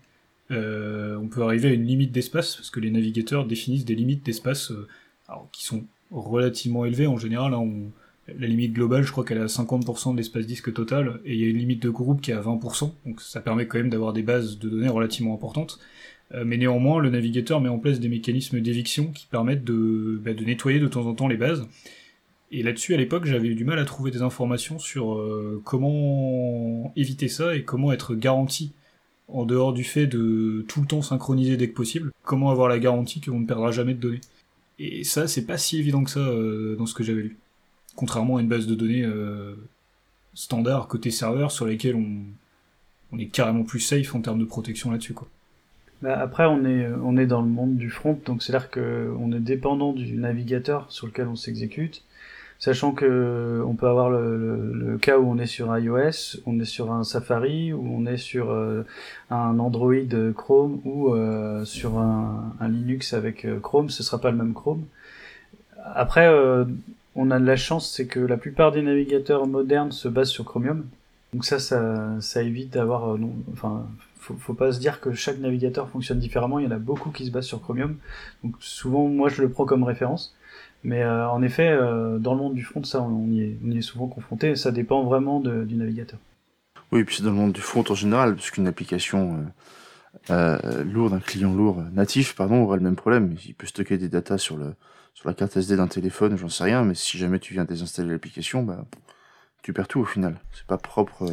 Euh, 0.50 1.16
on 1.16 1.28
peut 1.28 1.42
arriver 1.42 1.68
à 1.68 1.72
une 1.72 1.87
limite 1.87 2.12
d'espace, 2.12 2.56
parce 2.56 2.68
que 2.68 2.78
les 2.78 2.90
navigateurs 2.90 3.46
définissent 3.46 3.87
des 3.87 3.94
limites 3.94 4.22
d'espace 4.22 4.70
euh, 4.70 4.87
qui 5.50 5.64
sont 5.64 5.85
relativement 6.11 6.85
élevées 6.85 7.06
en 7.06 7.16
général. 7.16 7.54
Hein, 7.54 7.70
la 8.38 8.46
limite 8.46 8.74
globale, 8.74 9.02
je 9.02 9.12
crois 9.12 9.24
qu'elle 9.24 9.38
est 9.38 9.42
à 9.42 9.46
50% 9.46 10.12
de 10.12 10.18
l'espace 10.18 10.44
disque 10.44 10.74
total, 10.74 11.20
et 11.24 11.33
il 11.33 11.40
y 11.40 11.44
a 11.44 11.48
une 11.48 11.56
limite 11.56 11.83
de 11.83 11.88
groupe 11.88 12.20
qui 12.20 12.33
est 12.33 12.35
à 12.35 12.42
20%, 12.42 12.92
donc 13.06 13.22
ça 13.22 13.40
permet 13.40 13.66
quand 13.66 13.78
même 13.78 13.88
d'avoir 13.88 14.12
des 14.12 14.22
bases 14.22 14.59
de 14.59 14.68
données 14.68 14.88
relativement 14.88 15.35
importantes. 15.35 15.80
Euh, 16.34 16.44
mais 16.44 16.56
néanmoins, 16.56 17.00
le 17.00 17.10
navigateur 17.10 17.60
met 17.60 17.68
en 17.68 17.78
place 17.78 18.00
des 18.00 18.08
mécanismes 18.08 18.60
d'éviction 18.60 19.08
qui 19.08 19.26
permettent 19.26 19.64
de, 19.64 20.20
bah, 20.22 20.32
de, 20.32 20.44
nettoyer 20.44 20.78
de 20.78 20.86
temps 20.88 21.06
en 21.06 21.14
temps 21.14 21.28
les 21.28 21.36
bases. 21.36 21.66
Et 22.52 22.62
là-dessus, 22.62 22.94
à 22.94 22.96
l'époque, 22.96 23.26
j'avais 23.26 23.48
eu 23.48 23.54
du 23.54 23.64
mal 23.64 23.78
à 23.78 23.84
trouver 23.84 24.10
des 24.10 24.22
informations 24.22 24.78
sur 24.78 25.14
euh, 25.14 25.60
comment 25.64 26.92
éviter 26.96 27.28
ça 27.28 27.54
et 27.54 27.64
comment 27.64 27.92
être 27.92 28.14
garanti, 28.14 28.72
en 29.28 29.44
dehors 29.44 29.72
du 29.72 29.84
fait 29.84 30.06
de 30.06 30.64
tout 30.68 30.80
le 30.80 30.86
temps 30.86 31.02
synchroniser 31.02 31.56
dès 31.56 31.68
que 31.68 31.74
possible, 31.74 32.12
comment 32.24 32.50
avoir 32.50 32.68
la 32.68 32.78
garantie 32.78 33.20
qu'on 33.20 33.40
ne 33.40 33.46
perdra 33.46 33.70
jamais 33.70 33.94
de 33.94 34.00
données. 34.00 34.20
Et 34.78 35.04
ça, 35.04 35.28
c'est 35.28 35.46
pas 35.46 35.58
si 35.58 35.78
évident 35.78 36.02
que 36.04 36.10
ça 36.10 36.20
euh, 36.20 36.76
dans 36.76 36.86
ce 36.86 36.94
que 36.94 37.04
j'avais 37.04 37.22
lu. 37.22 37.38
Contrairement 37.96 38.38
à 38.38 38.40
une 38.40 38.48
base 38.48 38.66
de 38.66 38.74
données 38.74 39.04
standard 40.34 40.86
côté 40.88 41.10
serveur 41.10 41.50
sur 41.50 41.66
lesquelles 41.66 41.96
on, 41.96 42.22
on 43.12 43.18
est 43.18 43.26
carrément 43.26 43.64
plus 43.64 43.80
safe 43.80 44.14
en 44.14 44.20
termes 44.20 44.38
de 44.38 44.44
protection 44.44 44.90
là-dessus, 44.90 45.12
quoi. 45.12 45.28
Bah, 46.02 46.18
après, 46.18 46.46
on 46.46 46.64
est, 46.64 46.86
on 47.02 47.16
est 47.18 47.26
dans 47.26 47.42
le 47.42 47.48
monde 47.48 47.76
du 47.76 47.90
front, 47.90 48.18
donc 48.24 48.42
c'est 48.42 48.54
à 48.54 48.58
dire 48.58 48.70
qu'on 48.70 49.32
est 49.32 49.40
dépendant 49.40 49.92
du 49.92 50.16
navigateur 50.16 50.90
sur 50.90 51.06
lequel 51.06 51.28
on 51.28 51.36
s'exécute, 51.36 52.02
sachant 52.58 52.92
que 52.92 53.62
on 53.66 53.74
peut 53.74 53.86
avoir 53.86 54.08
le, 54.10 54.98
cas 55.00 55.18
où 55.18 55.30
on 55.30 55.38
est 55.38 55.46
sur 55.46 55.76
iOS, 55.76 56.40
on 56.46 56.58
est 56.58 56.64
sur 56.64 56.92
un 56.92 57.04
Safari, 57.04 57.74
ou 57.74 57.86
on 57.94 58.06
est 58.06 58.16
sur 58.16 58.50
euh, 58.50 58.84
un 59.30 59.58
Android 59.58 59.94
Chrome, 60.34 60.80
ou 60.84 61.14
euh, 61.14 61.64
sur 61.66 61.98
un, 61.98 62.54
Linux 62.62 63.12
avec 63.12 63.44
euh, 63.44 63.60
Chrome, 63.60 63.90
ce 63.90 64.02
sera 64.02 64.18
pas 64.20 64.30
le 64.30 64.38
même 64.38 64.54
Chrome. 64.54 64.84
Après, 65.94 66.28
on 67.16 67.30
a 67.30 67.40
de 67.40 67.46
la 67.46 67.56
chance, 67.56 67.90
c'est 67.90 68.06
que 68.06 68.20
la 68.20 68.36
plupart 68.36 68.70
des 68.70 68.82
navigateurs 68.82 69.46
modernes 69.46 69.92
se 69.92 70.08
basent 70.08 70.28
sur 70.28 70.44
Chromium, 70.44 70.84
donc 71.32 71.44
ça, 71.44 71.58
ça, 71.58 72.42
évite 72.42 72.72
d'avoir, 72.72 73.16
enfin, 73.52 73.86
faut, 74.16 74.34
faut 74.34 74.54
pas 74.54 74.72
se 74.72 74.80
dire 74.80 75.00
que 75.00 75.12
chaque 75.12 75.38
navigateur 75.38 75.88
fonctionne 75.88 76.18
différemment. 76.18 76.58
Il 76.58 76.64
y 76.64 76.68
en 76.68 76.72
a 76.72 76.78
beaucoup 76.78 77.10
qui 77.10 77.24
se 77.26 77.30
basent 77.30 77.46
sur 77.46 77.62
Chromium. 77.62 77.96
Donc 78.42 78.56
souvent, 78.58 79.06
moi, 79.06 79.28
je 79.28 79.42
le 79.42 79.48
prends 79.48 79.64
comme 79.64 79.84
référence. 79.84 80.34
Mais 80.82 81.02
euh, 81.02 81.28
en 81.28 81.42
effet, 81.42 81.68
euh, 81.68 82.18
dans 82.18 82.34
le 82.34 82.40
monde 82.40 82.54
du 82.54 82.64
front, 82.64 82.82
ça, 82.84 83.02
on 83.02 83.26
y 83.28 83.42
est, 83.42 83.82
souvent 83.82 84.08
confronté. 84.08 84.56
Ça 84.56 84.72
dépend 84.72 85.04
vraiment 85.04 85.40
du 85.40 85.74
navigateur. 85.76 86.18
Oui, 86.92 87.00
et 87.00 87.04
puis 87.04 87.16
c'est 87.16 87.22
dans 87.22 87.30
le 87.30 87.36
monde 87.36 87.52
du 87.52 87.60
front 87.60 87.84
en 87.88 87.94
général, 87.94 88.34
parce 88.34 88.50
qu'une 88.50 88.66
application 88.66 89.46
euh, 90.30 90.58
euh, 90.64 90.84
lourde, 90.84 91.12
un 91.12 91.20
client 91.20 91.54
lourd 91.54 91.82
natif, 91.92 92.34
pardon, 92.34 92.62
aura 92.62 92.76
le 92.76 92.82
même 92.82 92.96
problème. 92.96 93.36
Il 93.46 93.54
peut 93.54 93.66
stocker 93.66 93.98
des 93.98 94.08
datas 94.08 94.38
sur 94.38 94.58
sur 95.14 95.28
la 95.28 95.34
carte 95.34 95.56
SD 95.56 95.76
d'un 95.76 95.88
téléphone, 95.88 96.36
j'en 96.36 96.48
sais 96.48 96.64
rien, 96.64 96.82
mais 96.82 96.94
si 96.94 97.18
jamais 97.18 97.38
tu 97.38 97.52
viens 97.52 97.64
désinstaller 97.64 98.10
l'application, 98.10 98.62
bah 98.62 98.86
tu 99.62 99.73
perds 99.73 99.88
tout 99.88 100.01
au 100.01 100.05
final. 100.05 100.40
C'est 100.53 100.66
pas 100.66 100.79
propre 100.79 101.31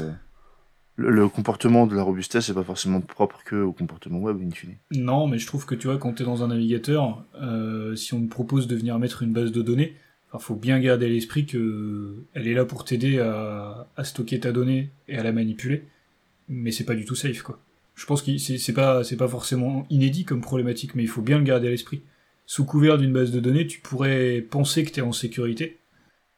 le, 0.98 1.30
comportement 1.30 1.86
de 1.88 1.96
la 1.96 2.02
robustesse 2.02 2.50
n'est 2.50 2.56
pas 2.56 2.64
forcément 2.64 3.00
propre 3.02 3.44
que 3.46 3.56
au 3.56 3.72
comportement 3.72 4.20
web 4.20 4.38
in 4.42 4.52
fine. 4.52 4.76
Non, 4.92 5.28
mais 5.28 5.38
je 5.38 5.46
trouve 5.46 5.66
que 5.66 5.76
tu 5.76 5.88
vois, 5.88 5.98
quand 5.98 6.14
tu 6.14 6.24
es 6.24 6.26
dans 6.26 6.44
un 6.44 6.48
navigateur, 6.48 7.24
euh, 7.42 7.96
si 7.96 8.14
on 8.14 8.22
te 8.22 8.30
propose 8.30 8.68
de 8.68 8.76
venir 8.76 8.98
mettre 9.00 9.24
une 9.24 9.32
base 9.32 9.52
de 9.52 9.62
données, 9.62 9.94
il 10.34 10.40
faut 10.40 10.56
bien 10.56 10.80
garder 10.80 11.06
à 11.06 11.10
l'esprit 11.10 11.46
que 11.46 12.16
elle 12.34 12.48
est 12.48 12.54
là 12.54 12.66
pour 12.66 12.84
t'aider 12.84 13.20
à, 13.20 13.88
stocker 14.04 14.40
ta 14.40 14.52
donnée 14.52 14.90
et 15.08 15.18
à 15.18 15.24
la 15.24 15.32
manipuler, 15.32 15.86
mais 16.50 16.72
c'est 16.72 16.84
pas 16.84 16.96
du 16.96 17.06
tout 17.06 17.16
safe 17.16 17.42
quoi. 17.44 17.60
Je 17.96 18.06
pense 18.06 18.22
que 18.22 18.38
c'est 18.38 18.74
pas 18.74 19.04
c'est 19.04 19.18
pas 19.18 19.28
forcément 19.28 19.88
inédit 19.90 20.26
comme 20.26 20.42
problématique, 20.42 20.94
mais 20.96 21.04
il 21.04 21.10
faut 21.10 21.22
bien 21.22 21.38
le 21.38 21.44
garder 21.44 21.68
à 21.68 21.72
l'esprit. 21.72 22.02
Sous 22.46 22.66
couvert 22.66 22.98
d'une 22.98 23.14
base 23.14 23.32
de 23.32 23.40
données, 23.40 23.68
tu 23.68 23.80
pourrais 23.80 24.42
penser 24.42 24.84
que 24.84 24.92
tu 24.92 25.00
es 25.00 25.04
en 25.04 25.12
sécurité, 25.12 25.78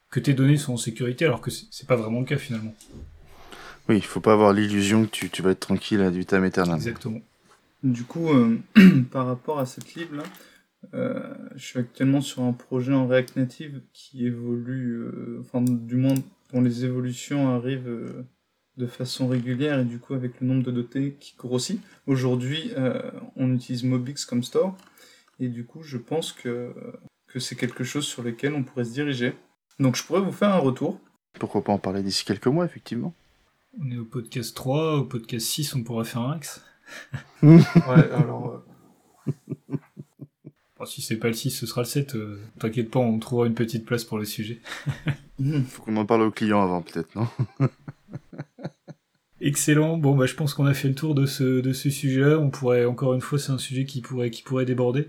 que 0.10 0.20
tes 0.20 0.34
données 0.34 0.58
sont 0.58 0.74
en 0.74 0.78
sécurité, 0.78 1.26
alors 1.26 1.42
que 1.42 1.52
c'est 1.52 1.88
pas 1.88 1.96
vraiment 1.96 2.20
le 2.20 2.26
cas 2.26 2.38
finalement. 2.38 2.74
Oui, 3.88 3.98
il 3.98 4.04
faut 4.04 4.20
pas 4.20 4.34
avoir 4.34 4.54
l'illusion 4.54 5.06
que 5.06 5.10
tu, 5.10 5.30
tu, 5.30 5.42
vas 5.42 5.52
être 5.52 5.60
tranquille 5.60 6.02
à 6.02 6.12
du 6.12 6.26
tam 6.26 6.46
éternel. 6.46 6.76
Exactement. 6.76 7.22
Du 7.84 8.04
coup, 8.04 8.30
euh, 8.30 8.60
par 9.12 9.26
rapport 9.26 9.60
à 9.60 9.66
cette 9.66 9.96
lib 9.96 10.14
là, 10.14 10.24
euh, 10.94 11.34
je 11.56 11.66
suis 11.66 11.80
actuellement 11.80 12.22
sur 12.22 12.44
un 12.44 12.54
projet 12.54 12.94
en 12.94 13.08
React 13.08 13.36
Native 13.36 13.82
qui 13.94 14.26
évolue, 14.26 15.00
euh, 15.00 15.38
enfin 15.42 15.62
du 15.62 15.96
moins 15.96 16.16
dont 16.54 16.62
les 16.62 16.86
évolutions 16.86 17.54
arrivent 17.54 17.90
euh, 17.90 18.26
de 18.78 18.88
façon 18.88 19.28
régulière 19.28 19.80
et 19.80 19.86
du 19.86 20.00
coup 20.00 20.14
avec 20.14 20.40
le 20.40 20.48
nombre 20.48 20.64
de 20.64 20.72
dotés 20.72 21.18
qui 21.20 21.36
grossit. 21.38 21.82
Aujourd'hui, 22.08 22.72
euh, 22.78 23.12
on 23.36 23.54
utilise 23.54 23.84
Mobix 23.84 24.26
comme 24.26 24.44
store 24.44 24.76
et 25.40 25.50
du 25.50 25.66
coup, 25.66 25.84
je 25.84 25.98
pense 25.98 26.32
que 26.32 26.74
que 27.28 27.40
c'est 27.40 27.56
quelque 27.56 27.84
chose 27.84 28.06
sur 28.06 28.24
lequel 28.24 28.56
on 28.56 28.64
pourrait 28.64 28.86
se 28.86 28.94
diriger. 28.94 29.34
Donc, 29.80 29.96
je 29.96 30.04
pourrais 30.04 30.22
vous 30.22 30.32
faire 30.32 30.54
un 30.54 30.60
retour 30.60 31.00
Pourquoi 31.40 31.64
pas 31.64 31.72
en 31.72 31.80
parler 31.80 32.04
d'ici 32.04 32.26
quelques 32.26 32.48
mois, 32.48 32.66
effectivement. 32.66 33.14
On 33.82 33.90
est 33.92 33.98
au 33.98 34.06
podcast 34.06 34.56
3, 34.56 34.98
au 34.98 35.04
podcast 35.04 35.46
6, 35.46 35.76
on 35.76 35.84
pourra 35.84 36.04
faire 36.04 36.22
un 36.22 36.34
axe. 36.34 36.62
ouais, 37.44 38.12
alors. 38.12 38.64
Euh, 39.28 39.36
si 40.86 41.02
c'est 41.02 41.18
pas 41.18 41.28
le 41.28 41.34
6, 41.34 41.52
ce 41.52 41.66
sera 41.66 41.82
le 41.82 41.88
7. 41.88 42.16
Euh, 42.16 42.42
t'inquiète 42.60 42.90
pas, 42.90 43.00
on 43.00 43.20
trouvera 43.20 43.48
une 43.48 43.54
petite 43.54 43.86
place 43.86 44.04
pour 44.04 44.18
le 44.18 44.26
sujet. 44.26 44.60
Faut 45.68 45.84
qu'on 45.84 45.96
en 45.98 46.06
parle 46.06 46.24
aux 46.24 46.32
clients 46.32 46.62
avant, 46.62 46.82
peut-être, 46.82 47.16
non 47.16 47.28
Excellent. 49.42 49.98
Bon, 49.98 50.16
bah, 50.16 50.26
je 50.26 50.36
pense 50.36 50.54
qu'on 50.54 50.66
a 50.66 50.74
fait 50.74 50.90
le 50.90 50.96
tour 50.96 51.16
de 51.16 51.26
ce, 51.26 51.62
de 51.62 51.72
ce 51.72 51.90
sujet-là. 51.90 52.38
On 52.40 52.50
pourrait, 52.50 52.86
encore 52.86 53.14
une 53.14 53.22
fois, 53.22 53.40
c'est 53.40 53.54
un 53.54 53.58
sujet 53.58 53.86
qui 53.86 54.02
pourrait, 54.02 54.32
qui 54.32 54.44
pourrait 54.44 54.66
déborder. 54.66 55.08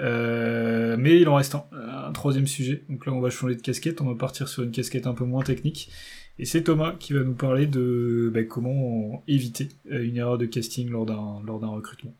Euh, 0.00 0.96
mais 0.98 1.20
il 1.20 1.28
en 1.28 1.36
reste 1.36 1.54
un, 1.54 2.12
troisième 2.12 2.46
sujet. 2.46 2.84
Donc 2.88 3.06
là, 3.06 3.12
on 3.12 3.20
va 3.20 3.30
changer 3.30 3.54
de 3.54 3.60
casquette. 3.60 4.00
On 4.00 4.06
va 4.06 4.14
partir 4.14 4.48
sur 4.48 4.62
une 4.62 4.70
casquette 4.70 5.06
un 5.06 5.14
peu 5.14 5.24
moins 5.24 5.42
technique. 5.42 5.90
Et 6.38 6.44
c'est 6.44 6.62
Thomas 6.62 6.94
qui 6.98 7.12
va 7.12 7.20
nous 7.20 7.34
parler 7.34 7.66
de 7.66 8.30
bah, 8.32 8.44
comment 8.44 9.22
éviter 9.28 9.68
euh, 9.90 10.04
une 10.04 10.16
erreur 10.16 10.38
de 10.38 10.46
casting 10.46 10.88
lors 10.88 11.06
d'un, 11.06 11.40
lors 11.44 11.60
d'un 11.60 11.68
recrutement. 11.68 12.14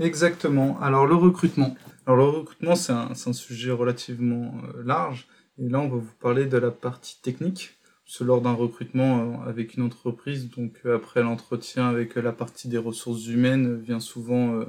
Exactement. 0.00 0.80
Alors 0.80 1.06
le 1.06 1.14
recrutement. 1.14 1.76
Alors 2.06 2.16
le 2.16 2.38
recrutement, 2.38 2.74
c'est 2.74 2.92
un, 2.92 3.14
c'est 3.14 3.32
sujet 3.32 3.70
relativement 3.70 4.54
euh, 4.64 4.82
large. 4.84 5.28
Et 5.58 5.68
là, 5.68 5.80
on 5.80 5.88
va 5.88 5.96
vous 5.96 6.14
parler 6.20 6.46
de 6.46 6.56
la 6.56 6.70
partie 6.70 7.20
technique 7.22 7.76
lors 8.20 8.40
d'un 8.40 8.54
recrutement 8.54 9.40
avec 9.46 9.74
une 9.74 9.84
entreprise, 9.84 10.50
donc 10.50 10.80
après 10.84 11.22
l'entretien 11.22 11.88
avec 11.88 12.16
la 12.16 12.32
partie 12.32 12.66
des 12.66 12.76
ressources 12.76 13.28
humaines, 13.28 13.80
vient 13.80 14.00
souvent 14.00 14.64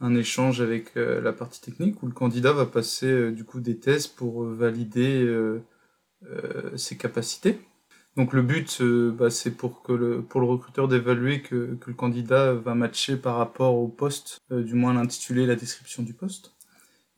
un 0.00 0.14
échange 0.14 0.60
avec 0.60 0.94
la 0.94 1.32
partie 1.32 1.60
technique 1.60 2.02
où 2.02 2.06
le 2.06 2.12
candidat 2.12 2.52
va 2.52 2.66
passer 2.66 3.32
du 3.32 3.44
coup 3.44 3.60
des 3.60 3.78
tests 3.78 4.14
pour 4.14 4.44
valider 4.44 5.26
ses 6.76 6.96
capacités. 6.96 7.58
Donc 8.16 8.32
le 8.32 8.42
but, 8.42 8.80
bah, 8.82 9.30
c'est 9.30 9.50
pour 9.50 9.82
que 9.82 9.92
le 9.92 10.22
pour 10.22 10.40
le 10.40 10.46
recruteur 10.46 10.88
d'évaluer 10.88 11.42
que, 11.42 11.74
que 11.80 11.90
le 11.90 11.94
candidat 11.94 12.54
va 12.54 12.74
matcher 12.74 13.16
par 13.16 13.36
rapport 13.36 13.74
au 13.74 13.88
poste, 13.88 14.38
du 14.50 14.74
moins 14.74 14.94
l'intitulé, 14.94 15.46
la 15.46 15.56
description 15.56 16.02
du 16.04 16.14
poste. 16.14 16.52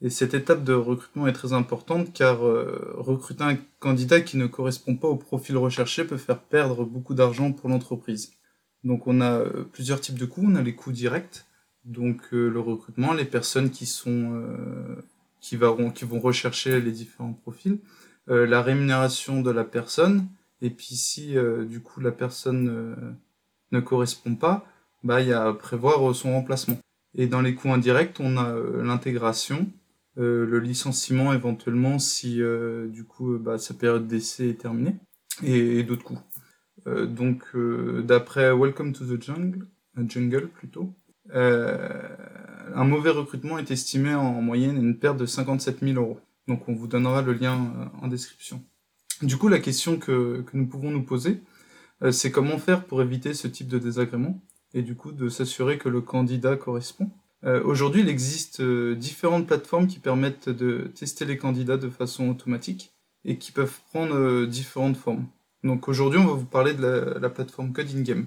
Et 0.03 0.09
cette 0.09 0.33
étape 0.33 0.65
de 0.65 0.73
recrutement 0.73 1.27
est 1.27 1.33
très 1.33 1.53
importante 1.53 2.13
car 2.13 2.47
euh, 2.47 2.95
recruter 2.97 3.45
un 3.45 3.59
candidat 3.81 4.23
qui 4.23 4.39
ne 4.39 4.47
correspond 4.47 4.97
pas 4.97 5.09
au 5.09 5.17
profil 5.17 5.59
recherché 5.59 6.05
peut 6.05 6.17
faire 6.17 6.41
perdre 6.41 6.85
beaucoup 6.85 7.15
d'argent 7.15 7.53
pour 7.53 7.69
l'entreprise. 7.69 8.33
Donc 8.83 9.07
on 9.07 9.21
a 9.21 9.41
euh, 9.41 9.65
plusieurs 9.71 10.01
types 10.01 10.19
de 10.19 10.25
coûts. 10.25 10.43
On 10.45 10.55
a 10.55 10.63
les 10.63 10.75
coûts 10.75 10.93
directs, 10.93 11.45
donc 11.85 12.23
euh, 12.33 12.49
le 12.49 12.61
recrutement, 12.61 13.13
les 13.13 13.25
personnes 13.25 13.71
qui 13.71 13.87
sont 13.87 14.43
vont 15.53 15.91
qui 15.91 16.05
vont 16.05 16.21
rechercher 16.21 16.81
les 16.81 16.93
différents 16.93 17.33
profils, 17.33 17.79
la 18.27 18.63
rémunération 18.63 19.43
de 19.43 19.51
la 19.51 19.65
personne, 19.65 20.27
et 20.61 20.71
puis 20.71 20.95
si 20.95 21.35
du 21.67 21.81
coup 21.81 22.01
la 22.01 22.13
personne 22.13 23.17
ne 23.73 23.81
correspond 23.81 24.35
pas, 24.35 24.67
bah 25.03 25.21
il 25.21 25.29
y 25.29 25.33
a 25.33 25.47
à 25.47 25.55
prévoir 25.55 26.15
son 26.15 26.33
remplacement. 26.33 26.79
Et 27.15 27.27
dans 27.27 27.41
les 27.41 27.55
coûts 27.55 27.73
indirects, 27.73 28.21
on 28.21 28.37
a 28.37 28.55
l'intégration, 28.83 29.67
euh, 30.19 30.45
le 30.45 30.59
licenciement 30.59 31.33
éventuellement 31.33 32.01
si 32.01 32.43
euh, 32.43 32.89
du 32.89 33.05
coup 33.05 33.35
euh, 33.35 33.39
bah, 33.39 33.59
sa 33.59 33.75
période 33.75 34.09
d'essai 34.09 34.49
est 34.49 34.61
terminée 34.61 34.97
et, 35.45 35.85
d'autres 35.85 36.03
coups. 36.03 36.21
donc 36.87 37.45
d'après 38.05 38.53
Welcome 38.53 38.93
to 38.93 39.05
the 39.05 39.23
Jungle, 39.23 39.67
Jungle 40.09 40.49
plutôt, 40.49 40.93
un 41.33 42.85
mauvais 42.85 43.11
recrutement 43.11 43.59
est 43.59 43.71
estimé 43.71 44.15
en 44.15 44.41
moyenne 44.41 44.77
à 44.77 44.81
une 44.81 44.99
perte 44.99 45.17
de 45.17 45.27
57 45.27 45.81
000 45.81 46.01
euros. 46.01 46.21
Donc 46.49 46.69
on 46.69 46.75
vous 46.75 46.87
donnera 46.87 47.23
le 47.23 47.33
lien 47.33 47.91
en 48.01 48.09
description. 48.09 48.63
Du 49.23 49.37
coup, 49.37 49.49
la 49.49 49.59
question 49.59 49.99
que, 49.99 50.45
nous 50.53 50.67
pouvons 50.67 50.91
nous 50.91 51.03
poser, 51.03 51.43
c'est 52.11 52.31
comment 52.31 52.59
faire 52.59 52.85
pour 52.85 53.03
éviter 53.03 53.35
ce 53.35 53.49
type 53.49 53.69
de 53.69 53.79
désagrément 53.79 54.41
et 54.75 54.83
du 54.83 54.95
coup 54.95 55.13
de 55.13 55.29
s'assurer 55.29 55.79
que 55.79 55.89
le 55.89 56.01
candidat 56.01 56.57
correspond. 56.57 57.11
Euh, 57.45 57.63
aujourd'hui, 57.65 58.03
il 58.03 58.09
existe 58.09 58.61
euh, 58.61 58.95
différentes 58.95 59.47
plateformes 59.47 59.87
qui 59.87 59.99
permettent 59.99 60.49
de 60.49 60.91
tester 60.95 61.25
les 61.25 61.39
candidats 61.39 61.79
de 61.79 61.89
façon 61.89 62.29
automatique 62.29 62.93
et 63.25 63.39
qui 63.39 63.53
peuvent 63.53 63.81
prendre 63.91 64.15
euh, 64.15 64.47
différentes 64.47 64.97
formes. 64.97 65.27
Donc 65.65 65.89
aujourd'hui, 65.89 66.19
on 66.19 66.27
va 66.27 66.35
vous 66.35 66.47
parler 66.47 66.75
de 66.75 67.19
la, 67.21 67.31
plateforme 67.31 67.73
Coding 67.73 68.03
Game. 68.03 68.27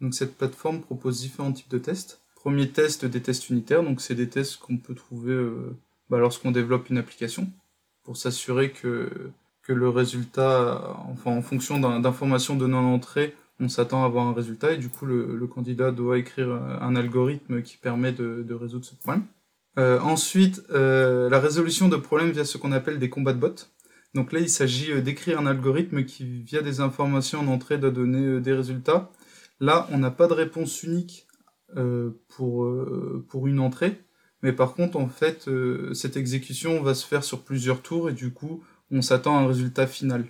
Donc 0.00 0.14
cette 0.14 0.36
plateforme 0.36 0.80
propose 0.80 1.20
différents 1.20 1.52
types 1.52 1.70
de 1.70 1.78
tests. 1.78 2.20
Premier 2.34 2.68
test, 2.68 3.04
des 3.04 3.22
tests 3.22 3.50
unitaires. 3.50 3.82
Donc 3.82 4.00
c'est 4.00 4.14
des 4.14 4.28
tests 4.28 4.56
qu'on 4.58 4.76
peut 4.76 4.94
trouver 4.94 5.36
bah, 6.10 6.18
lorsqu'on 6.18 6.50
développe 6.50 6.90
une 6.90 6.98
application 6.98 7.50
pour 8.04 8.16
s'assurer 8.16 8.70
que, 8.70 9.10
le 9.68 9.88
résultat, 9.88 10.96
en 11.24 11.42
fonction 11.42 11.80
d'informations 11.80 12.54
données 12.54 12.76
en 12.76 12.84
entrée, 12.84 13.34
on 13.58 13.68
s'attend 13.68 14.02
à 14.02 14.06
avoir 14.06 14.26
un 14.26 14.32
résultat 14.32 14.72
et 14.72 14.76
du 14.76 14.88
coup 14.88 15.06
le, 15.06 15.46
candidat 15.46 15.90
doit 15.90 16.18
écrire 16.18 16.50
un 16.52 16.94
algorithme 16.94 17.62
qui 17.62 17.76
permet 17.76 18.12
de, 18.12 18.54
résoudre 18.54 18.84
ce 18.84 18.94
problème. 18.94 19.24
Euh, 19.78 20.00
ensuite, 20.00 20.62
euh, 20.70 21.28
la 21.28 21.38
résolution 21.38 21.88
de 21.88 21.96
problèmes 21.96 22.30
via 22.30 22.44
ce 22.44 22.56
qu'on 22.56 22.72
appelle 22.72 22.98
des 22.98 23.10
combats 23.10 23.34
de 23.34 23.38
bots. 23.38 23.66
Donc 24.14 24.32
là, 24.32 24.40
il 24.40 24.48
s'agit 24.48 24.90
euh, 24.90 25.02
d'écrire 25.02 25.38
un 25.38 25.46
algorithme 25.46 26.04
qui, 26.04 26.24
via 26.24 26.62
des 26.62 26.80
informations 26.80 27.40
en 27.40 27.48
entrée, 27.48 27.76
doit 27.76 27.90
donner 27.90 28.40
des 28.40 28.54
résultats. 28.54 29.10
Là, 29.60 29.88
on 29.90 29.98
n'a 29.98 30.10
pas 30.10 30.26
de 30.26 30.32
réponse 30.34 30.82
unique 30.82 31.26
pour, 32.28 32.68
pour 33.28 33.46
une 33.46 33.58
entrée, 33.58 34.00
mais 34.42 34.52
par 34.52 34.74
contre, 34.74 34.96
en 34.96 35.08
fait, 35.08 35.48
cette 35.94 36.16
exécution 36.16 36.82
va 36.82 36.94
se 36.94 37.06
faire 37.06 37.24
sur 37.24 37.42
plusieurs 37.42 37.82
tours 37.82 38.10
et 38.10 38.12
du 38.12 38.32
coup, 38.32 38.62
on 38.90 39.02
s'attend 39.02 39.36
à 39.36 39.40
un 39.40 39.46
résultat 39.46 39.86
final. 39.86 40.26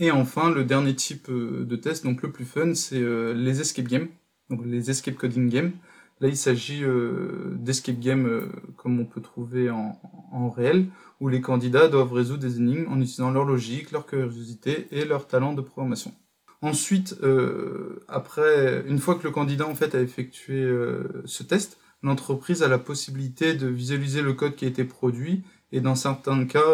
Et 0.00 0.10
enfin, 0.10 0.50
le 0.50 0.64
dernier 0.64 0.94
type 0.94 1.28
euh, 1.28 1.64
de 1.64 1.76
test, 1.76 2.04
donc 2.04 2.22
le 2.22 2.30
plus 2.30 2.44
fun, 2.44 2.74
c'est 2.74 3.00
euh, 3.00 3.34
les 3.34 3.60
escape 3.60 3.88
games, 3.88 4.08
donc 4.48 4.64
les 4.64 4.90
escape 4.90 5.16
coding 5.16 5.48
games. 5.48 5.72
Là, 6.20 6.28
il 6.28 6.36
s'agit 6.36 6.84
euh, 6.84 7.54
d'escape 7.56 7.98
games 7.98 8.48
comme 8.76 8.98
on 9.00 9.04
peut 9.04 9.20
trouver 9.20 9.70
en, 9.70 10.50
réel, 10.50 10.86
où 11.20 11.28
les 11.28 11.40
candidats 11.40 11.88
doivent 11.88 12.12
résoudre 12.12 12.40
des 12.40 12.58
énigmes 12.58 12.86
en 12.88 13.00
utilisant 13.00 13.30
leur 13.30 13.44
logique, 13.44 13.92
leur 13.92 14.06
curiosité 14.06 14.88
et 14.90 15.04
leur 15.04 15.26
talent 15.28 15.52
de 15.52 15.60
programmation. 15.62 16.12
Ensuite, 16.60 17.16
après, 18.08 18.84
une 18.88 18.98
fois 18.98 19.14
que 19.14 19.22
le 19.22 19.30
candidat 19.30 19.68
en 19.68 19.76
fait 19.76 19.94
a 19.94 20.00
effectué 20.00 20.68
ce 21.24 21.44
test, 21.44 21.78
l'entreprise 22.02 22.64
a 22.64 22.68
la 22.68 22.78
possibilité 22.78 23.54
de 23.54 23.68
visualiser 23.68 24.22
le 24.22 24.32
code 24.32 24.56
qui 24.56 24.64
a 24.64 24.68
été 24.68 24.84
produit 24.84 25.44
et 25.70 25.80
dans 25.80 25.94
certains 25.94 26.44
cas, 26.46 26.64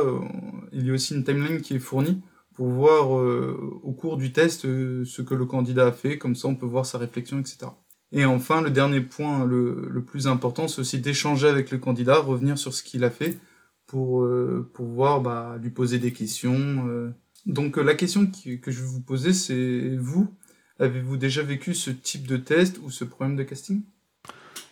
il 0.72 0.86
y 0.86 0.90
a 0.90 0.94
aussi 0.94 1.14
une 1.14 1.22
timeline 1.22 1.60
qui 1.60 1.74
est 1.74 1.80
fournie 1.80 2.22
pour 2.54 2.68
voir 2.68 3.18
euh, 3.18 3.80
au 3.82 3.92
cours 3.92 4.16
du 4.16 4.32
test 4.32 4.64
euh, 4.64 5.04
ce 5.04 5.22
que 5.22 5.34
le 5.34 5.44
candidat 5.44 5.88
a 5.88 5.92
fait, 5.92 6.18
comme 6.18 6.36
ça 6.36 6.48
on 6.48 6.54
peut 6.54 6.66
voir 6.66 6.86
sa 6.86 6.98
réflexion, 6.98 7.38
etc. 7.40 7.66
Et 8.12 8.24
enfin, 8.24 8.62
le 8.62 8.70
dernier 8.70 9.00
point 9.00 9.44
le, 9.44 10.02
plus 10.06 10.28
important, 10.28 10.68
c'est 10.68 10.80
aussi 10.80 11.00
d'échanger 11.00 11.48
avec 11.48 11.72
le 11.72 11.78
candidat, 11.78 12.20
revenir 12.20 12.56
sur 12.56 12.72
ce 12.72 12.84
qu'il 12.84 13.02
a 13.02 13.10
fait 13.10 13.38
pour 13.86 14.22
euh, 14.22 14.70
pouvoir 14.72 15.20
bah, 15.20 15.58
lui 15.60 15.70
poser 15.70 15.98
des 15.98 16.12
questions. 16.12 17.12
Donc 17.46 17.76
la 17.76 17.94
question 17.94 18.26
que 18.26 18.70
je 18.70 18.80
vais 18.80 18.86
vous 18.86 19.02
poser, 19.02 19.32
c'est 19.32 19.96
vous, 19.96 20.32
avez-vous 20.78 21.16
déjà 21.16 21.42
vécu 21.42 21.74
ce 21.74 21.90
type 21.90 22.26
de 22.26 22.36
test 22.36 22.78
ou 22.82 22.90
ce 22.90 23.04
problème 23.04 23.36
de 23.36 23.42
casting? 23.42 23.82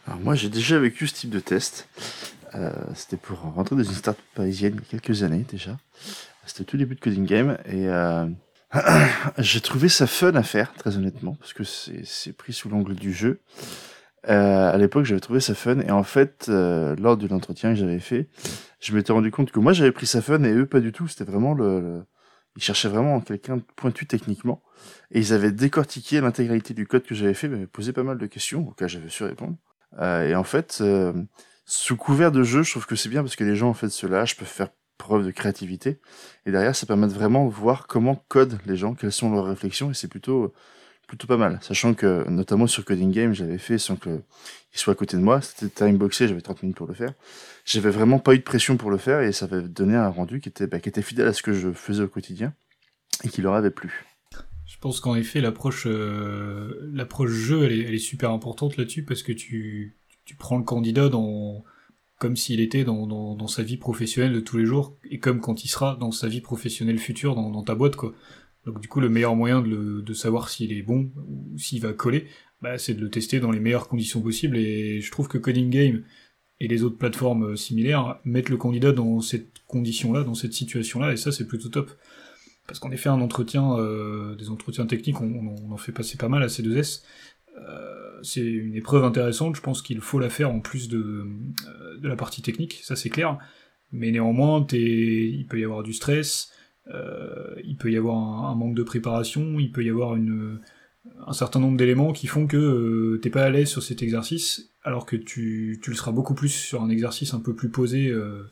Alors 0.07 0.21
moi 0.21 0.35
j'ai 0.35 0.49
déjà 0.49 0.79
vécu 0.79 1.07
ce 1.07 1.15
type 1.15 1.31
de 1.31 1.41
test. 1.41 1.89
C'était 2.95 3.17
pour 3.17 3.39
rentrer 3.39 3.77
dans 3.77 3.83
une 3.83 3.93
start 3.93 4.19
parisienne 4.35 4.75
il 4.75 4.81
y 4.81 4.97
a 4.97 5.01
quelques 5.01 5.23
années 5.23 5.45
déjà. 5.51 5.79
C'était 6.47 6.65
tout 6.65 6.77
début 6.77 6.95
de 6.95 7.01
Coding 7.01 7.25
Game 7.25 7.59
et 7.67 7.89
euh, 7.89 8.27
j'ai 9.39 9.61
trouvé 9.61 9.89
ça 9.89 10.07
fun 10.07 10.35
à 10.35 10.43
faire, 10.43 10.73
très 10.75 10.97
honnêtement, 10.97 11.35
parce 11.35 11.53
que 11.53 11.65
c'est 11.65 12.33
pris 12.37 12.53
sous 12.53 12.69
l'angle 12.69 12.95
du 12.95 13.13
jeu. 13.13 13.41
Euh, 14.29 14.73
à 14.73 14.77
l'époque, 14.79 15.05
j'avais 15.05 15.21
trouvé 15.21 15.41
ça 15.41 15.55
fun 15.55 15.81
et 15.81 15.91
en 15.91 16.05
fait, 16.05 16.47
euh, 16.49 16.95
lors 16.97 17.17
de 17.17 17.27
l'entretien 17.27 17.71
que 17.71 17.79
j'avais 17.79 17.99
fait, 17.99 18.29
je 18.81 18.95
m'étais 18.95 19.13
rendu 19.13 19.31
compte 19.31 19.51
que 19.51 19.61
moi 19.61 19.73
j'avais 19.73 19.93
pris 19.93 20.07
ça 20.07 20.23
fun 20.23 20.43
et 20.45 20.53
eux 20.53 20.67
pas 20.67 20.81
du 20.81 20.93
tout. 20.93 21.09
C'était 21.09 21.25
vraiment 21.25 21.55
le, 21.55 22.05
ils 22.57 22.63
cherchaient 22.63 22.89
vraiment 22.89 23.21
quelqu'un 23.21 23.57
de 23.57 23.63
pointu 23.77 24.07
techniquement 24.07 24.63
et 25.11 25.21
ils 25.21 25.33
avaient 25.33 25.53
décortiqué 25.53 26.21
l'intégralité 26.21 26.75
du 26.75 26.87
code 26.87 27.05
que 27.05 27.15
j'avais 27.15 27.35
fait, 27.35 27.49
mais 27.49 27.67
posé 27.67 27.93
pas 27.93 28.03
mal 28.03 28.19
de 28.19 28.27
questions 28.27 28.69
auxquelles 28.69 28.89
j'avais 28.89 29.09
su 29.09 29.25
répondre. 29.25 29.57
Euh, 29.99 30.29
et 30.29 30.35
en 30.35 30.45
fait, 30.45 30.79
euh, 30.81 31.13
sous 31.65 31.97
couvert 31.97 32.33
de 32.33 32.43
jeu, 32.43 32.63
je 32.63 32.71
trouve 32.71 32.87
que 32.87 32.97
c'est 32.97 33.09
bien 33.09 33.23
parce 33.23 33.37
que 33.37 33.45
les 33.45 33.57
gens 33.57 33.69
en 33.69 33.75
fait 33.75 33.89
se 33.89 34.07
lâchent, 34.07 34.37
peuvent 34.37 34.49
faire 34.49 34.69
preuve 34.99 35.27
de 35.27 35.31
créativité. 35.31 36.01
Et 36.47 36.53
derrière, 36.53 36.77
ça 36.77 36.87
permet 36.87 37.09
de 37.09 37.13
vraiment 37.13 37.47
voir 37.49 37.87
comment 37.87 38.25
codent 38.29 38.59
les 38.67 38.77
gens, 38.77 38.95
quelles 38.95 39.13
sont 39.13 39.33
leurs 39.33 39.47
réflexions, 39.47 39.91
et 39.91 39.95
c'est 39.95 40.09
plutôt, 40.09 40.53
plutôt 41.07 41.27
pas 41.27 41.37
mal. 41.37 41.59
Sachant 41.63 41.95
que, 41.95 42.29
notamment 42.29 42.67
sur 42.67 42.85
Coding 42.85 43.11
Game, 43.11 43.35
j'avais 43.35 43.59
fait 43.59 43.79
sans 43.79 43.97
qu'il 43.97 44.23
soit 44.73 44.93
à 44.93 44.97
côté 44.97 45.17
de 45.17 45.23
moi. 45.23 45.41
C'était 45.43 45.69
timeboxé, 45.69 46.29
j'avais 46.29 46.41
30 46.41 46.63
minutes 46.63 46.77
pour 46.77 46.87
le 46.87 46.95
faire. 46.95 47.13
J'avais 47.65 47.91
vraiment 47.91 48.19
pas 48.19 48.35
eu 48.35 48.39
de 48.39 48.43
pression 48.43 48.77
pour 48.77 48.91
le 48.91 48.99
faire, 48.99 49.21
et 49.21 49.33
ça 49.33 49.47
avait 49.47 49.63
donné 49.63 49.95
un 49.95 50.09
rendu 50.09 50.41
qui 50.41 50.49
était, 50.49 50.67
bah, 50.67 50.81
qui 50.81 50.89
était 50.89 51.03
fidèle 51.03 51.29
à 51.29 51.33
ce 51.33 51.43
que 51.43 51.53
je 51.53 51.73
faisais 51.73 52.03
au 52.03 52.09
quotidien, 52.09 52.55
et 53.25 53.29
qui 53.29 53.43
leur 53.43 53.55
avait 53.55 53.71
plu. 53.71 54.05
Je 54.67 54.79
pense 54.79 55.01
qu'en 55.01 55.15
effet, 55.15 55.41
l'approche, 55.41 55.87
euh, 55.87 56.91
l'approche 56.93 57.31
jeu, 57.31 57.65
elle 57.65 57.95
est, 57.95 57.99
super 57.99 58.31
importante 58.31 58.77
là-dessus, 58.77 59.05
parce 59.05 59.23
que 59.23 59.33
tu, 59.33 59.97
tu 60.25 60.35
prends 60.35 60.57
le 60.57 60.65
candidat 60.65 61.09
dans 61.09 61.65
comme 62.19 62.37
s'il 62.37 62.61
était 62.61 62.85
dans, 62.85 63.09
dans, 63.09 63.35
dans, 63.35 63.49
sa 63.49 63.65
vie 63.65 63.77
professionnelle 63.77 64.33
de 64.33 64.39
tous 64.39 64.57
les 64.57 64.65
jours, 64.65 64.97
et 65.11 65.19
comme 65.19 65.41
quand 65.41 65.65
il 65.65 65.69
sera 65.69 65.97
dans 65.97 66.13
sa 66.13 66.29
vie 66.29 66.41
professionnelle 66.41 66.99
future 66.99 67.35
dans, 67.35 67.51
dans 67.51 67.65
ta 67.65 67.75
boîte, 67.75 67.97
quoi. 67.97 68.15
Donc 68.67 68.81
du 68.81 68.89
coup, 68.89 69.01
le 69.01 69.09
meilleur 69.09 69.35
moyen 69.35 69.61
de, 69.61 69.69
le, 69.69 70.03
de 70.03 70.15
savoir 70.15 70.49
s'il 70.49 70.73
est 70.73 70.83
bon 70.83 71.11
ou 71.29 71.59
s'il 71.59 71.81
va 71.81 71.93
coller, 71.93 72.27
bah, 72.61 72.79
c'est 72.79 72.95
de 72.95 73.01
le 73.01 73.11
tester 73.11 73.41
dans 73.41 73.51
les 73.51 73.61
meilleures 73.61 73.89
conditions 73.89 74.21
possibles, 74.21 74.57
et 74.57 75.01
je 75.01 75.11
trouve 75.11 75.29
que 75.29 75.39
Coding 75.39 75.69
Game 75.71 76.05
et 76.61 76.69
les 76.69 76.85
autres 76.85 76.97
plateformes 76.97 77.53
euh, 77.53 77.57
similaires 77.57 78.21
mettent 78.25 78.51
le 78.51 78.57
candidat 78.57 78.93
dans 78.93 79.21
cette 79.21 79.59
condition-là, 79.67 80.23
dans 80.23 80.35
cette 80.35 80.53
situation-là, 80.53 81.13
et 81.13 81.17
ça 81.17 81.33
c'est 81.33 81.47
plutôt 81.47 81.69
top. 81.69 81.91
Parce 82.67 82.79
qu'en 82.79 82.93
effet, 82.93 83.09
un 83.09 83.21
entretien, 83.21 83.77
euh, 83.79 84.37
des 84.37 84.49
entretiens 84.49 84.87
techniques, 84.87 85.21
on, 85.21 85.57
on, 85.69 85.73
en 85.73 85.77
fait 85.77 85.93
passer 85.93 86.17
pas 86.17 86.29
mal 86.29 86.43
à 86.43 86.47
C2S. 86.47 87.03
Euh, 87.59 88.21
c'est 88.23 88.41
une 88.41 88.77
épreuve 88.77 89.05
intéressante, 89.05 89.57
je 89.57 89.61
pense 89.61 89.83
qu'il 89.83 90.01
faut 90.01 90.21
la 90.21 90.31
faire 90.31 90.51
en 90.51 90.61
plus 90.61 90.89
de, 90.89 90.99
euh, 90.99 91.99
de 91.99 92.09
la 92.09 92.17
partie 92.17 92.43
technique, 92.43 92.81
ça 92.83 92.97
c'est 92.97 93.11
clair. 93.11 93.39
Mais 93.91 94.11
néanmoins, 94.11 94.67
il 94.73 95.47
peut 95.49 95.61
y 95.61 95.65
avoir 95.65 95.83
du 95.83 95.93
stress, 95.93 96.51
il 96.89 97.77
peut 97.79 97.91
y 97.91 97.97
avoir 97.97 98.17
un, 98.51 98.55
manque 98.55 98.75
de 98.75 98.83
préparation, 98.83 99.59
il 99.59 99.73
peut 99.73 99.85
y 99.85 99.91
avoir 99.91 100.17
une, 100.17 100.59
un 101.27 101.33
certain 101.33 101.61
nombre 101.61 101.77
d'éléments 101.77 102.13
qui 102.13 102.27
font 102.27 102.47
que 102.47 102.57
euh, 102.57 103.19
t'es 103.23 103.31
pas 103.31 103.45
à 103.45 103.51
l'aise 103.51 103.69
sur 103.69 103.83
cet 103.83 104.03
exercice, 104.03 104.71
alors 104.85 105.07
que 105.07 105.17
tu, 105.17 105.81
le 105.87 105.95
seras 105.95 106.13
beaucoup 106.13 106.35
plus 106.35 106.51
sur 106.51 106.83
un 106.83 106.89
exercice 106.89 107.35
un 107.35 107.41
peu 107.41 107.55
plus 107.55 107.71
posé, 107.71 108.09
euh, 108.09 108.51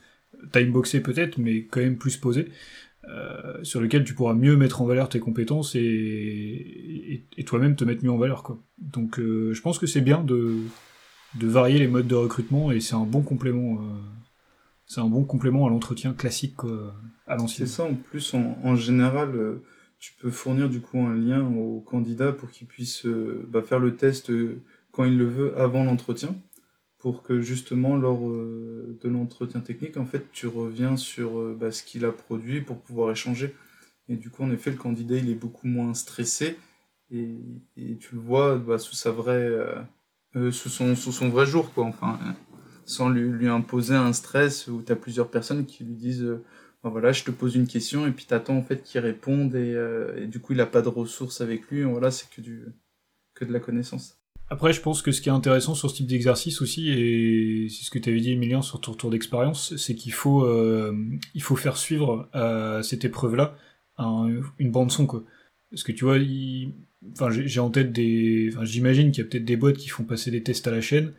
timeboxé 0.53 1.01
peut-être, 1.01 1.39
mais 1.39 1.65
quand 1.65 1.81
même 1.81 1.99
plus 1.99 2.17
posé. 2.17 2.49
Euh, 3.09 3.65
sur 3.65 3.81
lequel 3.81 4.05
tu 4.05 4.13
pourras 4.13 4.35
mieux 4.35 4.57
mettre 4.57 4.83
en 4.83 4.85
valeur 4.85 5.09
tes 5.09 5.21
compétences 5.21 5.75
et, 5.75 7.25
toi-même 7.47 7.75
te 7.75 7.85
mettre 7.85 8.05
mieux 8.05 8.11
en 8.11 8.19
valeur. 8.19 8.43
Quoi. 8.43 8.63
Donc 8.79 9.19
euh, 9.19 9.53
je 9.55 9.63
pense 9.63 9.79
que 9.79 9.87
c'est 9.87 10.03
bien 10.03 10.23
de, 10.23 10.59
de 11.35 11.47
varier 11.47 11.79
les 11.79 11.89
modes 11.89 12.07
de 12.07 12.15
recrutement 12.15 12.71
et 12.71 12.81
c'est 12.81 12.95
un 12.95 13.07
bon 13.07 13.23
complément. 13.23 13.77
Euh, 13.77 14.20
c'est 14.91 15.01
un 15.01 15.09
bon 15.09 15.25
complément 15.25 15.67
à 15.67 15.71
l'entretien 15.71 16.13
classique 16.13 16.57
à 17.27 17.37
l'ancienne. 17.37 17.67
C'est 17.67 17.75
ça 17.75 17.85
en 17.85 17.95
plus 17.95 18.35
en, 18.35 18.77
général. 18.77 19.35
Euh, 19.35 19.63
tu 19.99 20.15
peux 20.15 20.31
fournir 20.31 20.69
du 20.69 20.81
coup 20.81 20.99
un 20.99 21.15
lien 21.15 21.47
au 21.47 21.81
candidat 21.81 22.33
pour 22.33 22.51
qu'il 22.51 22.67
puisse 22.67 23.07
bah, 23.07 23.63
faire 23.63 23.79
le 23.79 23.97
test 23.97 24.33
quand 24.93 25.05
il 25.05 25.19
le 25.19 25.27
veut 25.27 25.59
avant 25.59 25.85
l'entretien 25.85 26.35
pour 27.01 27.23
que 27.23 27.41
justement 27.41 27.97
lors 27.97 28.29
euh, 28.29 28.99
de 29.03 29.09
l'entretien 29.09 29.61
technique, 29.61 29.97
en 29.97 30.05
fait, 30.05 30.31
tu 30.33 30.47
reviens 30.47 30.97
sur 30.97 31.41
euh, 31.41 31.57
bah, 31.59 31.73
ce 31.73 31.83
qu'il 31.83 32.05
a 32.05 32.13
produit 32.13 32.61
pour 32.61 32.79
pouvoir 32.79 33.11
échanger. 33.11 33.55
Et 34.09 34.17
du 34.17 34.29
coup, 34.29 34.45
en 34.45 34.51
effet, 34.53 34.71
le 34.71 34.77
candidat, 34.77 35.17
il 35.17 35.31
est 35.31 35.35
beaucoup 35.35 35.67
moins 35.67 35.95
stressé 35.95 36.59
et, 37.11 37.39
tu 37.99 38.15
le 38.15 38.21
vois 38.21 38.57
bah, 38.57 38.79
sous 38.79 38.95
sa 38.95 39.11
vraie, 39.11 39.51
euh, 40.37 40.53
sous 40.53 40.69
son, 40.69 40.95
sous 40.95 41.11
son 41.11 41.31
vrai 41.31 41.47
jour, 41.47 41.73
quoi. 41.73 41.87
Enfin, 41.87 42.19
sans 42.85 43.09
lui, 43.09 43.29
lui 43.29 43.49
imposer 43.49 43.95
un 43.95 44.13
stress 44.13 44.69
où 44.69 44.83
tu 44.83 44.93
as 44.93 44.97
plusieurs 44.97 45.31
personnes 45.31 45.67
qui 45.67 45.85
lui 45.85 45.95
disent, 45.95 46.27
bah, 46.83 46.91
voilà, 46.91 47.13
je 47.13 47.25
te 47.25 47.31
pose 47.31 47.55
une 47.57 47.67
question 47.67 48.07
et 48.07 48.11
puis 48.11 48.27
t'attends 48.27 48.57
en 48.57 48.63
fait 48.63 48.83
qu'il 48.83 49.01
réponde 49.01 49.55
et, 49.55 49.77
et, 50.17 50.27
du 50.27 50.41
coup, 50.41 50.53
il 50.53 50.61
a 50.61 50.67
pas 50.67 50.83
de 50.83 50.89
ressources 50.89 51.41
avec 51.41 51.69
lui. 51.71 51.83
Voilà, 51.83 52.11
c'est 52.11 52.29
que 52.31 52.41
du, 52.41 52.67
que 53.35 53.45
de 53.45 53.53
la 53.53 53.61
connaissance. 53.61 54.21
Après, 54.53 54.73
je 54.73 54.81
pense 54.81 55.01
que 55.01 55.13
ce 55.13 55.21
qui 55.21 55.29
est 55.29 55.33
intéressant 55.33 55.75
sur 55.75 55.91
ce 55.91 55.95
type 55.95 56.09
d'exercice 56.09 56.61
aussi, 56.61 56.91
et 56.91 57.69
c'est 57.69 57.85
ce 57.85 57.91
que 57.91 58.01
tu 58.01 58.11
avais 58.11 58.21
dit, 58.21 58.33
Emilien, 58.33 58.63
sur 58.63 58.81
ton 58.81 58.93
retour 58.93 59.11
d'expérience, 59.11 59.77
c'est 59.77 59.95
qu'il 59.95 60.13
faut, 60.13 60.45
euh, 60.45 60.93
il 61.35 61.43
faut 61.43 61.55
faire 61.55 61.77
suivre 61.77 62.29
à 62.33 62.83
cette 62.83 63.05
épreuve-là 63.05 63.57
un, 63.97 64.29
une 64.59 64.73
bande-son, 64.73 65.07
quoi. 65.07 65.25
Parce 65.71 65.85
que 65.85 65.93
tu 65.93 66.05
vois, 66.05 66.19
il... 66.19 66.75
enfin, 67.13 67.31
j'ai 67.31 67.61
en 67.61 67.71
tête 67.71 67.93
des. 67.93 68.51
Enfin, 68.53 68.65
j'imagine 68.65 69.13
qu'il 69.13 69.23
y 69.23 69.27
a 69.27 69.31
peut-être 69.31 69.45
des 69.45 69.57
boîtes 69.57 69.77
qui 69.77 69.89
font 69.89 70.03
passer 70.03 70.33
des 70.33 70.43
tests 70.43 70.67
à 70.67 70.73
la 70.73 70.81
chaîne. 70.81 71.13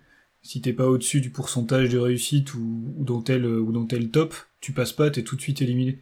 Si 0.44 0.62
t'es 0.62 0.74
pas 0.74 0.88
au-dessus 0.88 1.22
du 1.22 1.30
pourcentage 1.30 1.90
de 1.90 1.98
réussite 1.98 2.54
ou, 2.56 2.96
dans 2.98 3.22
tel, 3.22 3.46
ou 3.46 3.72
dans 3.72 3.86
tel 3.86 4.10
top, 4.10 4.34
tu 4.60 4.74
passes 4.74 4.94
pas, 4.94 5.10
t'es 5.12 5.24
tout 5.24 5.36
de 5.36 5.42
suite 5.42 5.62
éliminé 5.62 6.00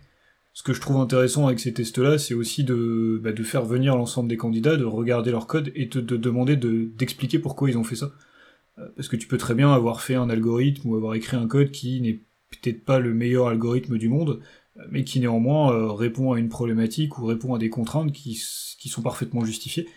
ce 0.60 0.64
que 0.64 0.74
je 0.74 0.82
trouve 0.82 0.98
intéressant 0.98 1.48
avec 1.48 1.62
ces 1.62 1.74
tests-là, 1.74 2.18
c'est 2.18 2.34
aussi 2.34 2.66
de, 2.66 3.18
bah, 3.24 3.32
faire 3.46 3.64
venir 3.64 3.96
l'ensemble 3.96 4.28
des 4.28 4.36
candidats, 4.36 4.76
de 4.76 4.84
regarder 4.84 5.32
leur 5.32 5.48
code 5.48 5.72
et 5.74 5.86
de, 5.86 6.02
de 6.02 6.18
demander 6.18 6.58
d'expliquer 6.58 7.38
de, 7.38 7.44
pourquoi 7.44 7.70
ils 7.70 7.78
ont 7.78 7.86
fait 7.86 7.96
ça. 7.96 8.12
Parce 8.98 9.08
que 9.08 9.16
tu 9.16 9.26
peux 9.28 9.38
très 9.38 9.56
bien 9.56 9.72
avoir 9.72 10.02
fait 10.02 10.16
un 10.16 10.30
algorithme 10.30 10.90
ou 10.90 10.96
avoir 10.98 11.14
écrit 11.14 11.38
un 11.38 11.48
code 11.48 11.72
qui 11.72 12.02
n'est 12.02 12.20
peut-être 12.50 12.84
pas 12.84 13.00
le 13.00 13.14
meilleur 13.14 13.48
algorithme 13.48 13.98
du 13.98 14.10
monde, 14.10 14.42
mais 14.90 15.06
qui 15.06 15.22
néanmoins 15.22 15.74
euh, 15.74 15.92
répond 15.94 16.34
à 16.34 16.40
une 16.40 16.50
problématique 16.50 17.20
ou 17.20 17.26
répond 17.26 17.54
à 17.54 17.58
des 17.58 17.70
contraintes 17.70 18.12
qui 18.12 18.36
sont 18.36 19.02
parfaitement 19.02 19.46
justifiées. 19.46 19.88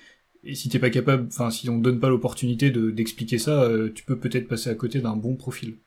Et 0.45 0.55
si 0.55 0.69
t'es 0.69 0.79
pas 0.79 0.91
capable, 0.91 1.27
enfin 1.29 1.51
si 1.51 1.69
on 1.71 1.79
te 1.79 1.85
donne 1.85 2.01
pas 2.01 2.09
l'opportunité 2.09 2.71
d'expliquer 2.71 3.39
ça, 3.39 3.63
euh, 3.63 3.93
tu 3.95 4.05
peux 4.05 4.19
peut-être 4.19 4.49
passer 4.49 4.71
à 4.71 4.75
côté 4.75 5.01
d'un 5.01 5.17
bon 5.17 5.37
profil. 5.37 5.79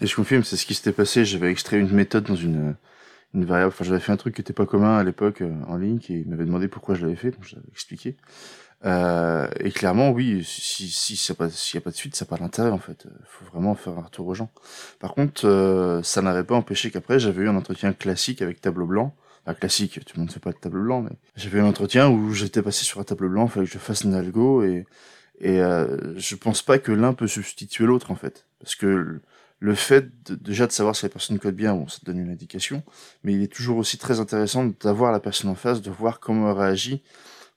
Et 0.00 0.06
je 0.06 0.16
confirme, 0.16 0.42
c'est 0.42 0.56
ce 0.56 0.66
qui 0.66 0.74
s'était 0.74 0.92
passé. 0.92 1.24
J'avais 1.24 1.50
extrait 1.50 1.78
une 1.78 1.92
méthode 1.92 2.24
dans 2.24 2.36
une 2.36 2.74
une 3.32 3.44
variable. 3.44 3.68
Enfin, 3.68 3.84
j'avais 3.84 4.00
fait 4.00 4.10
un 4.10 4.16
truc 4.16 4.34
qui 4.34 4.40
était 4.40 4.52
pas 4.52 4.66
commun 4.66 4.98
à 4.98 5.04
l'époque 5.04 5.42
euh, 5.42 5.52
en 5.68 5.76
ligne, 5.76 6.00
qui 6.00 6.24
m'avait 6.26 6.44
demandé 6.44 6.66
pourquoi 6.66 6.96
je 6.96 7.02
l'avais 7.02 7.14
fait, 7.14 7.30
donc 7.30 7.44
je 7.44 7.54
l'avais 7.54 7.68
expliqué. 7.70 8.16
Euh, 8.84 9.46
et 9.60 9.70
clairement, 9.70 10.10
oui, 10.10 10.42
si 10.42 10.88
si 10.88 11.14
s'il 11.14 11.32
n'y 11.32 11.78
a 11.78 11.80
pas 11.82 11.90
de 11.90 11.94
suite, 11.94 12.16
ça 12.16 12.24
n'a 12.24 12.28
pas 12.28 12.38
d'intérêt 12.38 12.70
en 12.70 12.78
fait. 12.78 13.06
Il 13.06 13.26
faut 13.26 13.44
vraiment 13.52 13.76
faire 13.76 13.96
un 13.96 14.02
retour 14.02 14.26
aux 14.26 14.34
gens. 14.34 14.50
Par 14.98 15.14
contre, 15.14 16.00
ça 16.02 16.22
n'avait 16.22 16.44
pas 16.44 16.56
empêché 16.56 16.90
qu'après, 16.90 17.20
j'avais 17.20 17.42
eu 17.42 17.48
un 17.48 17.56
entretien 17.56 17.92
classique 17.92 18.42
avec 18.42 18.60
tableau 18.60 18.86
blanc. 18.86 19.14
Enfin, 19.46 19.54
classique, 19.54 20.04
tout 20.04 20.16
le 20.16 20.20
monde 20.20 20.28
ne 20.28 20.32
fait 20.32 20.40
pas 20.40 20.52
de 20.52 20.58
tableau 20.58 20.82
blanc, 20.82 21.02
mais 21.02 21.16
j'avais 21.36 21.60
un 21.60 21.66
entretien 21.66 22.08
où 22.10 22.32
j'étais 22.32 22.62
passé 22.62 22.84
sur 22.84 23.00
un 23.00 23.04
tableau 23.04 23.28
blanc, 23.28 23.46
il 23.46 23.50
fallait 23.50 23.66
que 23.66 23.72
je 23.72 23.78
fasse 23.78 24.02
une 24.02 24.14
algo 24.14 24.62
et 24.62 24.86
et 25.40 25.60
euh, 25.60 26.18
je 26.18 26.36
pense 26.36 26.62
pas 26.62 26.78
que 26.78 26.92
l'un 26.92 27.14
peut 27.14 27.26
substituer 27.26 27.86
l'autre 27.86 28.10
en 28.10 28.14
fait, 28.14 28.46
parce 28.58 28.74
que 28.74 29.20
le 29.58 29.74
fait 29.74 30.10
de, 30.26 30.34
déjà 30.34 30.66
de 30.66 30.72
savoir 30.72 30.94
si 30.94 31.04
la 31.04 31.08
personne 31.08 31.38
code 31.38 31.56
bien, 31.56 31.74
bon, 31.74 31.88
ça 31.88 31.98
te 31.98 32.04
donne 32.04 32.18
une 32.18 32.30
indication, 32.30 32.82
mais 33.24 33.32
il 33.32 33.42
est 33.42 33.52
toujours 33.52 33.78
aussi 33.78 33.96
très 33.98 34.20
intéressant 34.20 34.70
d'avoir 34.82 35.12
la 35.12 35.20
personne 35.20 35.50
en 35.50 35.54
face, 35.54 35.80
de 35.80 35.90
voir 35.90 36.20
comment 36.20 36.50
elle 36.50 36.58
réagit, 36.58 37.02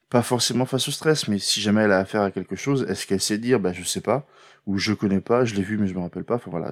pas 0.09 0.21
forcément 0.21 0.65
face 0.65 0.87
au 0.87 0.91
stress, 0.91 1.27
mais 1.27 1.39
si 1.39 1.59
jamais 1.59 1.81
elle 1.81 1.91
a 1.91 1.99
affaire 1.99 2.21
à 2.21 2.31
quelque 2.31 2.55
chose, 2.55 2.85
est-ce 2.87 3.05
qu'elle 3.05 3.21
sait 3.21 3.37
dire, 3.37 3.59
bah 3.59 3.73
je 3.73 3.83
sais 3.83 4.01
pas, 4.01 4.27
ou 4.65 4.77
je 4.77 4.93
connais 4.93 5.21
pas, 5.21 5.43
je 5.43 5.55
l'ai 5.55 5.63
vu 5.63 5.77
mais 5.77 5.87
je 5.87 5.93
me 5.93 6.01
rappelle 6.01 6.23
pas, 6.23 6.35
enfin 6.35 6.51
voilà, 6.51 6.71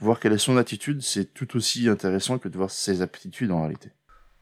voir 0.00 0.18
quelle 0.18 0.32
est 0.32 0.38
son 0.38 0.56
attitude, 0.56 1.02
c'est 1.02 1.34
tout 1.34 1.56
aussi 1.56 1.88
intéressant 1.88 2.38
que 2.38 2.48
de 2.48 2.56
voir 2.56 2.70
ses 2.70 3.00
aptitudes 3.02 3.52
en 3.52 3.62
réalité. 3.62 3.90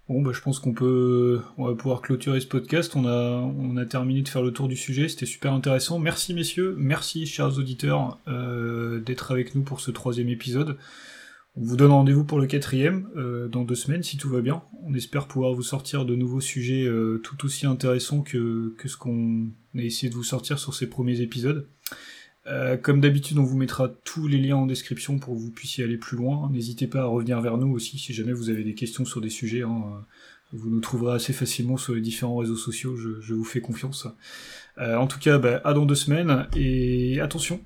Bon, 0.08 0.22
bah, 0.22 0.30
je 0.32 0.40
pense 0.40 0.60
qu'on 0.60 0.72
peut, 0.72 1.40
on 1.58 1.66
va 1.66 1.74
pouvoir 1.74 2.00
clôturer 2.00 2.40
ce 2.40 2.46
podcast. 2.46 2.94
On 2.94 3.06
a, 3.06 3.40
on 3.40 3.76
a 3.76 3.84
terminé 3.86 4.22
de 4.22 4.28
faire 4.28 4.42
le 4.42 4.52
tour 4.52 4.68
du 4.68 4.76
sujet. 4.76 5.08
C'était 5.08 5.26
super 5.26 5.52
intéressant. 5.52 5.98
Merci 5.98 6.32
messieurs, 6.32 6.76
merci 6.78 7.26
chers 7.26 7.58
auditeurs 7.58 8.20
euh, 8.28 9.00
d'être 9.00 9.32
avec 9.32 9.56
nous 9.56 9.62
pour 9.62 9.80
ce 9.80 9.90
troisième 9.90 10.28
épisode. 10.28 10.78
On 11.56 11.62
vous 11.62 11.76
donne 11.76 11.90
rendez-vous 11.90 12.22
pour 12.22 12.38
le 12.38 12.46
quatrième 12.46 13.08
euh, 13.16 13.48
dans 13.48 13.64
deux 13.64 13.74
semaines 13.74 14.04
si 14.04 14.16
tout 14.16 14.28
va 14.28 14.42
bien. 14.42 14.62
On 14.84 14.94
espère 14.94 15.26
pouvoir 15.26 15.54
vous 15.54 15.62
sortir 15.62 16.04
de 16.04 16.14
nouveaux 16.14 16.42
sujets 16.42 16.84
euh, 16.84 17.20
tout 17.24 17.44
aussi 17.44 17.66
intéressants 17.66 18.20
que, 18.20 18.74
que 18.78 18.86
ce 18.86 18.96
qu'on 18.96 19.48
a 19.76 19.82
essayé 19.82 20.08
de 20.08 20.14
vous 20.14 20.22
sortir 20.22 20.60
sur 20.60 20.74
ces 20.74 20.88
premiers 20.88 21.20
épisodes. 21.20 21.66
Euh, 22.48 22.76
comme 22.76 23.00
d'habitude, 23.00 23.38
on 23.38 23.42
vous 23.42 23.56
mettra 23.56 23.88
tous 24.04 24.28
les 24.28 24.38
liens 24.38 24.56
en 24.56 24.66
description 24.66 25.18
pour 25.18 25.34
que 25.34 25.40
vous 25.40 25.50
puissiez 25.50 25.84
aller 25.84 25.96
plus 25.96 26.16
loin. 26.16 26.48
N'hésitez 26.52 26.86
pas 26.86 27.02
à 27.02 27.06
revenir 27.06 27.40
vers 27.40 27.58
nous 27.58 27.72
aussi 27.72 27.98
si 27.98 28.12
jamais 28.12 28.32
vous 28.32 28.50
avez 28.50 28.62
des 28.62 28.74
questions 28.74 29.04
sur 29.04 29.20
des 29.20 29.30
sujets. 29.30 29.62
Hein. 29.62 30.04
Vous 30.52 30.70
nous 30.70 30.80
trouverez 30.80 31.16
assez 31.16 31.32
facilement 31.32 31.76
sur 31.76 31.94
les 31.94 32.00
différents 32.00 32.36
réseaux 32.36 32.56
sociaux, 32.56 32.96
je, 32.96 33.34
vous 33.34 33.44
fais 33.44 33.60
confiance. 33.60 34.06
Euh, 34.78 34.96
en 34.96 35.08
tout 35.08 35.18
cas, 35.18 35.38
bah, 35.38 35.60
à 35.64 35.74
dans 35.74 35.86
deux 35.86 35.96
semaines, 35.96 36.46
et 36.54 37.20
attention, 37.20 37.60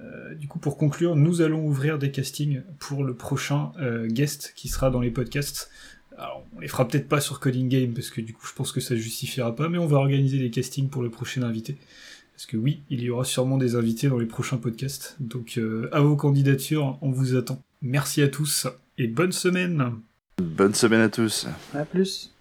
euh, 0.00 0.34
du 0.36 0.46
coup 0.46 0.60
pour 0.60 0.76
conclure, 0.76 1.16
nous 1.16 1.40
allons 1.40 1.66
ouvrir 1.66 1.98
des 1.98 2.12
castings 2.12 2.62
pour 2.78 3.02
le 3.02 3.14
prochain 3.14 3.72
guest 4.06 4.52
qui 4.54 4.68
sera 4.68 4.90
dans 4.90 5.00
les 5.00 5.10
podcasts. 5.10 5.70
Alors, 6.16 6.46
on 6.56 6.60
les 6.60 6.68
fera 6.68 6.86
peut-être 6.86 7.08
pas 7.08 7.20
sur 7.20 7.40
Coding 7.40 7.68
Game, 7.68 7.94
parce 7.94 8.10
que 8.10 8.20
du 8.20 8.32
coup 8.32 8.46
je 8.46 8.52
pense 8.52 8.70
que 8.70 8.80
ça 8.80 8.94
justifiera 8.94 9.56
pas, 9.56 9.68
mais 9.68 9.78
on 9.78 9.86
va 9.86 9.96
organiser 9.96 10.38
des 10.38 10.50
castings 10.50 10.88
pour 10.88 11.02
le 11.02 11.10
prochain 11.10 11.42
invité. 11.42 11.76
Parce 12.34 12.46
que 12.46 12.56
oui, 12.56 12.82
il 12.90 13.00
y 13.02 13.10
aura 13.10 13.24
sûrement 13.24 13.58
des 13.58 13.76
invités 13.76 14.08
dans 14.08 14.18
les 14.18 14.26
prochains 14.26 14.56
podcasts. 14.56 15.16
Donc 15.20 15.54
euh, 15.56 15.88
à 15.92 16.00
vos 16.00 16.16
candidatures, 16.16 16.98
on 17.00 17.10
vous 17.10 17.36
attend. 17.36 17.62
Merci 17.80 18.22
à 18.22 18.28
tous 18.28 18.66
et 18.98 19.06
bonne 19.06 19.32
semaine 19.32 19.92
Bonne 20.38 20.74
semaine 20.74 21.00
à 21.00 21.08
tous. 21.08 21.46
À 21.74 21.84
plus 21.84 22.33